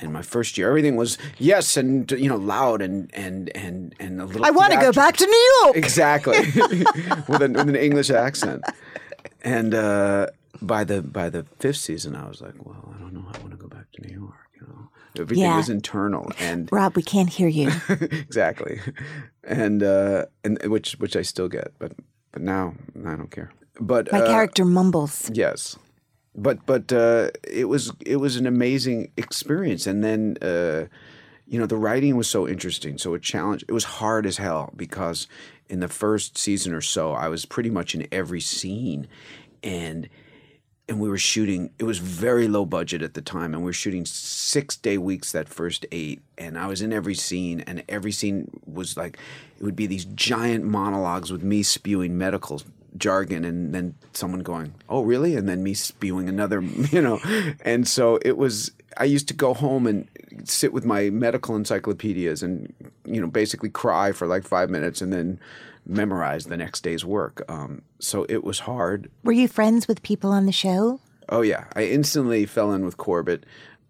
and 0.00 0.12
my 0.12 0.22
first 0.22 0.58
year, 0.58 0.68
everything 0.68 0.96
was 0.96 1.18
yes 1.38 1.76
and 1.76 2.10
you 2.12 2.28
know 2.28 2.36
loud 2.36 2.82
and 2.82 3.10
and 3.14 3.54
and 3.56 3.94
and 4.00 4.20
a 4.20 4.24
little. 4.24 4.44
I 4.44 4.50
want 4.50 4.72
to 4.72 4.80
go 4.80 4.92
back 4.92 5.16
to 5.16 5.26
New 5.26 5.60
York. 5.62 5.76
Exactly, 5.76 6.38
with, 7.28 7.42
an, 7.42 7.52
with 7.52 7.68
an 7.68 7.76
English 7.76 8.10
accent. 8.10 8.64
And 9.42 9.74
uh, 9.74 10.28
by 10.60 10.84
the 10.84 11.02
by 11.02 11.30
the 11.30 11.44
fifth 11.58 11.76
season, 11.76 12.16
I 12.16 12.28
was 12.28 12.40
like, 12.40 12.54
well, 12.64 12.94
I 12.94 13.00
don't 13.00 13.14
know. 13.14 13.24
I 13.32 13.38
want 13.38 13.52
to 13.52 13.56
go 13.56 13.68
back 13.68 13.90
to 13.92 14.02
New 14.06 14.14
York. 14.14 14.50
You 14.60 14.66
know, 14.66 14.88
everything 15.18 15.44
Yeah. 15.44 15.56
was 15.56 15.68
internal 15.68 16.30
and 16.38 16.68
Rob, 16.72 16.96
we 16.96 17.02
can't 17.02 17.28
hear 17.30 17.48
you. 17.48 17.70
exactly, 17.88 18.80
and 19.42 19.82
uh, 19.82 20.26
and 20.44 20.58
which 20.66 20.92
which 20.98 21.16
I 21.16 21.22
still 21.22 21.48
get, 21.48 21.72
but 21.78 21.92
but 22.32 22.42
now 22.42 22.74
I 23.06 23.16
don't 23.16 23.30
care. 23.30 23.50
But 23.80 24.10
My 24.12 24.20
uh, 24.20 24.26
character 24.26 24.64
mumbles. 24.64 25.30
Yes, 25.32 25.76
but 26.34 26.64
but 26.66 26.92
uh, 26.92 27.30
it 27.42 27.68
was 27.68 27.92
it 28.04 28.16
was 28.16 28.36
an 28.36 28.46
amazing 28.46 29.10
experience, 29.16 29.86
and 29.86 30.02
then 30.04 30.36
uh, 30.42 30.86
you 31.46 31.58
know 31.58 31.66
the 31.66 31.76
writing 31.76 32.16
was 32.16 32.28
so 32.28 32.46
interesting. 32.48 32.98
So 32.98 33.14
a 33.14 33.18
challenge. 33.18 33.64
It 33.68 33.72
was 33.72 33.84
hard 33.84 34.26
as 34.26 34.38
hell 34.38 34.72
because 34.76 35.26
in 35.68 35.80
the 35.80 35.88
first 35.88 36.36
season 36.38 36.74
or 36.74 36.80
so, 36.82 37.12
I 37.12 37.28
was 37.28 37.46
pretty 37.46 37.70
much 37.70 37.94
in 37.94 38.06
every 38.12 38.40
scene, 38.40 39.06
and 39.62 40.08
and 40.88 41.00
we 41.00 41.08
were 41.08 41.18
shooting. 41.18 41.70
It 41.78 41.84
was 41.84 41.98
very 41.98 42.46
low 42.46 42.66
budget 42.66 43.02
at 43.02 43.14
the 43.14 43.22
time, 43.22 43.54
and 43.54 43.62
we 43.62 43.66
were 43.66 43.72
shooting 43.72 44.04
six 44.04 44.76
day 44.76 44.98
weeks 44.98 45.32
that 45.32 45.48
first 45.48 45.86
eight. 45.92 46.22
And 46.36 46.58
I 46.58 46.66
was 46.66 46.82
in 46.82 46.92
every 46.92 47.14
scene, 47.14 47.60
and 47.62 47.82
every 47.88 48.12
scene 48.12 48.50
was 48.66 48.96
like 48.96 49.18
it 49.58 49.64
would 49.64 49.76
be 49.76 49.86
these 49.86 50.04
giant 50.04 50.64
monologues 50.64 51.32
with 51.32 51.42
me 51.42 51.62
spewing 51.62 52.18
medical 52.18 52.62
jargon, 52.96 53.44
and 53.44 53.74
then 53.74 53.94
someone 54.12 54.40
going, 54.40 54.74
"Oh, 54.88 55.02
really?" 55.02 55.36
and 55.36 55.48
then 55.48 55.62
me 55.62 55.74
spewing 55.74 56.28
another, 56.28 56.60
you 56.90 57.00
know. 57.00 57.18
And 57.64 57.88
so 57.88 58.18
it 58.22 58.36
was. 58.36 58.70
I 58.96 59.04
used 59.04 59.26
to 59.28 59.34
go 59.34 59.54
home 59.54 59.86
and 59.88 60.08
sit 60.44 60.72
with 60.72 60.84
my 60.84 61.10
medical 61.10 61.56
encyclopedias 61.56 62.44
and 62.44 62.72
you 63.04 63.20
know 63.20 63.26
basically 63.26 63.70
cry 63.70 64.12
for 64.12 64.26
like 64.26 64.44
five 64.44 64.68
minutes, 64.68 65.00
and 65.00 65.12
then 65.12 65.40
memorize 65.86 66.46
the 66.46 66.56
next 66.56 66.82
day's 66.82 67.04
work. 67.04 67.42
Um, 67.48 67.82
so 67.98 68.26
it 68.28 68.44
was 68.44 68.60
hard. 68.60 69.10
Were 69.22 69.32
you 69.32 69.48
friends 69.48 69.86
with 69.88 70.02
people 70.02 70.30
on 70.30 70.46
the 70.46 70.52
show? 70.52 71.00
Oh 71.28 71.42
yeah, 71.42 71.64
I 71.74 71.84
instantly 71.84 72.46
fell 72.46 72.72
in 72.72 72.84
with 72.84 72.96
Corbett. 72.96 73.44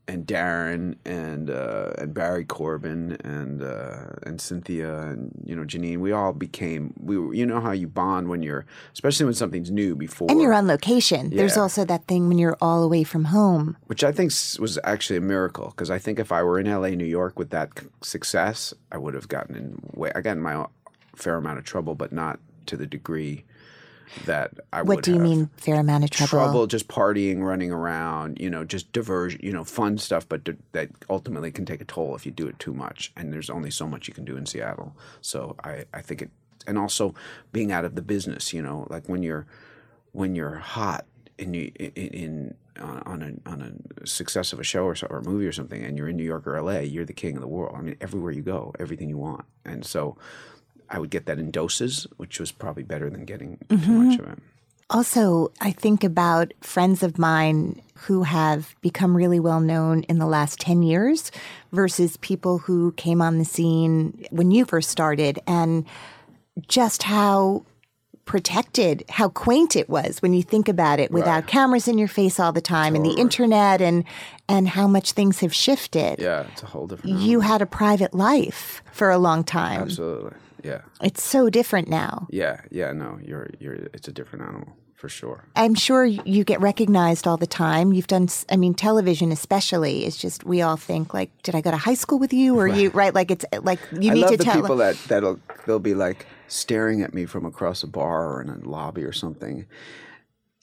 and 0.06 0.26
Darren 0.26 0.96
and 1.06 1.48
uh, 1.48 1.92
and 1.96 2.12
Barry 2.12 2.44
Corbin 2.44 3.16
and 3.24 3.62
uh, 3.62 4.10
and 4.26 4.38
Cynthia 4.38 5.00
and 5.00 5.32
you 5.46 5.56
know 5.56 5.62
Janine, 5.62 5.98
we 5.98 6.12
all 6.12 6.32
became 6.34 6.92
we 7.00 7.16
were, 7.18 7.32
you 7.32 7.46
know 7.46 7.58
how 7.58 7.72
you 7.72 7.88
bond 7.88 8.28
when 8.28 8.42
you're 8.42 8.66
especially 8.92 9.24
when 9.24 9.34
something's 9.34 9.70
new 9.70 9.96
before 9.96 10.30
And 10.30 10.42
you're 10.42 10.52
on 10.52 10.66
location. 10.66 11.30
There's 11.30 11.56
also 11.56 11.86
that 11.86 12.06
thing 12.06 12.28
when 12.28 12.38
you're 12.38 12.58
all 12.60 12.82
away 12.82 13.02
from 13.04 13.24
home. 13.24 13.76
which 13.86 14.04
I 14.04 14.12
think 14.12 14.30
was 14.58 14.78
actually 14.84 15.16
a 15.16 15.22
miracle 15.22 15.68
because 15.70 15.90
I 15.90 15.98
think 15.98 16.18
if 16.18 16.30
I 16.30 16.42
were 16.42 16.58
in 16.60 16.66
LA, 16.70 16.88
New 16.90 17.06
York 17.06 17.38
with 17.38 17.48
that 17.50 17.70
success, 18.02 18.74
I 18.92 18.98
would 18.98 19.14
have 19.14 19.28
gotten 19.28 19.56
in 19.56 19.78
way 19.94 20.12
I 20.14 20.20
got 20.20 20.32
in 20.32 20.42
my 20.42 20.54
own 20.54 20.68
fair 21.16 21.36
amount 21.36 21.58
of 21.58 21.64
trouble, 21.64 21.94
but 21.94 22.12
not 22.12 22.40
to 22.66 22.76
the 22.76 22.86
degree 22.86 23.44
that 24.24 24.52
I 24.72 24.82
What 24.82 24.96
would 24.96 25.02
do 25.02 25.12
What 25.12 25.12
do 25.12 25.12
you 25.12 25.20
have. 25.20 25.38
mean, 25.38 25.50
fair 25.58 25.76
amount 25.80 26.04
of 26.04 26.10
trouble? 26.10 26.30
trouble 26.50 26.66
just 26.66 26.88
partying 26.88 27.42
running 27.42 27.72
around 27.72 28.38
you 28.40 28.50
know 28.50 28.64
just 28.64 28.92
diversion 28.92 29.40
you 29.42 29.52
know 29.52 29.64
fun 29.64 29.98
stuff 29.98 30.28
but 30.28 30.44
d- 30.44 30.54
that 30.72 30.90
ultimately 31.10 31.52
can 31.52 31.66
take 31.66 31.80
a 31.80 31.84
toll 31.86 32.14
if 32.16 32.26
you 32.26 32.32
do 32.32 32.48
it 32.48 32.58
too 32.58 32.74
much 32.74 33.12
and 33.16 33.32
there's 33.32 33.50
only 33.50 33.70
so 33.70 33.88
much 33.88 34.08
you 34.08 34.14
can 34.14 34.24
do 34.24 34.36
in 34.36 34.46
seattle 34.46 34.96
so 35.20 35.56
i 35.64 35.84
i 35.94 36.02
think 36.02 36.22
it 36.22 36.30
and 36.66 36.78
also 36.78 37.14
being 37.52 37.72
out 37.72 37.84
of 37.84 37.96
the 37.96 38.02
business 38.02 38.52
you 38.52 38.62
know 38.62 38.86
like 38.90 39.08
when 39.08 39.22
you're 39.22 39.46
when 40.12 40.34
you're 40.34 40.56
hot 40.56 41.06
in 41.38 41.54
you 41.54 41.72
in, 41.78 41.90
in 41.92 42.54
on 42.80 43.02
on 43.06 43.22
a, 43.46 43.50
on 43.50 43.62
a 43.62 44.06
success 44.06 44.52
of 44.52 44.60
a 44.60 44.64
show 44.64 44.84
or, 44.84 44.94
so, 44.96 45.06
or 45.10 45.18
a 45.18 45.24
movie 45.24 45.46
or 45.46 45.52
something 45.52 45.84
and 45.84 45.98
you're 45.98 46.08
in 46.08 46.16
new 46.16 46.24
york 46.24 46.46
or 46.46 46.60
la 46.62 46.78
you're 46.80 47.04
the 47.06 47.12
king 47.14 47.36
of 47.36 47.42
the 47.42 47.48
world 47.48 47.74
i 47.78 47.82
mean 47.82 47.96
everywhere 48.00 48.32
you 48.32 48.42
go 48.42 48.72
everything 48.80 49.08
you 49.10 49.18
want 49.18 49.44
and 49.64 49.84
so 49.86 50.16
i 50.94 50.98
would 50.98 51.10
get 51.10 51.26
that 51.26 51.38
in 51.38 51.50
doses 51.50 52.06
which 52.16 52.40
was 52.40 52.52
probably 52.52 52.82
better 52.82 53.10
than 53.10 53.24
getting 53.24 53.58
too 53.68 53.76
mm-hmm. 53.76 54.08
much 54.08 54.18
of 54.18 54.26
it 54.28 54.38
Also, 54.90 55.50
I 55.60 55.70
think 55.70 56.04
about 56.04 56.52
friends 56.60 57.02
of 57.02 57.18
mine 57.18 57.80
who 57.94 58.22
have 58.22 58.74
become 58.82 59.16
really 59.16 59.40
well 59.40 59.60
known 59.60 60.02
in 60.04 60.18
the 60.18 60.26
last 60.26 60.60
10 60.60 60.82
years 60.82 61.32
versus 61.72 62.18
people 62.18 62.58
who 62.58 62.92
came 62.92 63.22
on 63.22 63.38
the 63.38 63.44
scene 63.46 64.26
when 64.30 64.50
you 64.50 64.64
first 64.64 64.90
started 64.90 65.38
and 65.46 65.86
just 66.68 67.02
how 67.02 67.64
protected, 68.24 69.04
how 69.08 69.28
quaint 69.28 69.74
it 69.74 69.88
was 69.88 70.20
when 70.22 70.32
you 70.32 70.42
think 70.42 70.68
about 70.68 71.00
it 71.00 71.10
without 71.10 71.46
cameras 71.46 71.88
in 71.88 71.98
your 71.98 72.08
face 72.08 72.38
all 72.38 72.52
the 72.52 72.60
time 72.60 72.94
and 72.94 73.04
the 73.04 73.14
internet 73.14 73.80
and 73.80 74.04
and 74.48 74.68
how 74.68 74.86
much 74.86 75.12
things 75.12 75.40
have 75.40 75.54
shifted. 75.54 76.20
yeah 76.20 76.46
it's 76.52 76.62
a 76.62 76.66
whole 76.66 76.86
different 76.86 77.18
You 77.18 77.40
had 77.40 77.62
a 77.62 77.66
private 77.66 78.14
life 78.14 78.82
for 78.92 79.10
a 79.10 79.18
long 79.18 79.44
time. 79.44 79.82
Absolutely. 79.82 80.32
Yeah. 80.64 80.80
It's 81.02 81.22
so 81.22 81.50
different 81.50 81.88
now. 81.88 82.26
Yeah. 82.30 82.62
Yeah. 82.70 82.92
No, 82.92 83.18
you're 83.22 83.50
you're 83.60 83.74
it's 83.92 84.08
a 84.08 84.12
different 84.12 84.46
animal 84.46 84.76
for 85.04 85.08
sure. 85.10 85.44
I'm 85.54 85.74
sure 85.74 86.06
you 86.06 86.44
get 86.44 86.62
recognized 86.62 87.26
all 87.26 87.36
the 87.36 87.46
time. 87.46 87.92
You've 87.92 88.06
done, 88.06 88.28
I 88.48 88.56
mean, 88.56 88.72
television 88.72 89.32
especially. 89.32 90.06
is 90.06 90.16
just 90.16 90.44
we 90.44 90.62
all 90.62 90.78
think 90.78 91.12
like, 91.12 91.30
did 91.42 91.54
I 91.54 91.60
go 91.60 91.70
to 91.70 91.76
high 91.76 91.92
school 91.92 92.18
with 92.18 92.32
you, 92.32 92.58
or 92.58 92.66
you 92.66 92.88
right? 92.88 93.14
Like 93.14 93.30
it's 93.30 93.44
like 93.60 93.80
you 93.92 94.10
I 94.10 94.14
need 94.14 94.20
love 94.22 94.30
to 94.30 94.36
the 94.38 94.44
tell. 94.44 94.62
people 94.62 94.76
that 94.76 94.96
that'll 95.08 95.38
they'll 95.66 95.78
be 95.78 95.94
like 95.94 96.26
staring 96.48 97.02
at 97.02 97.12
me 97.12 97.26
from 97.26 97.44
across 97.44 97.82
a 97.82 97.86
bar 97.86 98.32
or 98.32 98.40
in 98.40 98.48
a 98.48 98.56
lobby 98.66 99.04
or 99.04 99.12
something. 99.12 99.66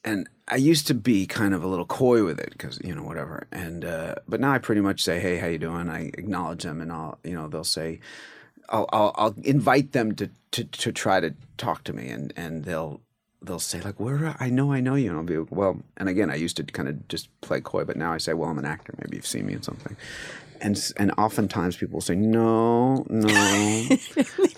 And 0.03 0.27
I 0.47 0.55
used 0.55 0.87
to 0.87 0.95
be 0.95 1.27
kind 1.27 1.53
of 1.53 1.63
a 1.63 1.67
little 1.67 1.85
coy 1.85 2.25
with 2.25 2.39
it 2.39 2.49
because 2.51 2.79
you 2.83 2.95
know 2.95 3.03
whatever. 3.03 3.45
And 3.51 3.85
uh, 3.85 4.15
but 4.27 4.39
now 4.39 4.51
I 4.51 4.57
pretty 4.57 4.81
much 4.81 5.03
say, 5.03 5.19
"Hey, 5.19 5.37
how 5.37 5.45
you 5.45 5.59
doing?" 5.59 5.87
I 5.87 6.05
acknowledge 6.17 6.63
them, 6.63 6.81
and 6.81 6.91
I'll 6.91 7.19
you 7.23 7.35
know 7.35 7.47
they'll 7.47 7.63
say, 7.63 7.99
I'll 8.71 8.87
I'll, 8.91 9.13
I'll 9.15 9.35
invite 9.43 9.91
them 9.91 10.15
to, 10.15 10.29
to 10.51 10.63
to 10.63 10.91
try 10.91 11.19
to 11.19 11.33
talk 11.57 11.83
to 11.85 11.93
me, 11.93 12.09
and 12.09 12.33
and 12.35 12.65
they'll 12.65 13.01
they'll 13.41 13.59
say 13.59 13.81
like, 13.81 13.99
"Where 13.99 14.35
I 14.39 14.49
know 14.49 14.71
I 14.73 14.81
know 14.81 14.95
you," 14.95 15.09
and 15.09 15.17
I'll 15.19 15.25
be 15.25 15.37
like, 15.37 15.51
well. 15.51 15.81
And 15.97 16.09
again, 16.09 16.31
I 16.31 16.35
used 16.35 16.57
to 16.57 16.63
kind 16.63 16.89
of 16.89 17.07
just 17.07 17.29
play 17.41 17.61
coy, 17.61 17.83
but 17.85 17.97
now 17.97 18.13
I 18.13 18.17
say, 18.17 18.33
"Well, 18.33 18.49
I'm 18.49 18.59
an 18.59 18.65
actor. 18.65 18.93
Maybe 18.97 19.17
you've 19.17 19.27
seen 19.27 19.45
me 19.45 19.53
in 19.53 19.61
something." 19.63 19.95
And 20.63 20.77
and 20.97 21.11
oftentimes 21.17 21.75
people 21.75 21.95
will 21.95 22.01
say, 22.01 22.15
"No, 22.15 23.03
no," 23.09 23.27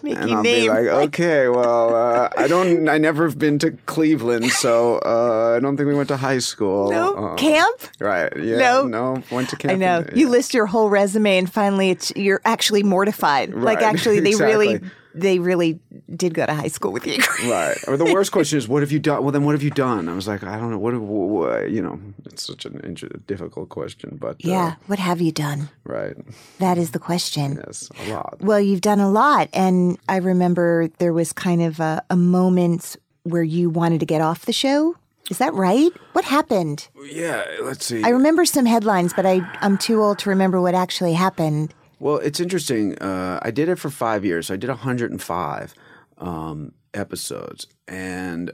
and 0.03 0.17
I'll 0.33 0.43
name. 0.43 0.63
be 0.63 0.69
like, 0.69 0.85
"Okay, 1.07 1.47
well, 1.47 1.95
uh, 1.95 2.29
I 2.35 2.47
don't. 2.47 2.89
I 2.89 2.97
never 2.97 3.23
have 3.23 3.39
been 3.39 3.57
to 3.59 3.71
Cleveland, 3.85 4.51
so 4.51 4.97
uh, 4.97 5.55
I 5.55 5.59
don't 5.61 5.77
think 5.77 5.87
we 5.87 5.95
went 5.95 6.09
to 6.09 6.17
high 6.17 6.39
school. 6.39 6.91
no 6.91 7.15
Uh, 7.15 7.35
camp. 7.35 7.79
right? 7.99 8.31
Yeah, 8.35 8.57
No. 8.57 8.83
no, 8.87 9.23
went 9.31 9.49
to 9.51 9.55
camp. 9.55 9.71
I 9.73 9.75
know. 9.77 9.99
in- 10.07 10.17
You 10.17 10.27
list 10.29 10.53
your 10.53 10.65
whole 10.65 10.89
resume, 10.89 11.37
and 11.37 11.49
finally, 11.51 11.89
it's 11.91 12.11
you're 12.17 12.41
actually 12.43 12.83
mortified. 12.83 13.53
Like 13.53 13.81
actually, 13.91 14.19
they 14.19 14.35
really, 14.35 14.71
exactly. 14.75 14.91
They 15.15 15.39
really 15.39 15.79
did 16.15 16.33
go 16.33 16.45
to 16.45 16.53
high 16.53 16.67
school 16.67 16.91
with 16.91 17.05
you. 17.07 17.21
Right. 17.43 17.77
Or 17.87 17.97
the 17.97 18.05
worst 18.05 18.31
question 18.31 18.57
is, 18.57 18.67
what 18.69 18.83
have 18.83 18.91
you 18.91 18.99
done? 18.99 19.21
Well, 19.21 19.31
then 19.31 19.43
what 19.43 19.51
have 19.53 19.63
you 19.63 19.69
done? 19.69 20.07
I 20.07 20.13
was 20.13 20.27
like, 20.27 20.43
I 20.43 20.57
don't 20.57 20.71
know. 20.71 20.77
What, 20.77 20.93
what, 20.99 21.69
you 21.69 21.81
know, 21.81 21.99
it's 22.25 22.43
such 22.43 22.65
an 22.65 22.79
inter- 22.83 23.09
difficult 23.27 23.67
question, 23.69 24.17
but 24.19 24.35
uh, 24.35 24.37
yeah. 24.39 24.75
What 24.87 24.99
have 24.99 25.19
you 25.19 25.31
done? 25.31 25.69
right. 25.83 26.15
That 26.59 26.77
is 26.77 26.91
the 26.91 26.99
question. 26.99 27.61
Yes, 27.67 27.89
a 28.05 28.13
lot. 28.13 28.37
Well, 28.39 28.61
you've 28.61 28.81
done 28.81 28.99
a 29.01 29.09
lot. 29.09 29.49
And 29.53 29.97
I 30.07 30.17
remember 30.17 30.87
there 30.99 31.11
was 31.11 31.33
kind 31.33 31.61
of 31.61 31.79
a, 31.81 32.01
a 32.09 32.15
moment 32.15 32.95
where 33.23 33.43
you 33.43 33.69
wanted 33.69 33.99
to 33.99 34.05
get 34.05 34.21
off 34.21 34.45
the 34.45 34.53
show. 34.53 34.95
Is 35.29 35.37
that 35.37 35.53
right? 35.53 35.91
What 36.13 36.25
happened? 36.25 36.87
Yeah. 37.03 37.45
Let's 37.61 37.85
see. 37.85 38.03
I 38.03 38.09
remember 38.09 38.45
some 38.45 38.65
headlines, 38.65 39.13
but 39.13 39.25
I, 39.25 39.41
I'm 39.61 39.77
too 39.77 40.01
old 40.01 40.19
to 40.19 40.29
remember 40.29 40.61
what 40.61 40.75
actually 40.75 41.13
happened. 41.13 41.73
Well, 42.03 42.17
it's 42.17 42.41
interesting. 42.41 42.97
Uh, 42.99 43.39
I 43.41 43.49
did 43.49 43.69
it 43.69 43.79
for 43.79 43.89
five 43.89 44.25
years. 44.25 44.51
I 44.51 44.57
did 44.57 44.69
105 44.69 45.73
um, 46.17 46.73
episodes, 46.93 47.65
and 47.87 48.51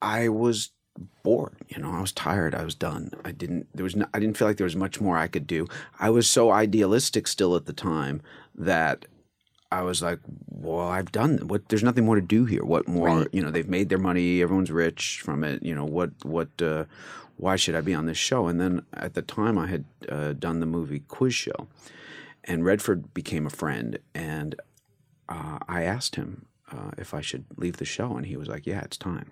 I 0.00 0.30
was 0.30 0.70
bored. 1.22 1.58
You 1.68 1.82
know, 1.82 1.90
I 1.90 2.00
was 2.00 2.10
tired. 2.10 2.54
I 2.54 2.64
was 2.64 2.74
done. 2.74 3.10
I 3.22 3.32
didn't. 3.32 3.66
There 3.74 3.84
was. 3.84 3.96
No, 3.96 4.06
I 4.14 4.18
didn't 4.18 4.38
feel 4.38 4.48
like 4.48 4.56
there 4.56 4.64
was 4.64 4.76
much 4.76 4.98
more 4.98 5.18
I 5.18 5.26
could 5.26 5.46
do. 5.46 5.66
I 6.00 6.08
was 6.08 6.26
so 6.26 6.50
idealistic 6.50 7.26
still 7.26 7.54
at 7.54 7.66
the 7.66 7.74
time 7.74 8.22
that 8.54 9.04
I 9.70 9.82
was 9.82 10.00
like, 10.00 10.20
"Well, 10.48 10.88
I've 10.88 11.12
done 11.12 11.48
what. 11.48 11.68
There's 11.68 11.84
nothing 11.84 12.06
more 12.06 12.16
to 12.16 12.22
do 12.22 12.46
here. 12.46 12.64
What 12.64 12.88
more? 12.88 13.08
Right. 13.08 13.28
You 13.30 13.42
know, 13.42 13.50
they've 13.50 13.68
made 13.68 13.90
their 13.90 13.98
money. 13.98 14.40
Everyone's 14.40 14.70
rich 14.70 15.20
from 15.22 15.44
it. 15.44 15.62
You 15.62 15.74
know, 15.74 15.84
what? 15.84 16.12
What? 16.24 16.48
Uh, 16.62 16.86
why 17.36 17.56
should 17.56 17.74
I 17.74 17.82
be 17.82 17.92
on 17.92 18.06
this 18.06 18.16
show?" 18.16 18.46
And 18.46 18.58
then 18.58 18.86
at 18.94 19.12
the 19.12 19.20
time, 19.20 19.58
I 19.58 19.66
had 19.66 19.84
uh, 20.08 20.32
done 20.32 20.60
the 20.60 20.66
movie 20.66 21.00
Quiz 21.08 21.34
Show, 21.34 21.68
and 22.48 22.64
Redford 22.64 23.14
became 23.14 23.46
a 23.46 23.50
friend, 23.50 23.98
and 24.14 24.56
uh, 25.28 25.58
I 25.68 25.82
asked 25.82 26.16
him 26.16 26.46
uh, 26.72 26.90
if 26.98 27.14
I 27.14 27.20
should 27.20 27.44
leave 27.56 27.76
the 27.76 27.84
show, 27.84 28.16
and 28.16 28.26
he 28.26 28.36
was 28.36 28.48
like, 28.48 28.66
"Yeah, 28.66 28.80
it's 28.80 28.96
time." 28.96 29.30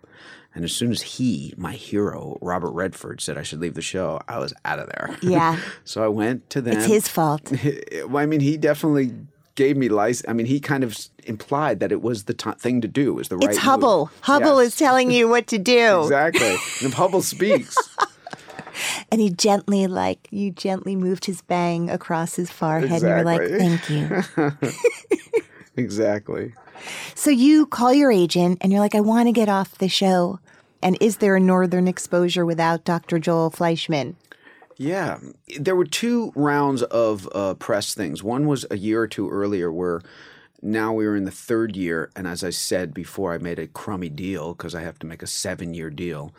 And 0.55 0.65
as 0.65 0.73
soon 0.73 0.91
as 0.91 1.03
he, 1.03 1.53
my 1.57 1.73
hero, 1.73 2.39
Robert 2.41 2.71
Redford, 2.71 3.21
said 3.21 3.37
I 3.37 3.43
should 3.43 3.61
leave 3.61 3.75
the 3.75 3.83
show, 3.83 4.21
I 4.29 4.39
was 4.39 4.55
out 4.65 4.79
of 4.79 4.87
there. 4.87 5.17
Yeah. 5.21 5.59
so 5.85 6.03
I 6.03 6.09
went 6.09 6.49
to 6.51 6.63
them. 6.63 6.77
It's 6.77 6.87
his 6.87 7.09
fault. 7.09 7.53
well, 8.07 8.23
I 8.23 8.27
mean, 8.27 8.41
he 8.41 8.57
definitely 8.57 9.13
gave 9.55 9.77
me 9.77 9.89
license. 9.89 10.29
I 10.29 10.33
mean, 10.33 10.47
he 10.47 10.61
kind 10.61 10.85
of 10.85 10.97
implied 11.25 11.81
that 11.81 11.93
it 11.93 12.01
was 12.01 12.25
the 12.25 12.35
ti 12.35 12.53
thing 12.59 12.81
to 12.83 12.89
do. 12.89 13.13
Was 13.13 13.29
the 13.29 13.37
right. 13.37 13.51
It's 13.51 13.59
Hubbell. 13.59 14.11
move. 14.11 14.23
Hubbell 14.23 14.63
Yes, 14.63 14.69
is 14.73 14.77
telling 14.77 15.11
you 15.11 15.29
what 15.29 15.47
to 15.49 15.59
do. 15.59 16.01
exactly. 16.03 16.49
And 16.49 16.93
if 16.93 16.95
Hubbell 16.95 17.23
speaks, 17.23 17.77
And 19.11 19.21
he 19.21 19.31
gently, 19.31 19.87
like, 19.87 20.29
you 20.31 20.51
gently 20.51 20.97
moved 20.97 21.25
his 21.25 21.43
bang 21.43 21.91
across 21.91 22.37
his 22.37 22.51
forehead. 22.51 23.03
And 23.03 23.11
you're 23.11 23.25
like, 23.25 23.49
thank 23.49 23.91
you. 23.91 24.23
exactly. 25.77 26.55
So 27.15 27.31
you 27.31 27.67
call 27.67 27.93
your 27.93 28.13
agent 28.13 28.59
and 28.61 28.73
you're 28.73 28.81
like, 28.81 28.95
I 28.95 29.01
want 29.01 29.29
to 29.29 29.33
get 29.33 29.49
off 29.49 29.79
the 29.79 29.89
show. 29.89 30.41
And 30.83 30.97
is 31.01 31.19
there 31.19 31.37
a 31.37 31.41
northern 31.41 31.89
exposure 31.89 32.45
without 32.45 32.85
Dr. 32.85 33.19
Joel 33.19 33.51
Fleischman? 33.51 34.15
Yeah, 34.79 35.19
there 35.59 35.75
were 35.75 35.87
two 35.87 36.33
rounds 36.35 36.83
of 36.83 37.29
uh, 37.35 37.55
press 37.55 37.95
things. 37.95 38.23
One 38.23 38.47
was 38.47 38.67
a 38.71 38.77
year 38.77 39.01
or 39.01 39.09
two 39.09 39.31
earlier, 39.31 39.73
where 39.73 40.03
now 40.61 40.93
we 40.93 41.07
were 41.07 41.17
in 41.17 41.25
the 41.25 41.31
third 41.31 41.77
year, 41.77 42.11
and 42.15 42.27
as 42.27 42.45
I 42.45 42.51
said 42.51 42.93
before, 42.93 43.33
I 43.33 43.39
made 43.39 43.59
a 43.59 43.67
crummy 43.67 44.11
deal 44.11 44.53
because 44.53 44.75
I 44.75 44.83
have 44.83 44.99
to 44.99 45.07
make 45.07 45.23
a 45.23 45.27
seven-year 45.27 45.91
deal, 45.91 46.35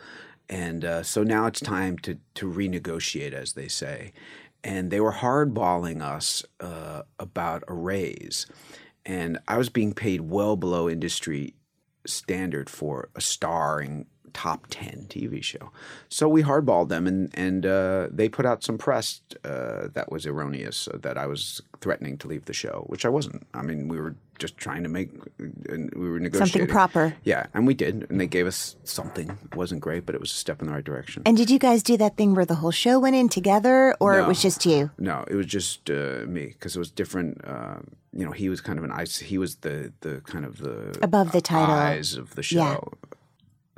and 0.48 0.84
uh, 0.84 1.02
so 1.02 1.22
now 1.22 1.46
it's 1.46 1.60
time 1.60 1.98
to 1.98 2.18
to 2.34 2.50
renegotiate, 2.50 3.32
as 3.32 3.52
they 3.52 3.68
say. 3.68 4.12
And 4.64 4.90
they 4.90 5.00
were 5.00 5.12
hardballing 5.12 6.02
us 6.02 6.44
uh, 6.58 7.02
about 7.18 7.62
a 7.68 7.74
raise, 7.74 8.46
and 9.06 9.38
I 9.46 9.56
was 9.56 9.68
being 9.68 9.92
paid 9.92 10.22
well 10.22 10.56
below 10.56 10.88
industry 10.88 11.54
standard 12.06 12.68
for 12.68 13.10
a 13.14 13.20
starring 13.20 14.06
top 14.32 14.66
10 14.70 15.06
TV 15.08 15.42
show. 15.42 15.70
So 16.08 16.28
we 16.28 16.42
hardballed 16.42 16.88
them 16.88 17.06
and 17.06 17.30
and 17.34 17.64
uh, 17.66 18.08
they 18.10 18.28
put 18.28 18.46
out 18.46 18.62
some 18.64 18.78
press 18.78 19.20
uh, 19.44 19.88
that 19.92 20.10
was 20.10 20.26
erroneous 20.26 20.88
uh, 20.88 20.98
that 21.02 21.16
I 21.18 21.26
was 21.26 21.60
threatening 21.80 22.18
to 22.18 22.28
leave 22.28 22.44
the 22.46 22.52
show, 22.52 22.84
which 22.88 23.04
I 23.04 23.08
wasn't. 23.08 23.46
I 23.54 23.62
mean, 23.62 23.88
we 23.88 24.00
were 24.00 24.16
just 24.38 24.56
trying 24.56 24.84
to 24.84 24.88
make 24.88 25.10
and 25.68 25.92
we 25.94 26.08
were 26.08 26.20
negotiating 26.20 26.52
Something 26.52 26.68
proper. 26.72 27.14
Yeah, 27.24 27.46
and 27.54 27.66
we 27.66 27.74
did 27.74 28.06
and 28.08 28.20
they 28.20 28.26
gave 28.26 28.46
us 28.46 28.76
something. 28.84 29.30
It 29.30 29.56
wasn't 29.56 29.80
great, 29.80 30.06
but 30.06 30.14
it 30.14 30.20
was 30.20 30.30
a 30.30 30.34
step 30.34 30.60
in 30.60 30.68
the 30.68 30.72
right 30.74 30.84
direction. 30.84 31.22
And 31.26 31.36
did 31.36 31.50
you 31.50 31.58
guys 31.58 31.82
do 31.82 31.96
that 31.96 32.16
thing 32.16 32.34
where 32.34 32.46
the 32.46 32.56
whole 32.56 32.70
show 32.70 32.98
went 33.00 33.16
in 33.16 33.28
together 33.28 33.94
or 34.00 34.18
it 34.18 34.26
was 34.26 34.40
just 34.40 34.64
you? 34.66 34.90
No, 34.98 35.24
it 35.28 35.34
was 35.34 35.46
just 35.46 35.90
uh, 35.90 36.24
me 36.26 36.46
because 36.46 36.76
it 36.76 36.78
was 36.78 36.90
different. 36.90 37.40
Uh, 37.44 37.78
you 38.12 38.24
know, 38.24 38.32
he 38.32 38.48
was 38.48 38.60
kind 38.60 38.78
of 38.78 38.84
an 38.84 38.92
ice. 38.92 39.18
He 39.18 39.38
was 39.38 39.56
the 39.56 39.92
the 40.00 40.20
kind 40.22 40.44
of 40.44 40.58
the 40.58 40.98
Above 41.02 41.32
the 41.32 41.40
title. 41.40 41.74
eyes 41.74 42.14
of 42.14 42.34
the 42.34 42.42
show. 42.42 42.92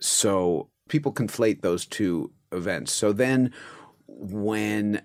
So 0.00 0.68
people 0.88 1.12
conflate 1.12 1.62
those 1.62 1.86
two 1.86 2.32
events. 2.52 2.92
So 2.92 3.12
then, 3.12 3.52
when 4.06 5.02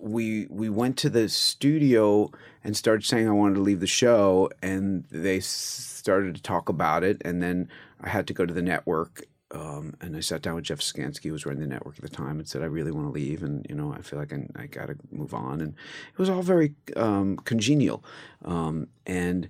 we 0.00 0.46
we 0.50 0.68
went 0.68 0.98
to 0.98 1.08
the 1.08 1.28
studio 1.28 2.30
and 2.64 2.76
started 2.76 3.04
saying 3.04 3.28
I 3.28 3.32
wanted 3.32 3.54
to 3.54 3.60
leave 3.60 3.80
the 3.80 3.86
show, 3.86 4.50
and 4.60 5.04
they 5.10 5.40
started 5.40 6.34
to 6.34 6.42
talk 6.42 6.68
about 6.68 7.04
it, 7.04 7.22
and 7.24 7.42
then 7.42 7.68
I 8.00 8.08
had 8.08 8.26
to 8.26 8.34
go 8.34 8.44
to 8.44 8.52
the 8.52 8.62
network. 8.62 9.24
Um, 9.52 9.94
and 10.00 10.16
I 10.16 10.20
sat 10.20 10.40
down 10.40 10.54
with 10.54 10.64
Jeff 10.64 10.80
Sagansky, 10.80 11.24
who 11.24 11.32
was 11.32 11.44
running 11.44 11.60
the 11.60 11.66
network 11.66 11.96
at 11.96 12.02
the 12.02 12.08
time, 12.08 12.38
and 12.38 12.48
said, 12.48 12.62
"I 12.62 12.66
really 12.66 12.90
want 12.90 13.06
to 13.06 13.12
leave, 13.12 13.42
and 13.42 13.64
you 13.68 13.74
know, 13.74 13.92
I 13.92 14.00
feel 14.00 14.18
like 14.18 14.32
I, 14.32 14.46
I 14.56 14.66
got 14.66 14.86
to 14.86 14.96
move 15.10 15.34
on." 15.34 15.60
And 15.60 15.74
it 16.12 16.18
was 16.18 16.30
all 16.30 16.42
very 16.42 16.74
um, 16.96 17.36
congenial. 17.36 18.02
Um, 18.44 18.88
and 19.06 19.48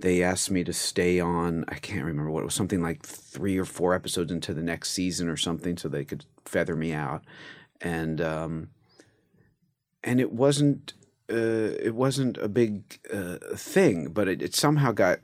they 0.00 0.22
asked 0.22 0.50
me 0.50 0.64
to 0.64 0.72
stay 0.72 1.20
on. 1.20 1.64
I 1.68 1.76
can't 1.76 2.04
remember 2.04 2.30
what 2.30 2.40
it 2.40 2.46
was. 2.46 2.54
Something 2.54 2.82
like 2.82 3.02
three 3.02 3.58
or 3.58 3.64
four 3.64 3.94
episodes 3.94 4.32
into 4.32 4.54
the 4.54 4.62
next 4.62 4.90
season 4.90 5.28
or 5.28 5.36
something, 5.36 5.76
so 5.76 5.88
they 5.88 6.04
could 6.04 6.24
feather 6.44 6.76
me 6.76 6.92
out. 6.92 7.22
And 7.80 8.20
um, 8.20 8.70
and 10.02 10.20
it 10.20 10.32
wasn't 10.32 10.94
uh, 11.30 11.76
it 11.80 11.94
wasn't 11.94 12.38
a 12.38 12.48
big 12.48 12.98
uh, 13.12 13.36
thing, 13.54 14.08
but 14.08 14.28
it, 14.28 14.42
it 14.42 14.54
somehow 14.54 14.92
got 14.92 15.20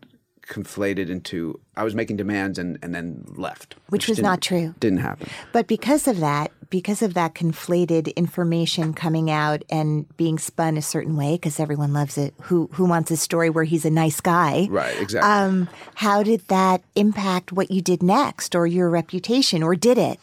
conflated 0.48 1.08
into 1.10 1.60
I 1.76 1.82
was 1.84 1.94
making 1.94 2.16
demands 2.16 2.58
and, 2.58 2.78
and 2.82 2.94
then 2.94 3.24
left, 3.36 3.74
Which 3.88 4.06
was 4.08 4.16
didn't- 4.16 4.26
not 4.30 4.40
true. 4.42 4.74
Didn't 4.80 5.00
happen. 5.00 5.28
But 5.52 5.66
because 5.66 6.06
of 6.06 6.20
that, 6.20 6.52
because 6.70 7.02
of 7.02 7.14
that 7.14 7.34
conflated 7.34 8.14
information 8.16 8.92
coming 8.94 9.30
out 9.30 9.62
and 9.70 10.06
being 10.16 10.38
spun 10.38 10.76
a 10.76 10.82
certain 10.82 11.16
way, 11.16 11.34
because 11.34 11.58
everyone 11.60 11.92
loves 11.92 12.16
it, 12.18 12.34
who 12.42 12.68
who 12.72 12.84
wants 12.84 13.10
a 13.10 13.16
story 13.16 13.50
where 13.50 13.64
he's 13.64 13.84
a 13.84 13.90
nice 13.90 14.20
guy? 14.20 14.66
Right. 14.70 14.98
Exactly. 15.00 15.30
Um, 15.30 15.68
how 15.94 16.22
did 16.22 16.40
that 16.48 16.82
impact 16.94 17.52
what 17.52 17.70
you 17.70 17.80
did 17.82 18.02
next, 18.02 18.54
or 18.54 18.66
your 18.66 18.88
reputation, 18.90 19.62
or 19.62 19.74
did 19.76 19.98
it? 19.98 20.18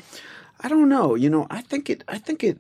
I 0.62 0.70
don't 0.70 0.88
know. 0.90 1.16
You 1.16 1.30
know, 1.30 1.48
I 1.50 1.62
think 1.62 1.90
it. 1.90 2.04
I 2.08 2.18
think 2.18 2.44
it. 2.44 2.60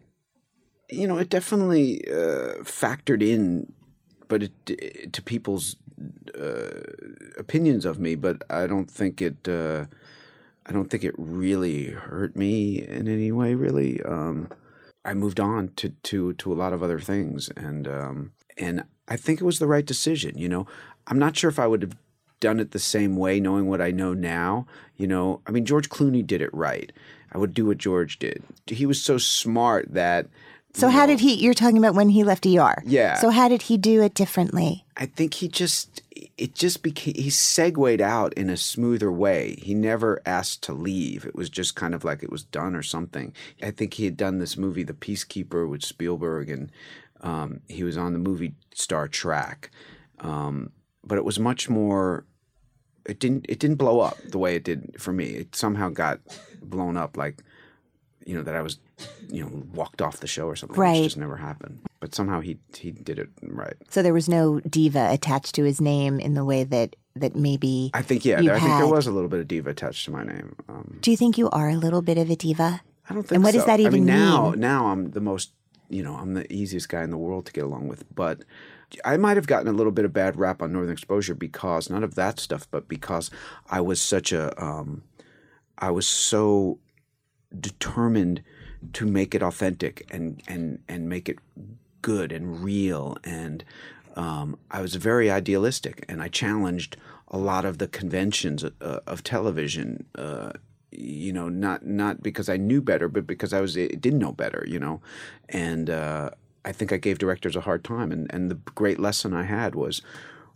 You 0.90 1.08
know, 1.08 1.18
it 1.18 1.30
definitely 1.30 2.08
uh, 2.08 2.62
factored 2.64 3.24
in, 3.24 3.72
but 4.28 4.44
it, 4.44 5.14
to 5.14 5.22
people's 5.22 5.76
uh, 6.38 6.82
opinions 7.38 7.86
of 7.86 8.00
me. 8.00 8.16
But 8.16 8.44
I 8.50 8.68
don't 8.68 8.90
think 8.90 9.22
it. 9.22 9.48
Uh, 9.48 9.86
I 10.66 10.72
don't 10.72 10.90
think 10.90 11.04
it 11.04 11.14
really 11.18 11.88
hurt 11.90 12.36
me 12.36 12.82
in 12.82 13.08
any 13.08 13.32
way. 13.32 13.54
Really, 13.54 14.02
um, 14.04 14.50
I 15.04 15.14
moved 15.14 15.40
on 15.40 15.70
to 15.78 15.90
to 15.90 16.34
to 16.34 16.54
a 16.54 16.56
lot 16.56 16.74
of 16.74 16.82
other 16.84 17.00
things, 17.00 17.50
and 17.56 17.88
um, 17.88 18.32
and 18.58 18.84
I 19.08 19.18
think 19.18 19.42
it 19.42 19.46
was 19.46 19.60
the 19.60 19.68
right 19.68 19.86
decision. 19.86 20.38
You 20.38 20.50
know, 20.50 20.68
I'm 21.08 21.20
not 21.20 21.36
sure 21.36 21.50
if 21.50 21.60
I 21.60 21.68
would 21.68 21.82
have 21.82 21.98
done 22.40 22.60
it 22.60 22.72
the 22.72 22.80
same 22.80 23.16
way, 23.16 23.40
knowing 23.40 23.68
what 23.68 23.82
I 23.82 23.92
know 23.92 24.14
now. 24.14 24.66
You 24.98 25.08
know, 25.08 25.42
I 25.48 25.52
mean, 25.52 25.66
George 25.66 25.90
Clooney 25.90 26.26
did 26.26 26.42
it 26.42 26.54
right. 26.54 26.92
I 27.32 27.38
would 27.38 27.54
do 27.54 27.66
what 27.66 27.78
George 27.78 28.20
did. 28.20 28.44
He 28.68 28.86
was 28.86 29.02
so 29.02 29.18
smart 29.18 29.94
that. 29.94 30.28
So 30.76 30.90
how 30.90 31.06
did 31.06 31.20
he? 31.20 31.36
You're 31.36 31.54
talking 31.54 31.78
about 31.78 31.94
when 31.94 32.10
he 32.10 32.24
left 32.24 32.46
ER. 32.46 32.82
Yeah. 32.84 33.16
So 33.16 33.30
how 33.30 33.48
did 33.48 33.64
he 33.64 33.78
do 33.78 34.02
it 34.02 34.16
differently? 34.16 34.86
I 34.98 35.06
think 35.06 35.36
he 35.36 35.48
just 35.48 36.02
it 36.38 36.56
just 36.56 36.82
became 36.82 37.14
he 37.16 37.30
segued 37.30 38.02
out 38.02 38.34
in 38.34 38.50
a 38.50 38.58
smoother 38.58 39.12
way. 39.12 39.56
He 39.62 39.76
never 39.76 40.22
asked 40.26 40.64
to 40.64 40.74
leave. 40.74 41.26
It 41.26 41.36
was 41.36 41.50
just 41.50 41.76
kind 41.76 41.94
of 41.94 42.04
like 42.04 42.24
it 42.24 42.32
was 42.32 42.44
done 42.44 42.76
or 42.76 42.82
something. 42.82 43.34
I 43.62 43.70
think 43.72 43.94
he 43.94 44.06
had 44.06 44.18
done 44.18 44.40
this 44.40 44.58
movie, 44.58 44.84
The 44.84 44.94
Peacekeeper, 44.94 45.70
with 45.70 45.86
Spielberg, 45.86 46.50
and 46.50 46.72
um, 47.22 47.62
he 47.68 47.84
was 47.84 47.98
on 47.98 48.14
the 48.14 48.20
movie 48.20 48.56
Star 48.74 49.08
Trek. 49.08 49.70
Um, 50.20 50.72
but 51.04 51.18
it 51.18 51.26
was 51.26 51.40
much 51.40 51.70
more. 51.70 52.26
It 53.06 53.20
didn't. 53.20 53.46
It 53.48 53.60
didn't 53.60 53.78
blow 53.78 54.00
up 54.00 54.18
the 54.26 54.40
way 54.40 54.56
it 54.56 54.64
did 54.64 54.96
for 55.00 55.14
me. 55.14 55.26
It 55.26 55.56
somehow 55.56 55.90
got 55.90 56.20
blown 56.62 56.98
up, 56.98 57.16
like 57.16 57.44
you 58.26 58.36
know 58.36 58.44
that 58.44 58.56
I 58.56 58.62
was, 58.62 58.80
you 59.30 59.44
know, 59.44 59.64
walked 59.74 60.02
off 60.02 60.20
the 60.20 60.28
show 60.28 60.48
or 60.48 60.56
something. 60.56 60.78
Right. 60.78 60.98
Which 60.98 61.04
just 61.04 61.18
never 61.18 61.38
happened. 61.38 61.80
But 62.00 62.14
somehow 62.16 62.42
he 62.42 62.58
he 62.76 62.92
did 62.92 63.20
it 63.20 63.30
right. 63.42 63.76
So 63.90 64.02
there 64.02 64.14
was 64.14 64.30
no 64.30 64.60
diva 64.62 65.10
attached 65.12 65.56
to 65.56 65.64
his 65.64 65.82
name 65.82 66.20
in 66.20 66.34
the 66.34 66.46
way 66.46 66.64
that 66.64 66.96
that 67.16 67.36
maybe. 67.36 67.92
I 67.94 68.02
think 68.02 68.26
yeah, 68.26 68.38
I 68.38 68.60
think 68.60 68.78
there 68.78 68.88
was 68.88 69.08
a 69.08 69.12
little 69.12 69.30
bit 69.30 69.40
of 69.40 69.48
diva 69.48 69.70
attached 69.70 70.06
to 70.06 70.12
my 70.12 70.24
name. 70.24 70.56
Um, 70.70 71.00
Do 71.02 71.12
you 71.12 71.18
think 71.18 71.38
you 71.38 71.50
are 71.50 71.70
a 71.70 71.76
little 71.76 72.02
bit 72.02 72.18
of 72.18 72.30
a 72.30 72.36
diva? 72.36 72.82
I 73.10 73.14
don't 73.14 73.24
think. 73.24 73.34
And 73.34 73.44
what 73.44 73.54
does 73.54 73.64
so. 73.64 73.68
that 73.68 73.80
I 73.80 73.84
even 73.84 73.94
mean, 73.94 74.06
now, 74.06 74.52
mean? 74.52 74.60
now 74.60 74.88
I'm 74.88 75.12
the 75.12 75.22
most, 75.22 75.52
you 75.90 76.04
know, 76.04 76.16
I'm 76.16 76.34
the 76.34 76.52
easiest 76.52 76.90
guy 76.90 77.04
in 77.04 77.12
the 77.12 77.18
world 77.18 77.46
to 77.48 77.52
get 77.52 77.64
along 77.64 77.88
with. 77.88 78.04
But 78.14 78.44
I 79.04 79.18
might 79.18 79.38
have 79.38 79.48
gotten 79.48 79.68
a 79.68 79.74
little 79.74 79.92
bit 79.92 80.06
of 80.06 80.14
bad 80.14 80.38
rap 80.38 80.62
on 80.62 80.72
Northern 80.72 80.94
Exposure 80.94 81.36
because 81.36 81.90
not 81.90 82.04
of 82.04 82.16
that 82.16 82.40
stuff, 82.40 82.68
but 82.72 82.88
because 82.88 83.30
I 83.70 83.82
was 83.82 84.02
such 84.02 84.32
a, 84.32 84.64
um, 84.64 85.04
I 85.78 85.92
was 85.92 86.08
so 86.08 86.80
determined 87.60 88.42
to 88.94 89.06
make 89.06 89.34
it 89.34 89.42
authentic 89.42 90.06
and 90.12 90.42
and 90.48 90.80
and 90.88 91.08
make 91.08 91.30
it 91.30 91.40
good 92.02 92.32
and 92.32 92.64
real 92.64 93.18
and 93.24 93.64
um, 94.16 94.58
I 94.70 94.82
was 94.82 94.96
very 94.96 95.32
idealistic 95.32 96.06
and 96.08 96.22
I 96.22 96.28
challenged 96.28 96.98
a 97.30 97.38
lot 97.38 97.66
of 97.66 97.80
the 97.80 97.88
conventions 97.88 98.64
uh, 98.64 99.00
of 99.08 99.24
television. 99.24 100.06
Uh, 100.16 100.52
you 100.92 101.34
know, 101.34 101.50
not 101.50 101.86
not 101.86 102.22
because 102.22 102.48
I 102.48 102.58
knew 102.58 102.82
better, 102.82 103.10
but 103.10 103.26
because 103.26 103.52
I 103.52 103.62
was 103.62 103.76
I 103.76 103.88
didn't 103.88 104.20
know 104.20 104.32
better. 104.32 104.64
You 104.68 104.80
know, 104.80 105.02
and 105.50 105.90
uh, 105.90 106.30
I 106.64 106.72
think 106.72 106.94
I 106.94 106.98
gave 106.98 107.18
directors 107.18 107.56
a 107.56 107.62
hard 107.62 107.84
time. 107.84 108.12
And 108.12 108.32
and 108.32 108.52
the 108.52 108.60
great 108.76 109.00
lesson 109.00 109.34
I 109.34 109.44
had 109.44 109.74
was 109.74 110.04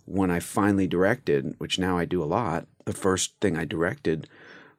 when 0.06 0.30
I 0.30 0.40
finally 0.40 0.88
directed, 0.88 1.56
which 1.58 1.80
now 1.80 1.98
I 1.98 2.06
do 2.06 2.24
a 2.24 2.26
lot. 2.26 2.68
The 2.86 2.94
first 2.94 3.34
thing 3.42 3.58
I 3.58 3.66
directed 3.66 4.30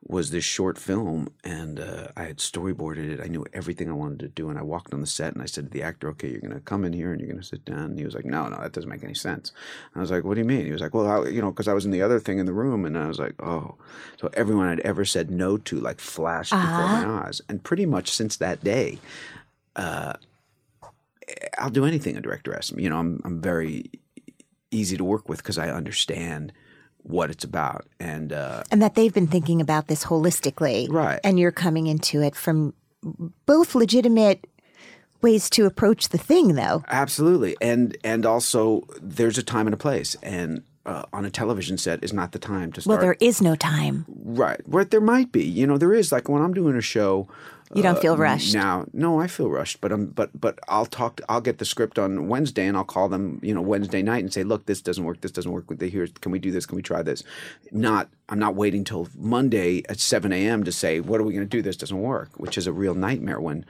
was 0.06 0.30
this 0.30 0.44
short 0.44 0.78
film, 0.78 1.28
and 1.42 1.80
uh, 1.80 2.08
I 2.16 2.22
had 2.22 2.38
storyboarded 2.38 3.10
it. 3.10 3.20
I 3.20 3.26
knew 3.26 3.44
everything 3.52 3.90
I 3.90 3.94
wanted 3.94 4.20
to 4.20 4.28
do, 4.28 4.48
and 4.48 4.58
I 4.58 4.62
walked 4.62 4.94
on 4.94 5.00
the 5.00 5.06
set 5.06 5.34
and 5.34 5.42
I 5.42 5.46
said 5.46 5.64
to 5.64 5.70
the 5.70 5.82
actor, 5.82 6.08
"Okay, 6.10 6.30
you're 6.30 6.40
going 6.40 6.54
to 6.54 6.60
come 6.60 6.84
in 6.84 6.92
here 6.92 7.12
and 7.12 7.20
you're 7.20 7.28
going 7.28 7.40
to 7.40 7.46
sit 7.46 7.64
down." 7.64 7.78
And 7.78 7.98
he 7.98 8.04
was 8.04 8.14
like, 8.14 8.24
"No, 8.24 8.48
no, 8.48 8.60
that 8.60 8.72
doesn't 8.72 8.88
make 8.88 9.02
any 9.02 9.14
sense." 9.14 9.52
And 9.92 10.00
I 10.00 10.02
was 10.02 10.10
like, 10.10 10.24
"What 10.24 10.34
do 10.34 10.40
you 10.40 10.46
mean?" 10.46 10.64
He 10.64 10.72
was 10.72 10.80
like, 10.80 10.94
"Well, 10.94 11.06
I, 11.06 11.28
you 11.28 11.42
know, 11.42 11.50
because 11.50 11.68
I 11.68 11.74
was 11.74 11.84
in 11.84 11.90
the 11.90 12.02
other 12.02 12.20
thing 12.20 12.38
in 12.38 12.46
the 12.46 12.52
room," 12.52 12.84
and 12.84 12.96
I 12.96 13.08
was 13.08 13.18
like, 13.18 13.34
"Oh." 13.42 13.74
So 14.18 14.30
everyone 14.34 14.68
I'd 14.68 14.80
ever 14.80 15.04
said 15.04 15.30
no 15.30 15.56
to 15.58 15.80
like 15.80 16.00
flashed 16.00 16.52
before 16.52 16.66
my 16.66 17.24
eyes, 17.24 17.42
and 17.48 17.62
pretty 17.62 17.86
much 17.86 18.10
since 18.10 18.36
that 18.36 18.62
day, 18.62 18.98
uh, 19.74 20.14
I'll 21.58 21.70
do 21.70 21.84
anything 21.84 22.16
a 22.16 22.20
director 22.20 22.54
asks 22.54 22.72
me. 22.72 22.84
You 22.84 22.90
know, 22.90 22.98
I'm 22.98 23.20
I'm 23.24 23.40
very 23.40 23.90
easy 24.70 24.96
to 24.96 25.04
work 25.04 25.28
with 25.28 25.38
because 25.38 25.58
I 25.58 25.70
understand 25.70 26.52
what 27.08 27.30
it's 27.30 27.44
about, 27.44 27.86
and 27.98 28.32
uh, 28.32 28.62
And 28.70 28.80
that 28.82 28.94
they've 28.94 29.12
been 29.12 29.26
thinking 29.26 29.60
about 29.60 29.88
this 29.88 30.04
holistically. 30.04 30.86
Right. 30.90 31.18
And 31.24 31.38
you're 31.38 31.52
coming 31.52 31.86
into 31.86 32.22
it 32.22 32.36
from 32.36 32.74
both 33.46 33.74
legitimate 33.74 34.46
ways 35.22 35.50
to 35.50 35.66
approach 35.66 36.10
the 36.10 36.18
thing, 36.18 36.54
though. 36.54 36.84
Absolutely, 36.88 37.56
and 37.60 37.96
and 38.04 38.24
also 38.26 38.86
there's 39.00 39.38
a 39.38 39.42
time 39.42 39.66
and 39.66 39.74
a 39.74 39.78
place, 39.78 40.16
and 40.22 40.62
uh, 40.86 41.04
on 41.12 41.24
a 41.24 41.30
television 41.30 41.76
set 41.76 42.02
is 42.04 42.12
not 42.12 42.32
the 42.32 42.38
time 42.38 42.72
to 42.72 42.88
Well, 42.88 42.98
there 42.98 43.16
is 43.20 43.42
no 43.42 43.54
time. 43.56 44.04
right, 44.08 44.60
right. 44.66 44.90
There 44.90 45.00
might 45.00 45.32
be, 45.32 45.44
you 45.44 45.66
know, 45.66 45.76
there 45.78 45.92
is. 45.94 46.12
Like 46.12 46.28
when 46.28 46.42
I'm 46.42 46.54
doing 46.54 46.76
a 46.76 46.80
show, 46.80 47.28
You 47.74 47.82
don't 47.82 47.96
uh, 47.96 48.00
feel 48.00 48.16
rushed. 48.16 48.54
now. 48.54 48.86
No, 48.92 49.20
I 49.20 49.26
feel 49.26 49.50
rushed, 49.50 49.80
but 49.80 49.92
I'm 49.92 50.06
but 50.06 50.30
but 50.38 50.58
I'll 50.68 50.86
talk. 50.86 51.20
I'll 51.28 51.40
get 51.40 51.58
the 51.58 51.64
script 51.64 51.98
on 51.98 52.28
Wednesday, 52.28 52.66
and 52.66 52.76
I'll 52.76 52.84
call 52.84 53.08
them, 53.08 53.40
you 53.42 53.54
know, 53.54 53.60
Wednesday 53.60 54.02
night 54.02 54.22
and 54.22 54.32
say, 54.32 54.42
look, 54.42 54.66
this 54.66 54.80
doesn't 54.80 55.04
work. 55.04 55.20
This 55.20 55.32
doesn't 55.32 55.52
work. 55.52 55.68
With 55.68 55.78
the 55.78 55.88
here, 55.88 56.06
can 56.20 56.32
we 56.32 56.38
do 56.38 56.50
this? 56.50 56.64
Can 56.64 56.76
we 56.76 56.82
try 56.82 57.02
this? 57.02 57.22
Not. 57.70 58.08
I'm 58.30 58.38
not 58.38 58.54
waiting 58.54 58.84
till 58.84 59.08
Monday 59.16 59.82
at 59.88 60.00
7 60.00 60.32
a.m. 60.32 60.64
to 60.64 60.72
say, 60.72 61.00
what 61.00 61.18
are 61.20 61.24
we 61.24 61.32
going 61.32 61.46
to 61.46 61.56
do? 61.56 61.62
This 61.62 61.76
doesn't 61.78 62.00
work, 62.00 62.38
which 62.38 62.58
is 62.58 62.66
a 62.66 62.72
real 62.72 62.94
nightmare 62.94 63.40
when 63.40 63.64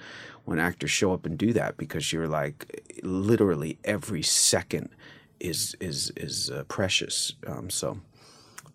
when 0.45 0.59
actors 0.59 0.91
show 0.91 1.13
up 1.13 1.27
and 1.27 1.37
do 1.37 1.53
that 1.53 1.77
because 1.77 2.13
you're 2.13 2.27
like 2.29 2.83
literally 3.03 3.79
every 3.85 4.23
second 4.23 4.89
is 5.41 5.77
is 5.81 6.13
is 6.17 6.51
uh, 6.51 6.65
precious. 6.69 7.35
Um, 7.47 7.71
so 7.71 8.01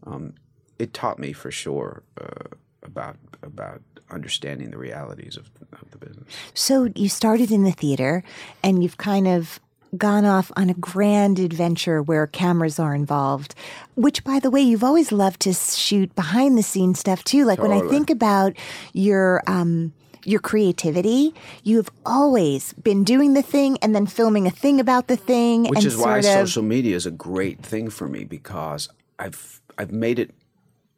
um, 0.05 0.34
it 0.80 0.93
taught 0.93 1.19
me 1.19 1.34
for 1.34 1.51
sure 1.51 2.03
uh, 2.19 2.55
about 2.84 3.17
about 3.41 3.82
understanding 4.14 4.72
the 4.72 4.78
realities 4.78 5.38
of, 5.38 5.49
of 5.74 5.91
the 5.91 5.97
business. 5.97 6.26
So 6.53 6.89
you 6.95 7.09
started 7.09 7.51
in 7.51 7.64
the 7.64 7.72
theater 7.72 8.24
and 8.64 8.84
you've 8.84 8.97
kind 8.97 9.28
of 9.28 9.59
gone 9.97 10.26
off 10.26 10.51
on 10.55 10.70
a 10.70 10.74
grand 10.74 11.39
adventure 11.39 12.01
where 12.01 12.26
cameras 12.26 12.80
are 12.80 12.95
involved, 12.95 13.53
which, 13.95 14.24
by 14.24 14.39
the 14.39 14.49
way, 14.49 14.61
you've 14.61 14.84
always 14.84 15.11
loved 15.11 15.39
to 15.41 15.53
shoot 15.53 16.14
behind 16.16 16.57
the 16.57 16.64
scenes 16.64 16.99
stuff 16.99 17.24
too. 17.24 17.45
Like 17.45 17.59
when 17.59 17.72
I 17.72 17.82
think 17.89 18.09
about 18.09 18.53
your, 18.93 19.43
um, 19.45 19.93
your 20.26 20.39
creativity, 20.39 21.34
you've 21.64 21.89
always 22.05 22.74
been 22.74 23.03
doing 23.03 23.34
the 23.34 23.41
thing 23.41 23.78
and 23.82 23.95
then 23.95 24.07
filming 24.07 24.47
a 24.47 24.51
thing 24.51 24.80
about 24.80 25.07
the 25.07 25.18
thing. 25.18 25.66
Which 25.66 25.86
is 25.86 25.97
why 25.97 26.20
of, 26.20 26.26
social 26.26 26.64
media 26.64 26.95
is 26.95 27.05
a 27.05 27.11
great 27.11 27.61
thing 27.61 27.89
for 27.89 28.07
me 28.07 28.24
because 28.24 28.89
I've 29.20 29.61
I've 29.78 29.91
made 29.91 30.20
it 30.20 30.32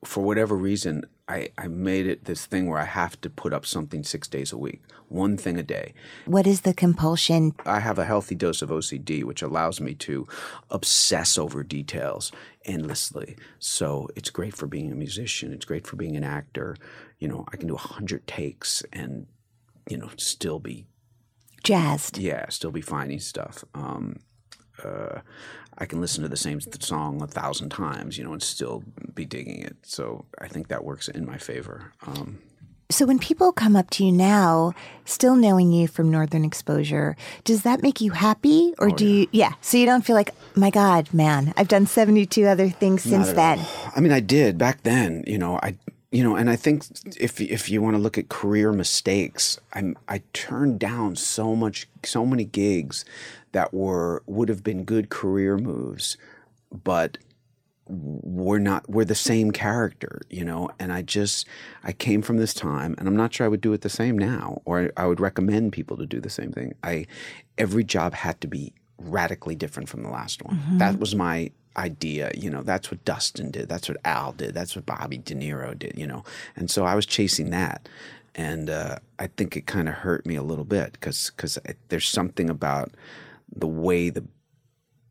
for 0.03 0.23
whatever 0.23 0.55
reason. 0.55 1.05
I, 1.27 1.49
I 1.57 1.67
made 1.67 2.05
it 2.05 2.25
this 2.25 2.45
thing 2.45 2.67
where 2.67 2.77
I 2.79 2.85
have 2.85 3.19
to 3.21 3.29
put 3.29 3.51
up 3.51 3.65
something 3.65 4.03
six 4.03 4.27
days 4.27 4.51
a 4.51 4.57
week, 4.57 4.83
one 5.09 5.37
thing 5.37 5.57
a 5.57 5.63
day. 5.63 5.93
What 6.25 6.45
is 6.45 6.61
the 6.61 6.73
compulsion? 6.73 7.55
I 7.65 7.79
have 7.79 7.97
a 7.97 8.05
healthy 8.05 8.35
dose 8.35 8.61
of 8.61 8.69
OCD, 8.69 9.23
which 9.23 9.41
allows 9.41 9.81
me 9.81 9.95
to 9.95 10.27
obsess 10.69 11.37
over 11.37 11.63
details 11.63 12.31
endlessly. 12.63 13.37
So 13.57 14.07
it's 14.15 14.29
great 14.29 14.55
for 14.55 14.67
being 14.67 14.91
a 14.91 14.95
musician. 14.95 15.51
It's 15.51 15.65
great 15.65 15.87
for 15.87 15.95
being 15.95 16.15
an 16.15 16.23
actor. 16.23 16.77
You 17.17 17.27
know, 17.27 17.45
I 17.51 17.57
can 17.57 17.67
do 17.67 17.75
a 17.75 17.79
hundred 17.79 18.27
takes 18.27 18.83
and, 18.93 19.25
you 19.89 19.97
know, 19.97 20.11
still 20.17 20.59
be 20.59 20.85
jazzed. 21.63 22.19
Yeah, 22.19 22.49
still 22.49 22.71
be 22.71 22.81
finding 22.81 23.19
stuff. 23.19 23.63
Um, 23.73 24.19
uh, 24.83 25.21
I 25.77 25.85
can 25.85 26.01
listen 26.01 26.23
to 26.23 26.29
the 26.29 26.37
same 26.37 26.61
song 26.61 27.21
a 27.21 27.27
thousand 27.27 27.69
times, 27.69 28.17
you 28.17 28.23
know, 28.23 28.33
and 28.33 28.41
still 28.41 28.83
be 29.13 29.25
digging 29.25 29.61
it. 29.61 29.75
So 29.83 30.25
I 30.39 30.47
think 30.47 30.67
that 30.67 30.83
works 30.83 31.07
in 31.07 31.25
my 31.25 31.37
favor. 31.37 31.91
Um, 32.07 32.39
So 32.91 33.05
when 33.07 33.17
people 33.17 33.51
come 33.51 33.75
up 33.75 33.89
to 33.97 34.05
you 34.05 34.11
now, 34.11 34.73
still 35.05 35.35
knowing 35.35 35.71
you 35.71 35.87
from 35.87 36.11
Northern 36.11 36.45
Exposure, 36.45 37.17
does 37.43 37.63
that 37.63 37.81
make 37.81 37.99
you 37.99 38.11
happy, 38.11 38.75
or 38.77 38.91
do 38.91 39.07
you? 39.07 39.27
Yeah. 39.31 39.53
So 39.61 39.77
you 39.77 39.87
don't 39.87 40.05
feel 40.05 40.15
like, 40.15 40.35
my 40.53 40.69
God, 40.69 41.11
man, 41.11 41.51
I've 41.57 41.67
done 41.67 41.87
seventy-two 41.87 42.45
other 42.45 42.69
things 42.69 43.01
since 43.01 43.33
then. 43.33 43.59
I 43.95 44.01
mean, 44.01 44.11
I 44.11 44.21
did 44.21 44.57
back 44.57 44.83
then. 44.83 45.23
You 45.25 45.39
know, 45.39 45.59
I 45.63 45.75
you 46.11 46.23
know, 46.23 46.35
and 46.35 46.47
I 46.47 46.55
think 46.55 46.85
if 47.19 47.41
if 47.41 47.69
you 47.69 47.81
want 47.81 47.95
to 47.97 48.01
look 48.01 48.17
at 48.17 48.29
career 48.29 48.71
mistakes, 48.71 49.59
I'm 49.73 49.97
I 50.07 50.21
turned 50.33 50.79
down 50.79 51.15
so 51.15 51.55
much, 51.55 51.87
so 52.03 52.23
many 52.23 52.45
gigs 52.45 53.03
that 53.55 53.73
were 53.73 54.21
would 54.27 54.49
have 54.49 54.65
been 54.65 54.83
good 54.83 55.09
career 55.09 55.57
moves, 55.57 56.17
but 56.83 57.17
we're 57.87 58.59
not 58.59 58.89
we're 58.89 59.05
the 59.05 59.15
same 59.15 59.51
character 59.51 60.19
you 60.29 60.43
know? 60.43 60.69
And 60.79 60.91
i 60.91 61.01
just 61.03 61.47
i 61.83 61.91
came 61.91 62.21
from 62.21 62.37
this 62.37 62.53
time 62.53 62.95
and 62.97 63.07
i'm 63.07 63.15
not 63.15 63.33
sure 63.33 63.45
i 63.45 63.47
would 63.47 63.61
do 63.61 63.73
it 63.73 63.81
the 63.81 63.89
same 63.89 64.17
now 64.17 64.61
or 64.65 64.91
i 64.97 65.05
would 65.05 65.19
recommend 65.19 65.71
people 65.71 65.95
to 65.97 66.05
do 66.05 66.19
the 66.19 66.29
same 66.29 66.51
thing. 66.51 66.73
I 66.83 67.05
every 67.57 67.83
job 67.83 68.13
had 68.13 68.41
to 68.41 68.47
be 68.47 68.73
radically 68.97 69.55
different 69.55 69.87
from 69.87 70.03
the 70.03 70.09
last 70.09 70.43
one. 70.43 70.59
That 70.79 70.99
was 70.99 71.15
my 71.15 71.51
idea 71.77 72.31
you 72.35 72.49
know? 72.49 72.61
That's 72.61 72.91
what 72.91 73.05
dustin 73.05 73.51
did. 73.51 73.69
That's 73.69 73.87
what 73.87 73.99
al 74.03 74.33
did. 74.33 74.53
That's 74.53 74.75
what 74.75 74.85
bobby 74.85 75.19
de 75.19 75.35
niro 75.35 75.77
did 75.79 75.93
you 75.95 76.07
know? 76.07 76.25
And 76.57 76.69
so 76.69 76.83
i 76.83 76.93
was 76.93 77.05
chasing 77.05 77.51
that 77.51 77.87
and 78.33 78.69
uh, 78.69 78.97
i 79.17 79.27
think 79.27 79.55
it 79.55 79.65
kind 79.65 79.87
of 79.87 79.95
hurt 79.95 80.25
me 80.25 80.35
a 80.35 80.43
little 80.43 80.65
bit 80.65 80.93
because 80.93 81.31
there's 81.87 82.07
something 82.07 82.49
about 82.49 82.91
the 83.55 83.67
way 83.67 84.09
the 84.09 84.23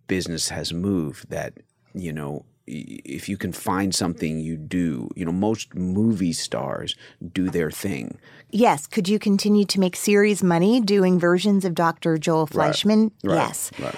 business 0.07 0.49
has 0.51 0.73
moved 0.73 1.31
that 1.31 1.55
you 1.95 2.13
know 2.13 2.45
if 2.67 3.29
you 3.29 3.37
can 3.37 3.53
find 3.53 3.95
something 3.95 4.41
you 4.41 4.57
do 4.57 5.09
you 5.17 5.25
know 5.25 5.33
most 5.33 5.75
movie 5.75 6.33
stars 6.33 6.95
do 7.33 7.51
their 7.51 7.71
thing 7.71 8.19
Yes. 8.51 8.87
Could 8.87 9.09
you 9.09 9.19
continue 9.19 9.65
to 9.65 9.81
make 9.81 9.97
series 9.97 10.41
money 10.45 10.81
doing 10.81 11.19
versions 11.19 11.65
of 11.65 11.75
Dr. 11.75 12.19
Joel 12.19 12.47
Fleischman? 12.47 13.11
Right. 13.25 13.35
Yes. 13.35 13.73
right 13.81 13.97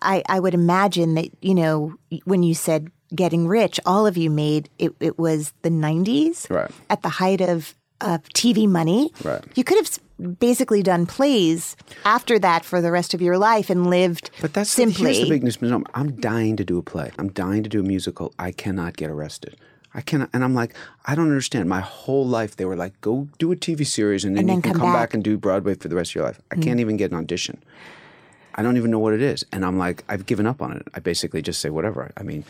I, 0.00 0.22
I 0.28 0.38
would 0.38 0.54
imagine 0.54 1.14
that, 1.16 1.30
you 1.42 1.52
know, 1.56 1.94
when 2.24 2.44
you 2.44 2.54
said 2.54 2.92
getting 3.12 3.48
rich, 3.48 3.80
all 3.84 4.06
of 4.06 4.16
you 4.16 4.30
made 4.30 4.70
it, 4.78 4.92
it 5.00 5.18
was 5.18 5.52
the 5.62 5.70
90s 5.70 6.48
Right. 6.48 6.70
at 6.90 7.02
the 7.02 7.08
height 7.08 7.40
of 7.40 7.74
uh, 8.00 8.18
TV 8.34 8.68
money. 8.68 9.12
Right. 9.22 9.42
You 9.54 9.64
could 9.64 9.76
have 9.78 10.38
basically 10.40 10.82
done 10.82 11.06
plays 11.06 11.76
after 12.04 12.38
that 12.40 12.64
for 12.64 12.80
the 12.80 12.90
rest 12.90 13.14
of 13.14 13.22
your 13.22 13.38
life 13.38 13.70
and 13.70 13.88
lived 13.88 14.32
but 14.40 14.52
that's 14.52 14.68
simply. 14.68 15.04
here's 15.04 15.20
the 15.20 15.28
big 15.28 15.44
misnomer 15.44 15.86
i'm 15.94 16.10
dying 16.20 16.56
to 16.56 16.64
do 16.64 16.76
a 16.76 16.82
play 16.82 17.12
i'm 17.18 17.28
dying 17.28 17.62
to 17.62 17.68
do 17.68 17.78
a 17.78 17.84
musical 17.84 18.34
i 18.36 18.50
cannot 18.50 18.96
get 18.96 19.10
arrested 19.10 19.56
I 19.94 20.02
cannot, 20.02 20.28
and 20.34 20.44
I'm 20.44 20.54
like, 20.54 20.74
I 21.06 21.14
don't 21.14 21.28
understand. 21.28 21.68
My 21.68 21.80
whole 21.80 22.26
life, 22.26 22.56
they 22.56 22.66
were 22.66 22.76
like, 22.76 23.00
go 23.00 23.26
do 23.38 23.50
a 23.52 23.56
TV 23.56 23.86
series, 23.86 24.24
and 24.24 24.36
then, 24.36 24.48
And 24.48 24.56
you 24.58 24.62
can 24.62 24.72
come 24.72 24.80
come 24.80 24.92
back. 24.92 25.08
back. 25.10 25.14
And 25.14 25.24
do 25.24 25.36
Broadway 25.38 25.74
for 25.74 25.88
the 25.88 25.96
rest 25.96 26.10
of 26.10 26.16
your 26.16 26.24
life. 26.24 26.40
I 26.50 26.56
can't 26.56 26.78
even 26.78 26.96
get 26.98 27.10
an 27.10 27.16
audition. 27.16 27.62
I 28.54 28.62
don't 28.62 28.76
even 28.76 28.90
know 28.90 28.98
what 28.98 29.14
it 29.14 29.22
is, 29.22 29.44
and 29.50 29.64
I'm 29.64 29.78
like, 29.78 30.04
I've 30.08 30.26
given 30.26 30.46
up 30.46 30.60
on 30.60 30.72
it. 30.76 30.82
I 30.94 31.00
basically 31.00 31.40
just 31.42 31.60
say 31.60 31.70
whatever. 31.70 32.12
I 32.16 32.22
mean, 32.22 32.44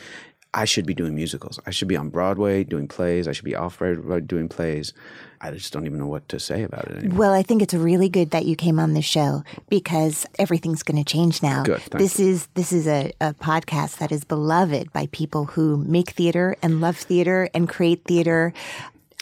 I 0.53 0.64
should 0.64 0.84
be 0.84 0.94
doing 0.94 1.14
musicals. 1.14 1.61
I 1.66 1.70
should 1.70 1.88
be 1.88 1.96
on 1.96 2.09
Broadway 2.09 2.64
doing 2.64 2.88
plays. 2.88 3.28
I 3.28 3.32
should 3.32 3.44
be 3.44 3.55
off 3.55 3.78
Broadway 3.78 4.20
doing 4.20 4.49
plays. 4.49 4.92
I 5.41 5.51
just 5.53 5.72
don't 5.72 5.86
even 5.86 5.99
know 5.99 6.07
what 6.07 6.28
to 6.30 6.41
say 6.41 6.62
about 6.62 6.86
it 6.89 6.97
anymore. 6.99 7.18
Well, 7.18 7.32
I 7.32 7.43
think 7.43 7.62
it's 7.62 7.74
really 7.74 8.09
good 8.09 8.30
that 8.32 8.45
you 8.45 8.57
came 8.57 8.78
on 8.80 8.95
the 8.95 9.03
show 9.03 9.43
because 9.68 10.26
everything's 10.39 10.82
going 10.82 11.03
to 11.03 11.11
change 11.11 11.43
now. 11.43 11.62
Good, 11.62 11.80
This 11.93 12.18
is 12.18 12.49
this 12.55 12.72
is 12.72 12.86
a, 12.86 13.12
a 13.20 13.34
podcast 13.34 13.99
that 13.99 14.11
is 14.12 14.24
beloved 14.24 14.93
by 14.93 15.07
people 15.12 15.47
who 15.47 15.76
make 15.78 16.11
theater 16.11 16.57
and 16.62 16.80
love 16.80 16.97
theater 16.97 17.49
and 17.55 17.68
create 17.68 18.05
theater. 18.05 18.53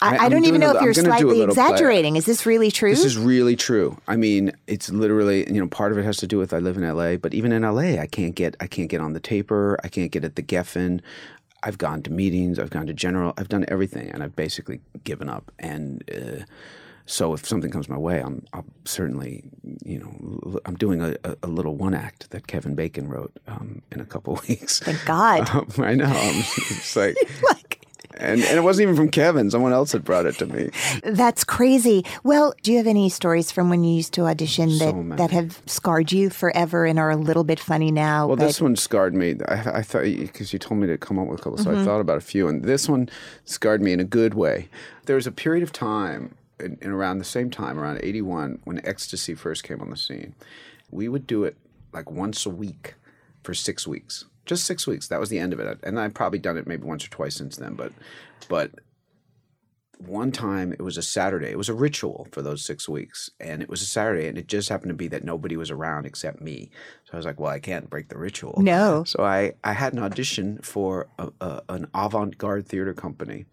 I, 0.03 0.27
I- 0.27 0.29
don't 0.29 0.45
even 0.45 0.61
know 0.61 0.73
a- 0.73 0.77
if 0.77 0.83
you're 0.83 0.91
I'm 0.91 0.95
gonna 0.95 1.09
do 1.09 1.11
a 1.11 1.19
slightly 1.19 1.39
little 1.39 1.55
play. 1.55 1.65
exaggerating. 1.65 2.17
Is 2.17 2.27
this 2.27 2.45
really 2.45 2.71
true? 2.71 2.91
This 2.91 3.05
is 3.05 3.17
really 3.17 3.57
true. 3.57 3.97
I 4.07 4.17
mean, 4.17 4.53
it's 4.67 4.91
literally 4.91 5.51
you 5.51 5.59
know 5.61 5.69
part 5.69 5.91
of 5.93 5.97
it 5.99 6.05
has 6.05 6.19
to 6.19 6.27
do 6.27 6.37
with 6.39 6.53
I 6.53 6.59
live 6.59 6.77
in 6.77 6.85
L.A., 6.85 7.17
but 7.17 7.33
even 7.33 7.51
in 7.51 7.65
L.A., 7.65 7.99
I 7.99 8.07
can't 8.07 8.35
get 8.35 8.57
I 8.61 8.67
can't 8.67 8.91
get 8.91 9.01
on 9.01 9.15
the 9.15 9.21
taper. 9.21 9.79
I 9.85 9.89
can't 9.89 10.11
get 10.13 10.23
at 10.23 10.37
the 10.37 10.43
Geffen. 10.43 11.01
I've 11.63 11.79
gone 11.79 12.03
to 12.03 12.11
meetings. 12.11 12.59
I've 12.59 12.71
gone 12.71 12.87
to 12.87 12.95
general. 12.95 13.33
I've 13.37 13.49
done 13.49 13.65
everything, 13.69 14.11
and 14.11 14.23
I've 14.23 14.37
basically 14.37 14.81
given 15.05 15.29
up. 15.29 15.51
And 15.59 16.03
uh, 16.11 16.45
so, 17.07 17.33
if 17.35 17.47
something 17.47 17.71
comes 17.71 17.89
my 17.89 17.97
way, 17.97 18.21
I'm 18.21 18.45
I'll 18.53 18.65
certainly 18.85 19.45
you 19.85 20.01
know 20.01 20.61
I'm 20.65 20.77
doing 20.77 21.01
a, 21.01 21.17
a, 21.43 21.47
little 21.47 21.77
one 21.77 21.95
act 21.95 22.31
that 22.31 22.47
Kevin 22.47 22.75
Bacon 22.75 23.09
wrote 23.09 23.37
um, 23.47 23.83
in 23.93 24.01
a 24.01 24.05
couple 24.05 24.41
weeks. 24.49 24.81
Thank 24.81 25.05
God. 25.05 25.49
Um, 25.51 25.69
I 25.79 25.95
know. 25.95 26.07
I'm 26.07 26.43
just 26.43 26.97
like. 26.97 27.17
like 27.43 27.66
And, 28.19 28.41
and 28.43 28.57
it 28.59 28.63
wasn't 28.63 28.85
even 28.85 28.97
from 28.97 29.11
Kevin. 29.11 29.51
Someone 29.51 29.73
else 29.73 29.93
had 29.93 30.03
brought 30.05 30.27
it 30.27 30.37
to 30.39 30.47
me. 30.47 30.71
that's 31.03 31.45
crazy. 31.45 32.05
Well, 32.25 32.55
do 32.63 32.73
you 32.73 32.79
have 32.79 32.87
any 32.87 33.09
stories 33.11 33.51
from 33.53 33.69
when 33.69 33.85
you 33.85 33.95
used 33.95 34.13
to 34.15 34.23
audition 34.27 34.79
that 34.79 34.95
many. 34.97 35.17
that 35.17 35.31
have 35.33 35.61
scarred 35.67 36.13
you 36.13 36.31
forever 36.31 36.87
and 36.87 36.99
are 36.99 37.11
a 37.11 37.17
little 37.17 37.45
bit 37.45 37.61
funny 37.61 37.91
now? 37.91 38.27
Well, 38.27 38.37
but- 38.37 38.47
this 38.47 38.61
one 38.61 38.75
scarred 38.77 39.15
me. 39.15 39.37
I, 39.49 39.79
I 39.79 39.83
thought 39.83 40.05
because 40.05 40.53
you 40.53 40.59
told 40.59 40.81
me 40.81 40.87
to 40.87 40.97
come 40.99 41.19
up 41.19 41.27
with 41.29 41.41
a 41.41 41.43
couple, 41.43 41.59
so 41.59 41.71
Mm-hmm. 41.71 41.81
I 41.81 41.85
thought 41.85 42.01
about 42.01 42.17
a 42.17 42.21
few, 42.23 42.49
and 42.49 42.65
this 42.65 42.89
one 42.89 43.09
scarred 43.45 43.83
me 43.83 43.93
in 43.93 44.01
a 44.01 44.05
good 44.05 44.35
way. 44.35 44.69
There 45.05 45.17
was 45.17 45.27
a 45.27 45.33
period 45.33 45.63
of 45.63 45.73
time, 45.73 46.37
in, 46.59 46.79
in 46.81 46.91
around 46.91 47.19
the 47.19 47.25
same 47.25 47.51
time, 47.51 47.79
around 47.79 48.01
'81, 48.03 48.61
when 48.65 48.81
ecstasy 48.87 49.35
first 49.35 49.63
came 49.63 49.81
on 49.81 49.91
the 49.91 49.97
scene. 49.97 50.35
We 50.91 51.09
would 51.09 51.27
do 51.27 51.45
it 51.45 51.57
like 51.93 52.11
once 52.11 52.47
a 52.47 52.51
week 52.51 52.95
for 53.43 53.53
six 53.53 53.87
weeks, 53.87 54.25
just 54.47 54.65
six 54.65 54.87
weeks. 54.87 55.09
That 55.09 55.21
was 55.21 55.29
the 55.29 55.39
end 55.39 55.53
of 55.53 55.61
it, 55.61 55.79
and 55.83 56.01
I've 56.01 56.15
probably 56.15 56.39
done 56.39 56.57
it 56.57 56.67
maybe 56.67 56.85
once 56.85 57.05
or 57.05 57.11
twice 57.11 57.37
since 57.37 57.57
then. 57.57 57.75
But, 57.75 57.93
but 58.49 58.71
one 59.99 60.31
time 60.31 60.73
it 60.73 60.83
was 60.83 60.97
a 60.97 61.03
Saturday. 61.03 61.49
It 61.49 61.59
was 61.59 61.69
a 61.69 61.75
ritual 61.75 62.29
for 62.33 62.43
those 62.43 62.65
six 62.65 62.89
weeks, 62.89 63.31
and 63.41 63.63
it 63.63 63.69
was 63.69 63.83
a 63.83 63.87
Saturday, 63.87 64.29
and 64.29 64.39
it 64.39 64.47
just 64.47 64.69
happened 64.69 64.91
to 64.91 64.95
be 64.95 65.09
that 65.09 65.25
nobody 65.25 65.57
was 65.57 65.71
around 65.71 66.07
except 66.07 66.41
me. 66.41 66.71
So 67.05 67.15
I 67.15 67.17
was 67.17 67.27
like, 67.27 67.41
"Well, 67.41 67.51
I 67.51 67.61
can't 67.61 67.91
break 67.91 68.09
the 68.09 68.19
ritual." 68.19 68.61
No. 68.61 69.05
So 69.05 69.25
I 69.25 69.55
I 69.65 69.73
had 69.73 69.93
an 69.93 70.01
audition 70.01 70.59
for 70.63 71.09
a, 71.19 71.31
a, 71.41 71.63
an 71.69 71.89
avant-garde 71.95 72.67
theater 72.67 72.95
company, 72.95 73.47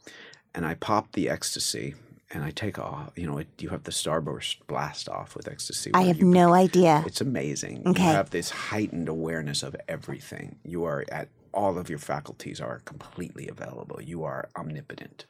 and 0.53 0.65
I 0.65 0.75
popped 0.75 1.13
the 1.13 1.29
ecstasy, 1.29 1.95
and 2.33 2.43
I 2.43 2.49
take 2.49 2.79
off. 2.79 3.11
You 3.15 3.27
know, 3.27 3.37
it, 3.37 3.47
you 3.59 3.69
have 3.69 3.83
the 3.83 3.91
starburst 3.91 4.57
blast 4.67 5.07
off 5.07 5.35
with 5.35 5.47
ecstasy. 5.47 5.91
I 5.93 6.03
have 6.03 6.21
no 6.21 6.53
idea. 6.53 7.03
it's 7.05 7.21
amazing. 7.21 7.83
Okay. 7.85 8.01
You 8.01 8.09
have 8.09 8.31
this 8.31 8.49
heightened 8.49 9.07
awareness 9.07 9.63
of 9.63 9.75
everything. 9.87 10.57
You 10.63 10.83
are 10.83 11.05
at 11.11 11.29
all 11.53 11.77
of 11.77 11.89
your 11.89 11.99
faculties 11.99 12.59
are 12.59 12.79
completely 12.79 13.47
available. 13.47 14.01
You 14.01 14.23
are 14.23 14.49
omnipotent. 14.57 15.25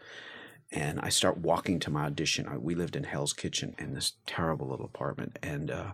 And 0.71 0.99
I 1.01 1.09
start 1.09 1.37
walking 1.37 1.79
to 1.81 1.91
my 1.91 2.05
audition. 2.05 2.47
I, 2.47 2.57
we 2.57 2.73
lived 2.73 2.95
in 2.95 3.03
Hell's 3.03 3.33
Kitchen 3.33 3.75
in 3.77 3.93
this 3.93 4.13
terrible 4.25 4.69
little 4.69 4.85
apartment, 4.85 5.37
and 5.43 5.69
uh, 5.69 5.91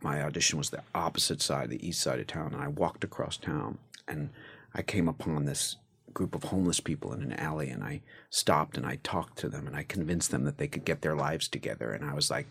my 0.00 0.22
audition 0.22 0.58
was 0.58 0.70
the 0.70 0.82
opposite 0.94 1.42
side, 1.42 1.70
the 1.70 1.84
east 1.84 2.00
side 2.00 2.20
of 2.20 2.26
town. 2.26 2.52
And 2.52 2.62
I 2.62 2.68
walked 2.68 3.02
across 3.02 3.38
town, 3.38 3.78
and 4.06 4.28
I 4.74 4.82
came 4.82 5.08
upon 5.08 5.46
this 5.46 5.76
group 6.18 6.34
of 6.34 6.42
homeless 6.42 6.80
people 6.80 7.12
in 7.12 7.22
an 7.22 7.32
alley, 7.34 7.70
and 7.70 7.84
I 7.84 8.02
stopped 8.28 8.76
and 8.76 8.84
I 8.84 8.98
talked 9.04 9.38
to 9.38 9.48
them, 9.48 9.68
and 9.68 9.76
I 9.76 9.84
convinced 9.84 10.32
them 10.32 10.44
that 10.44 10.58
they 10.58 10.66
could 10.66 10.84
get 10.84 11.00
their 11.00 11.14
lives 11.14 11.46
together. 11.46 11.92
And 11.92 12.04
I 12.04 12.12
was 12.12 12.28
like, 12.28 12.48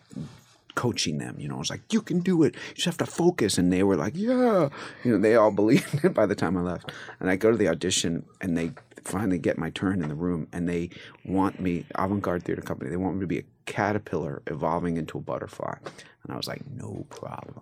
coaching 0.73 1.17
them. 1.17 1.35
You 1.39 1.49
know, 1.49 1.55
I 1.55 1.59
was 1.59 1.69
like, 1.69 1.91
you 1.91 2.01
can 2.01 2.19
do 2.19 2.43
it. 2.43 2.55
You 2.69 2.75
just 2.75 2.85
have 2.85 2.97
to 2.99 3.05
focus. 3.05 3.57
And 3.57 3.73
they 3.73 3.83
were 3.83 3.97
like, 3.97 4.15
yeah. 4.15 4.69
You 5.03 5.11
know, 5.11 5.17
they 5.17 5.35
all 5.35 5.51
believed 5.61 6.05
it 6.05 6.13
by 6.13 6.25
the 6.25 6.35
time 6.35 6.55
I 6.55 6.61
left. 6.61 6.91
And 7.19 7.29
I 7.29 7.35
go 7.35 7.51
to 7.51 7.57
the 7.57 7.67
audition 7.67 8.25
and 8.39 8.55
they 8.57 8.71
finally 9.03 9.39
get 9.39 9.57
my 9.57 9.71
turn 9.71 10.01
in 10.01 10.07
the 10.07 10.15
room 10.15 10.47
and 10.53 10.69
they 10.69 10.91
want 11.25 11.59
me, 11.59 11.85
Avant 11.95 12.21
Garde 12.21 12.43
Theater 12.43 12.61
Company, 12.61 12.89
they 12.89 12.97
want 12.97 13.15
me 13.15 13.21
to 13.21 13.27
be 13.27 13.39
a 13.39 13.43
caterpillar 13.65 14.43
evolving 14.47 14.97
into 14.97 15.17
a 15.17 15.21
butterfly. 15.21 15.75
And 16.23 16.31
I 16.31 16.37
was 16.37 16.47
like, 16.47 16.61
no 16.69 17.05
problem. 17.09 17.61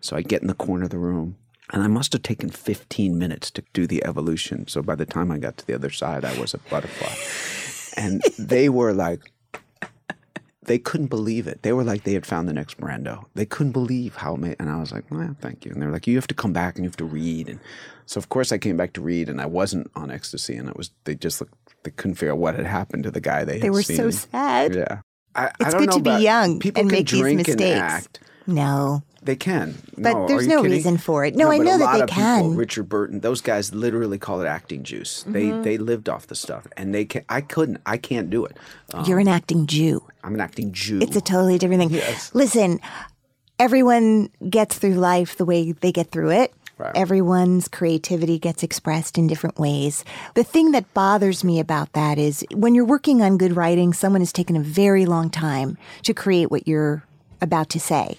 So 0.00 0.16
I 0.16 0.22
get 0.22 0.42
in 0.42 0.48
the 0.48 0.54
corner 0.54 0.84
of 0.84 0.90
the 0.90 0.98
room. 0.98 1.36
And 1.72 1.82
I 1.82 1.86
must 1.86 2.12
have 2.12 2.22
taken 2.22 2.50
15 2.50 3.18
minutes 3.18 3.50
to 3.52 3.62
do 3.72 3.86
the 3.86 4.04
evolution. 4.04 4.68
So 4.68 4.82
by 4.82 4.94
the 4.94 5.06
time 5.06 5.30
I 5.30 5.38
got 5.38 5.56
to 5.56 5.66
the 5.66 5.74
other 5.74 5.90
side, 5.90 6.24
I 6.24 6.38
was 6.38 6.52
a 6.54 6.58
butterfly. 6.58 7.14
And 7.96 8.22
they 8.38 8.68
were 8.68 8.92
like, 8.92 9.20
they 10.64 10.78
couldn't 10.78 11.08
believe 11.08 11.46
it. 11.46 11.62
They 11.62 11.72
were 11.72 11.82
like 11.82 12.04
they 12.04 12.12
had 12.12 12.24
found 12.26 12.48
the 12.48 12.52
next 12.52 12.78
Brando. 12.78 13.24
They 13.34 13.46
couldn't 13.46 13.72
believe 13.72 14.16
how 14.16 14.34
ama- 14.34 14.54
and 14.60 14.70
I 14.70 14.78
was 14.78 14.92
like, 14.92 15.10
well, 15.10 15.34
thank 15.40 15.64
you. 15.64 15.72
And 15.72 15.82
they 15.82 15.86
were 15.86 15.92
like, 15.92 16.06
you 16.06 16.16
have 16.16 16.28
to 16.28 16.34
come 16.34 16.52
back 16.52 16.76
and 16.76 16.84
you 16.84 16.88
have 16.88 16.96
to 16.98 17.04
read. 17.04 17.48
And 17.48 17.58
so 18.06 18.18
of 18.18 18.28
course 18.28 18.52
I 18.52 18.58
came 18.58 18.76
back 18.76 18.92
to 18.94 19.00
read, 19.00 19.28
and 19.28 19.40
I 19.40 19.46
wasn't 19.46 19.90
on 19.96 20.10
ecstasy, 20.10 20.54
and 20.56 20.68
it 20.68 20.76
was 20.76 20.90
they 21.04 21.14
just 21.14 21.40
looked 21.40 21.54
they 21.82 21.90
couldn't 21.90 22.14
figure 22.14 22.32
out 22.32 22.38
what 22.38 22.54
had 22.54 22.66
happened 22.66 23.02
to 23.04 23.10
the 23.10 23.20
guy 23.20 23.44
they. 23.44 23.58
They 23.58 23.70
were 23.70 23.82
so 23.82 24.10
sad. 24.10 24.74
Yeah, 24.74 25.00
I, 25.34 25.46
I 25.46 25.50
It's 25.60 25.70
don't 25.72 25.80
good 25.80 25.90
know 25.90 25.96
to 25.98 26.18
be 26.18 26.22
young 26.22 26.60
People 26.60 26.82
and 26.82 26.90
make 26.90 27.08
these 27.08 27.22
mistakes. 27.22 28.08
No. 28.46 29.02
They 29.24 29.36
can, 29.36 29.76
But 29.96 30.14
no, 30.14 30.26
there's 30.26 30.48
no 30.48 30.62
kidding? 30.62 30.76
reason 30.78 30.98
for 30.98 31.24
it. 31.24 31.36
No, 31.36 31.48
I 31.52 31.58
know 31.58 31.76
a 31.76 31.78
that 31.78 31.84
lot 31.84 31.94
they 31.94 32.00
of 32.02 32.08
people, 32.08 32.22
can. 32.22 32.56
Richard 32.56 32.88
Burton, 32.88 33.20
those 33.20 33.40
guys 33.40 33.72
literally 33.72 34.18
call 34.18 34.40
it 34.40 34.46
acting 34.46 34.82
juice. 34.82 35.22
They 35.28 35.44
Mm-hmm. 35.44 35.62
they 35.62 35.78
lived 35.78 36.08
off 36.08 36.26
the 36.26 36.34
stuff, 36.34 36.66
and 36.76 36.92
they 36.92 37.04
can. 37.04 37.24
I 37.28 37.40
couldn't. 37.40 37.80
I 37.86 37.98
can't 37.98 38.30
do 38.30 38.44
it. 38.44 38.56
Um, 38.92 39.04
You're 39.04 39.20
an 39.20 39.28
acting 39.28 39.66
Jew. 39.68 40.02
I'm 40.24 40.34
an 40.34 40.40
acting 40.40 40.72
Jew. 40.72 40.98
It's 41.00 41.14
a 41.14 41.20
totally 41.20 41.56
different 41.58 41.82
thing. 41.82 41.90
Yes. 41.90 42.34
Listen, 42.34 42.80
everyone 43.58 44.28
gets 44.48 44.78
through 44.78 44.94
life 44.94 45.36
the 45.36 45.44
way 45.44 45.72
they 45.72 45.92
get 45.92 46.10
through 46.10 46.30
it. 46.30 46.52
Right. 46.78 46.92
Everyone's 46.96 47.68
creativity 47.68 48.38
gets 48.40 48.62
expressed 48.64 49.18
in 49.18 49.28
different 49.28 49.58
ways. 49.58 50.04
The 50.34 50.42
thing 50.42 50.72
that 50.72 50.92
bothers 50.94 51.44
me 51.44 51.60
about 51.60 51.92
that 51.92 52.18
is 52.18 52.44
when 52.52 52.74
you're 52.74 52.84
working 52.84 53.22
on 53.22 53.38
good 53.38 53.54
writing, 53.54 53.92
someone 53.92 54.20
has 54.22 54.32
taken 54.32 54.56
a 54.56 54.60
very 54.60 55.06
long 55.06 55.30
time 55.30 55.78
to 56.02 56.12
create 56.14 56.50
what 56.50 56.66
you're 56.66 57.04
about 57.40 57.68
to 57.70 57.78
say. 57.80 58.16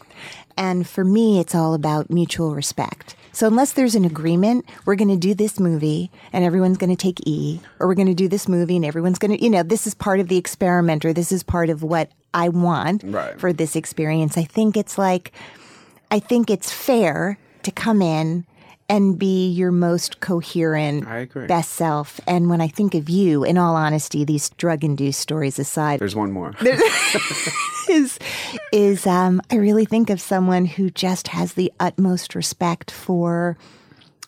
And 0.57 0.87
for 0.87 1.03
me, 1.03 1.39
it's 1.39 1.55
all 1.55 1.73
about 1.73 2.09
mutual 2.09 2.53
respect. 2.55 3.15
So 3.31 3.47
unless 3.47 3.73
there's 3.73 3.95
an 3.95 4.05
agreement, 4.05 4.65
we're 4.85 4.95
going 4.95 5.09
to 5.09 5.17
do 5.17 5.33
this 5.33 5.59
movie 5.59 6.11
and 6.31 6.45
everyone's 6.45 6.77
going 6.77 6.95
to 6.95 6.95
take 6.95 7.25
E, 7.25 7.59
or 7.79 7.87
we're 7.87 7.95
going 7.95 8.07
to 8.07 8.13
do 8.13 8.27
this 8.27 8.47
movie 8.47 8.75
and 8.75 8.85
everyone's 8.85 9.17
going 9.17 9.35
to, 9.35 9.43
you 9.43 9.49
know, 9.49 9.63
this 9.63 9.87
is 9.87 9.95
part 9.95 10.19
of 10.19 10.27
the 10.27 10.37
experiment 10.37 11.03
or 11.03 11.13
this 11.13 11.31
is 11.31 11.41
part 11.41 11.69
of 11.71 11.81
what 11.81 12.11
I 12.35 12.49
want 12.49 13.03
Right. 13.03 13.39
for 13.39 13.51
this 13.51 13.75
experience. 13.75 14.37
I 14.37 14.43
think 14.43 14.77
it's 14.77 14.97
like, 14.99 15.31
I 16.11 16.19
think 16.19 16.51
it's 16.51 16.71
fair 16.71 17.39
to 17.63 17.71
come 17.71 18.01
in 18.03 18.45
and 18.93 19.17
be 19.17 19.49
your 19.49 19.71
most 19.71 20.19
coherent, 20.19 21.07
best 21.47 21.71
self. 21.71 22.19
And 22.27 22.47
when 22.47 22.61
I 22.61 22.67
think 22.67 22.93
of 22.93 23.09
you, 23.09 23.43
in 23.43 23.57
all 23.57 23.75
honesty, 23.75 24.23
these 24.23 24.49
drug 24.51 24.83
induced 24.83 25.19
stories 25.19 25.57
aside, 25.57 25.99
There's 25.99 26.15
one 26.15 26.31
more. 26.31 26.53
is 27.89 28.19
is 28.71 29.07
um, 29.07 29.41
I 29.51 29.55
really 29.55 29.85
think 29.85 30.11
of 30.11 30.21
someone 30.21 30.65
who 30.65 30.91
just 30.91 31.29
has 31.29 31.53
the 31.53 31.73
utmost 31.79 32.35
respect 32.35 32.91
for 32.91 33.57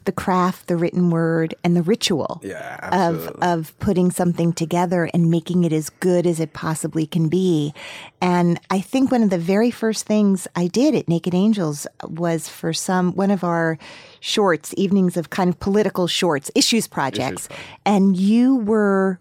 the 0.05 0.11
craft, 0.11 0.67
the 0.67 0.75
written 0.77 1.09
word, 1.09 1.53
and 1.63 1.75
the 1.75 1.81
ritual 1.81 2.41
Yeah, 2.43 2.89
of 2.91 3.27
of 3.41 3.77
putting 3.79 4.11
something 4.11 4.53
together 4.53 5.09
and 5.13 5.29
making 5.29 5.63
it 5.63 5.73
as 5.73 5.89
good 5.89 6.25
as 6.25 6.39
it 6.39 6.53
possibly 6.53 7.05
can 7.05 7.27
be. 7.27 7.73
And 8.21 8.59
I 8.69 8.79
think 8.81 9.11
one 9.11 9.23
of 9.23 9.29
the 9.29 9.37
very 9.37 9.71
first 9.71 10.05
things 10.05 10.47
I 10.55 10.67
did 10.67 10.95
at 10.95 11.07
Naked 11.07 11.33
Angels 11.33 11.87
was 12.07 12.47
for 12.47 12.73
some 12.73 13.13
one 13.13 13.31
of 13.31 13.43
our 13.43 13.77
shorts, 14.19 14.73
evenings 14.77 15.17
of 15.17 15.29
kind 15.29 15.49
of 15.49 15.59
political 15.59 16.07
shorts, 16.07 16.49
issues 16.55 16.87
projects, 16.87 17.49
and 17.85 18.15
you 18.17 18.57
were 18.57 19.19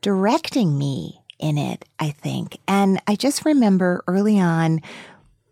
directing 0.00 0.76
me 0.76 1.20
in 1.38 1.58
it, 1.58 1.84
I 1.98 2.10
think. 2.10 2.58
And 2.68 3.00
I 3.06 3.16
just 3.16 3.44
remember 3.44 4.02
early 4.06 4.38
on 4.38 4.80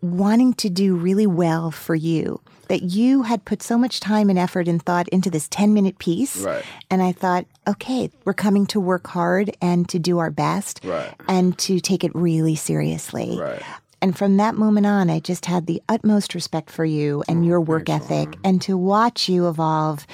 wanting 0.01 0.53
to 0.55 0.69
do 0.69 0.95
really 0.95 1.27
well 1.27 1.71
for 1.71 1.95
you. 1.95 2.41
That 2.69 2.83
you 2.83 3.23
had 3.23 3.45
put 3.45 3.61
so 3.61 3.77
much 3.77 3.99
time 3.99 4.29
and 4.29 4.39
effort 4.39 4.67
and 4.67 4.81
thought 4.81 5.07
into 5.09 5.29
this 5.29 5.47
10 5.49 5.73
minute 5.73 5.99
piece. 5.99 6.37
Right. 6.37 6.63
And 6.89 7.01
I 7.01 7.11
thought, 7.11 7.45
okay, 7.67 8.09
we're 8.25 8.33
coming 8.33 8.65
to 8.67 8.79
work 8.79 9.07
hard 9.07 9.55
and 9.61 9.87
to 9.89 9.99
do 9.99 10.19
our 10.19 10.31
best 10.31 10.81
Right. 10.83 11.13
and 11.27 11.57
to 11.59 11.79
take 11.79 12.03
it 12.03 12.11
really 12.15 12.55
seriously. 12.55 13.37
Right. 13.39 13.61
And 14.01 14.17
from 14.17 14.35
that 14.35 14.55
moment 14.55 14.85
on, 14.85 15.09
I 15.09 15.21
just 15.21 15.45
had 15.45 15.65
the 15.65 15.81
utmost 15.87 16.35
respect 16.35 16.69
for 16.69 16.83
you 16.83 17.23
and 17.29 17.43
oh, 17.43 17.47
your 17.47 17.61
work 17.61 17.87
ethic 17.89 18.35
and 18.43 18.61
to 18.63 18.75
watch 18.77 19.29
you 19.29 19.47
evolve 19.47 20.05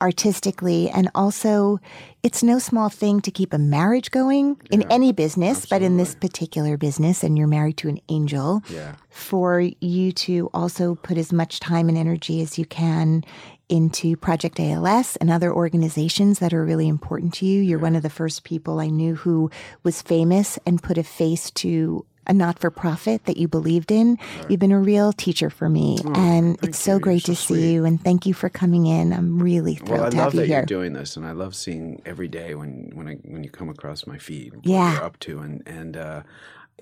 artistically. 0.00 0.90
And 0.90 1.10
also, 1.14 1.78
it's 2.22 2.42
no 2.42 2.58
small 2.58 2.88
thing 2.88 3.20
to 3.22 3.30
keep 3.30 3.52
a 3.52 3.58
marriage 3.58 4.10
going 4.10 4.56
in 4.70 4.82
any 4.90 5.12
business, 5.12 5.66
but 5.66 5.82
in 5.82 5.96
this 5.96 6.14
particular 6.14 6.76
business, 6.76 7.22
and 7.22 7.36
you're 7.38 7.46
married 7.46 7.76
to 7.78 7.88
an 7.88 8.00
angel, 8.08 8.62
Yeah. 8.72 8.94
for 9.08 9.60
you 9.80 10.12
to 10.12 10.50
also 10.54 10.94
put 10.94 11.16
as 11.18 11.32
much 11.32 11.60
time 11.60 11.88
and 11.88 11.98
energy 11.98 12.40
as 12.42 12.58
you 12.58 12.64
can 12.64 13.24
into 13.68 14.16
Project 14.16 14.58
ALS 14.58 15.14
and 15.16 15.30
other 15.30 15.54
organizations 15.54 16.40
that 16.40 16.52
are 16.52 16.64
really 16.64 16.88
important 16.88 17.32
to 17.34 17.46
you. 17.46 17.60
You're 17.62 17.78
one 17.78 17.94
of 17.94 18.02
the 18.02 18.10
first 18.10 18.42
people 18.42 18.80
I 18.80 18.88
knew 18.88 19.14
who 19.14 19.48
was 19.84 20.02
famous 20.02 20.58
and 20.66 20.82
put 20.82 20.98
a 20.98 21.04
face 21.04 21.52
to 21.52 22.04
a 22.26 22.32
not 22.32 22.58
for 22.58 22.70
profit 22.70 23.24
that 23.24 23.36
you 23.38 23.48
believed 23.48 23.90
in. 23.90 24.18
You've 24.48 24.60
been 24.60 24.72
a 24.72 24.78
real 24.80 25.12
teacher 25.12 25.50
for 25.50 25.68
me. 25.68 25.98
and 26.14 26.58
it's 26.62 26.78
so 26.78 26.94
you. 26.94 27.00
great 27.00 27.26
You're 27.26 27.34
to 27.34 27.40
so 27.42 27.54
see 27.54 27.72
you. 27.72 27.84
And 27.84 28.02
thank 28.02 28.26
you 28.26 28.34
for 28.34 28.48
coming 28.48 28.86
in. 28.86 29.12
I'm 29.12 29.42
really 29.42 29.74
thrilled 29.76 29.90
Well, 29.90 30.04
I 30.06 30.10
to 30.10 30.16
love 30.16 30.24
have 30.26 30.34
you 30.34 30.40
that 30.40 30.46
here. 30.46 30.56
you're 30.58 30.66
doing 30.66 30.92
this, 30.92 31.16
and 31.16 31.26
I 31.26 31.32
love 31.32 31.54
seeing 31.54 32.00
every 32.04 32.28
day 32.28 32.54
when 32.54 32.90
when 32.94 33.08
I 33.08 33.14
when 33.24 33.42
you 33.42 33.50
come 33.50 33.68
across 33.68 34.06
my 34.06 34.18
feed 34.18 34.54
what 34.54 34.66
Yeah. 34.66 34.94
you're 34.94 35.04
up 35.04 35.18
to, 35.20 35.38
and 35.40 35.62
and 35.66 35.96
uh, 35.96 36.22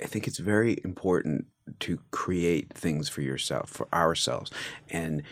I 0.03 0.07
think 0.07 0.27
it's 0.27 0.39
very 0.39 0.79
important 0.85 1.47
to 1.81 1.99
create 2.11 2.73
things 2.75 3.09
for 3.09 3.23
yourself, 3.23 3.71
for 3.71 3.89
ourselves, 3.93 4.51
and 4.91 5.23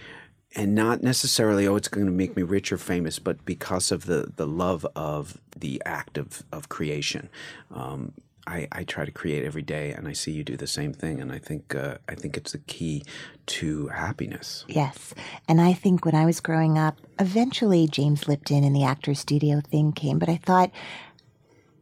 and 0.54 0.74
not 0.74 1.02
necessarily 1.02 1.66
oh 1.66 1.76
it's 1.76 1.88
going 1.88 2.06
to 2.06 2.12
make 2.12 2.36
me 2.36 2.42
rich 2.42 2.72
or 2.72 2.78
famous, 2.78 3.18
but 3.18 3.44
because 3.44 3.90
of 3.92 4.06
the 4.06 4.32
the 4.36 4.46
love 4.46 4.86
of 4.96 5.38
the 5.56 5.82
act 5.84 6.16
of 6.16 6.42
of 6.52 6.68
creation. 6.68 7.28
Um, 7.74 8.12
I, 8.46 8.68
I 8.72 8.84
try 8.84 9.04
to 9.04 9.10
create 9.10 9.44
every 9.44 9.62
day, 9.62 9.92
and 9.92 10.06
I 10.06 10.12
see 10.12 10.32
you 10.32 10.44
do 10.44 10.56
the 10.56 10.66
same 10.66 10.92
thing, 10.92 11.20
and 11.20 11.32
I 11.32 11.38
think 11.38 11.74
uh, 11.74 11.98
I 12.08 12.14
think 12.14 12.36
it's 12.36 12.52
the 12.52 12.58
key 12.58 13.02
to 13.46 13.88
happiness. 13.88 14.64
Yes. 14.68 15.14
And 15.48 15.60
I 15.60 15.72
think 15.72 16.04
when 16.04 16.14
I 16.14 16.24
was 16.24 16.40
growing 16.40 16.78
up, 16.78 16.98
eventually 17.18 17.86
James 17.86 18.28
Lipton 18.28 18.64
and 18.64 18.74
the 18.74 18.84
Actors 18.84 19.20
Studio 19.20 19.60
thing 19.60 19.92
came, 19.92 20.18
but 20.18 20.28
I 20.28 20.36
thought 20.36 20.70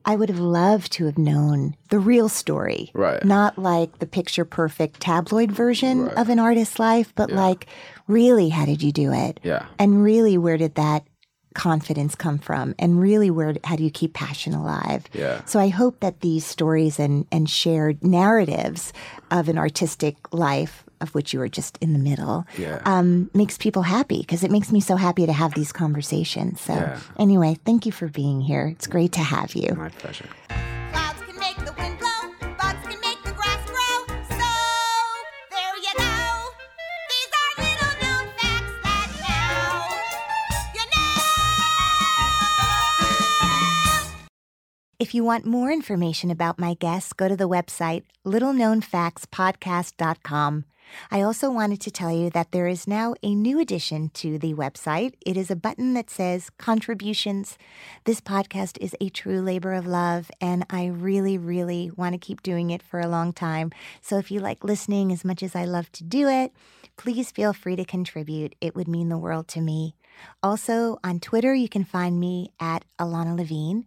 I 0.06 0.16
would 0.16 0.28
have 0.28 0.38
loved 0.38 0.92
to 0.92 1.06
have 1.06 1.16
known 1.16 1.76
the 1.88 1.98
real 1.98 2.28
story. 2.28 2.90
Right. 2.92 3.24
Not 3.24 3.58
like 3.58 3.98
the 3.98 4.06
picture 4.06 4.44
perfect 4.44 5.00
tabloid 5.00 5.50
version 5.50 6.08
of 6.10 6.28
an 6.28 6.38
artist's 6.38 6.78
life, 6.78 7.14
but 7.14 7.30
like 7.30 7.66
really 8.06 8.50
how 8.50 8.66
did 8.66 8.82
you 8.82 8.92
do 8.92 9.12
it? 9.12 9.40
Yeah. 9.42 9.66
And 9.78 10.02
really 10.02 10.36
where 10.36 10.58
did 10.58 10.74
that 10.74 11.06
confidence 11.55 12.14
come 12.14 12.38
from? 12.38 12.74
And 12.78 13.00
really 13.00 13.30
where 13.30 13.55
how 13.64 13.76
do 13.76 13.84
you 13.84 13.90
keep 13.90 14.12
passion 14.12 14.52
alive? 14.55 15.05
Yeah. 15.12 15.44
So 15.46 15.59
I 15.61 15.68
hope 15.68 16.00
that 16.00 16.20
these 16.20 16.44
stories 16.44 16.98
and, 17.00 17.26
and 17.32 17.48
shared 17.48 18.02
narratives 18.05 18.92
of 19.30 19.48
an 19.48 19.57
artistic 19.59 20.16
life, 20.32 20.84
of 21.00 21.14
which 21.14 21.32
you 21.32 21.38
were 21.38 21.48
just 21.48 21.78
in 21.80 21.92
the 21.92 21.98
middle, 21.98 22.46
Yeah. 22.59 22.80
um, 22.84 23.30
makes 23.34 23.57
people 23.59 23.82
happy 23.82 24.18
because 24.20 24.44
it 24.44 24.50
makes 24.50 24.70
me 24.72 24.80
so 24.80 24.96
happy 24.96 25.26
to 25.26 25.32
have 25.32 25.55
these 25.55 25.72
conversations. 25.72 26.61
So 26.61 26.74
Yeah. 26.74 26.98
anyway, 27.18 27.57
thank 27.64 27.86
you 27.86 27.92
for 27.92 28.09
being 28.09 28.40
here. 28.40 28.66
It's 28.68 28.86
great 28.86 29.12
to 29.12 29.20
have 29.20 29.55
you. 29.55 29.74
My 29.74 29.88
pleasure. 29.90 30.26
If 45.14 45.18
you 45.18 45.22
want 45.22 45.46
more 45.46 45.70
information 45.70 46.32
about 46.32 46.58
my 46.58 46.74
guests, 46.74 47.12
go 47.12 47.28
to 47.28 47.36
the 47.36 47.48
website 47.48 48.02
littleknownfactspodcast.com. 48.26 50.64
I 51.08 51.22
also 51.22 51.52
wanted 51.52 51.80
to 51.82 51.92
tell 51.92 52.10
you 52.10 52.30
that 52.30 52.50
there 52.50 52.66
is 52.66 52.88
now 52.88 53.14
a 53.22 53.32
new 53.32 53.60
addition 53.60 54.08
to 54.14 54.40
the 54.40 54.54
website. 54.54 55.14
It 55.24 55.36
is 55.36 55.52
a 55.52 55.56
button 55.56 55.94
that 55.94 56.10
says 56.10 56.50
contributions. 56.58 57.56
This 58.02 58.20
podcast 58.20 58.76
is 58.80 58.96
a 59.00 59.08
true 59.08 59.40
labor 59.40 59.74
of 59.74 59.86
love, 59.86 60.32
and 60.40 60.66
I 60.68 60.86
really, 60.86 61.38
really 61.38 61.92
want 61.94 62.14
to 62.14 62.18
keep 62.18 62.42
doing 62.42 62.70
it 62.70 62.82
for 62.82 62.98
a 62.98 63.06
long 63.06 63.32
time. 63.32 63.70
So 64.00 64.18
if 64.18 64.32
you 64.32 64.40
like 64.40 64.64
listening 64.64 65.12
as 65.12 65.24
much 65.24 65.44
as 65.44 65.54
I 65.54 65.64
love 65.64 65.92
to 65.92 66.02
do 66.02 66.28
it, 66.28 66.52
please 66.96 67.30
feel 67.30 67.52
free 67.52 67.76
to 67.76 67.84
contribute. 67.84 68.56
It 68.60 68.74
would 68.74 68.88
mean 68.88 69.10
the 69.10 69.18
world 69.18 69.46
to 69.48 69.60
me. 69.60 69.94
Also, 70.42 70.98
on 71.04 71.20
Twitter, 71.20 71.54
you 71.54 71.68
can 71.68 71.84
find 71.84 72.18
me 72.18 72.50
at 72.58 72.84
Ilana 72.98 73.36
Levine. 73.36 73.86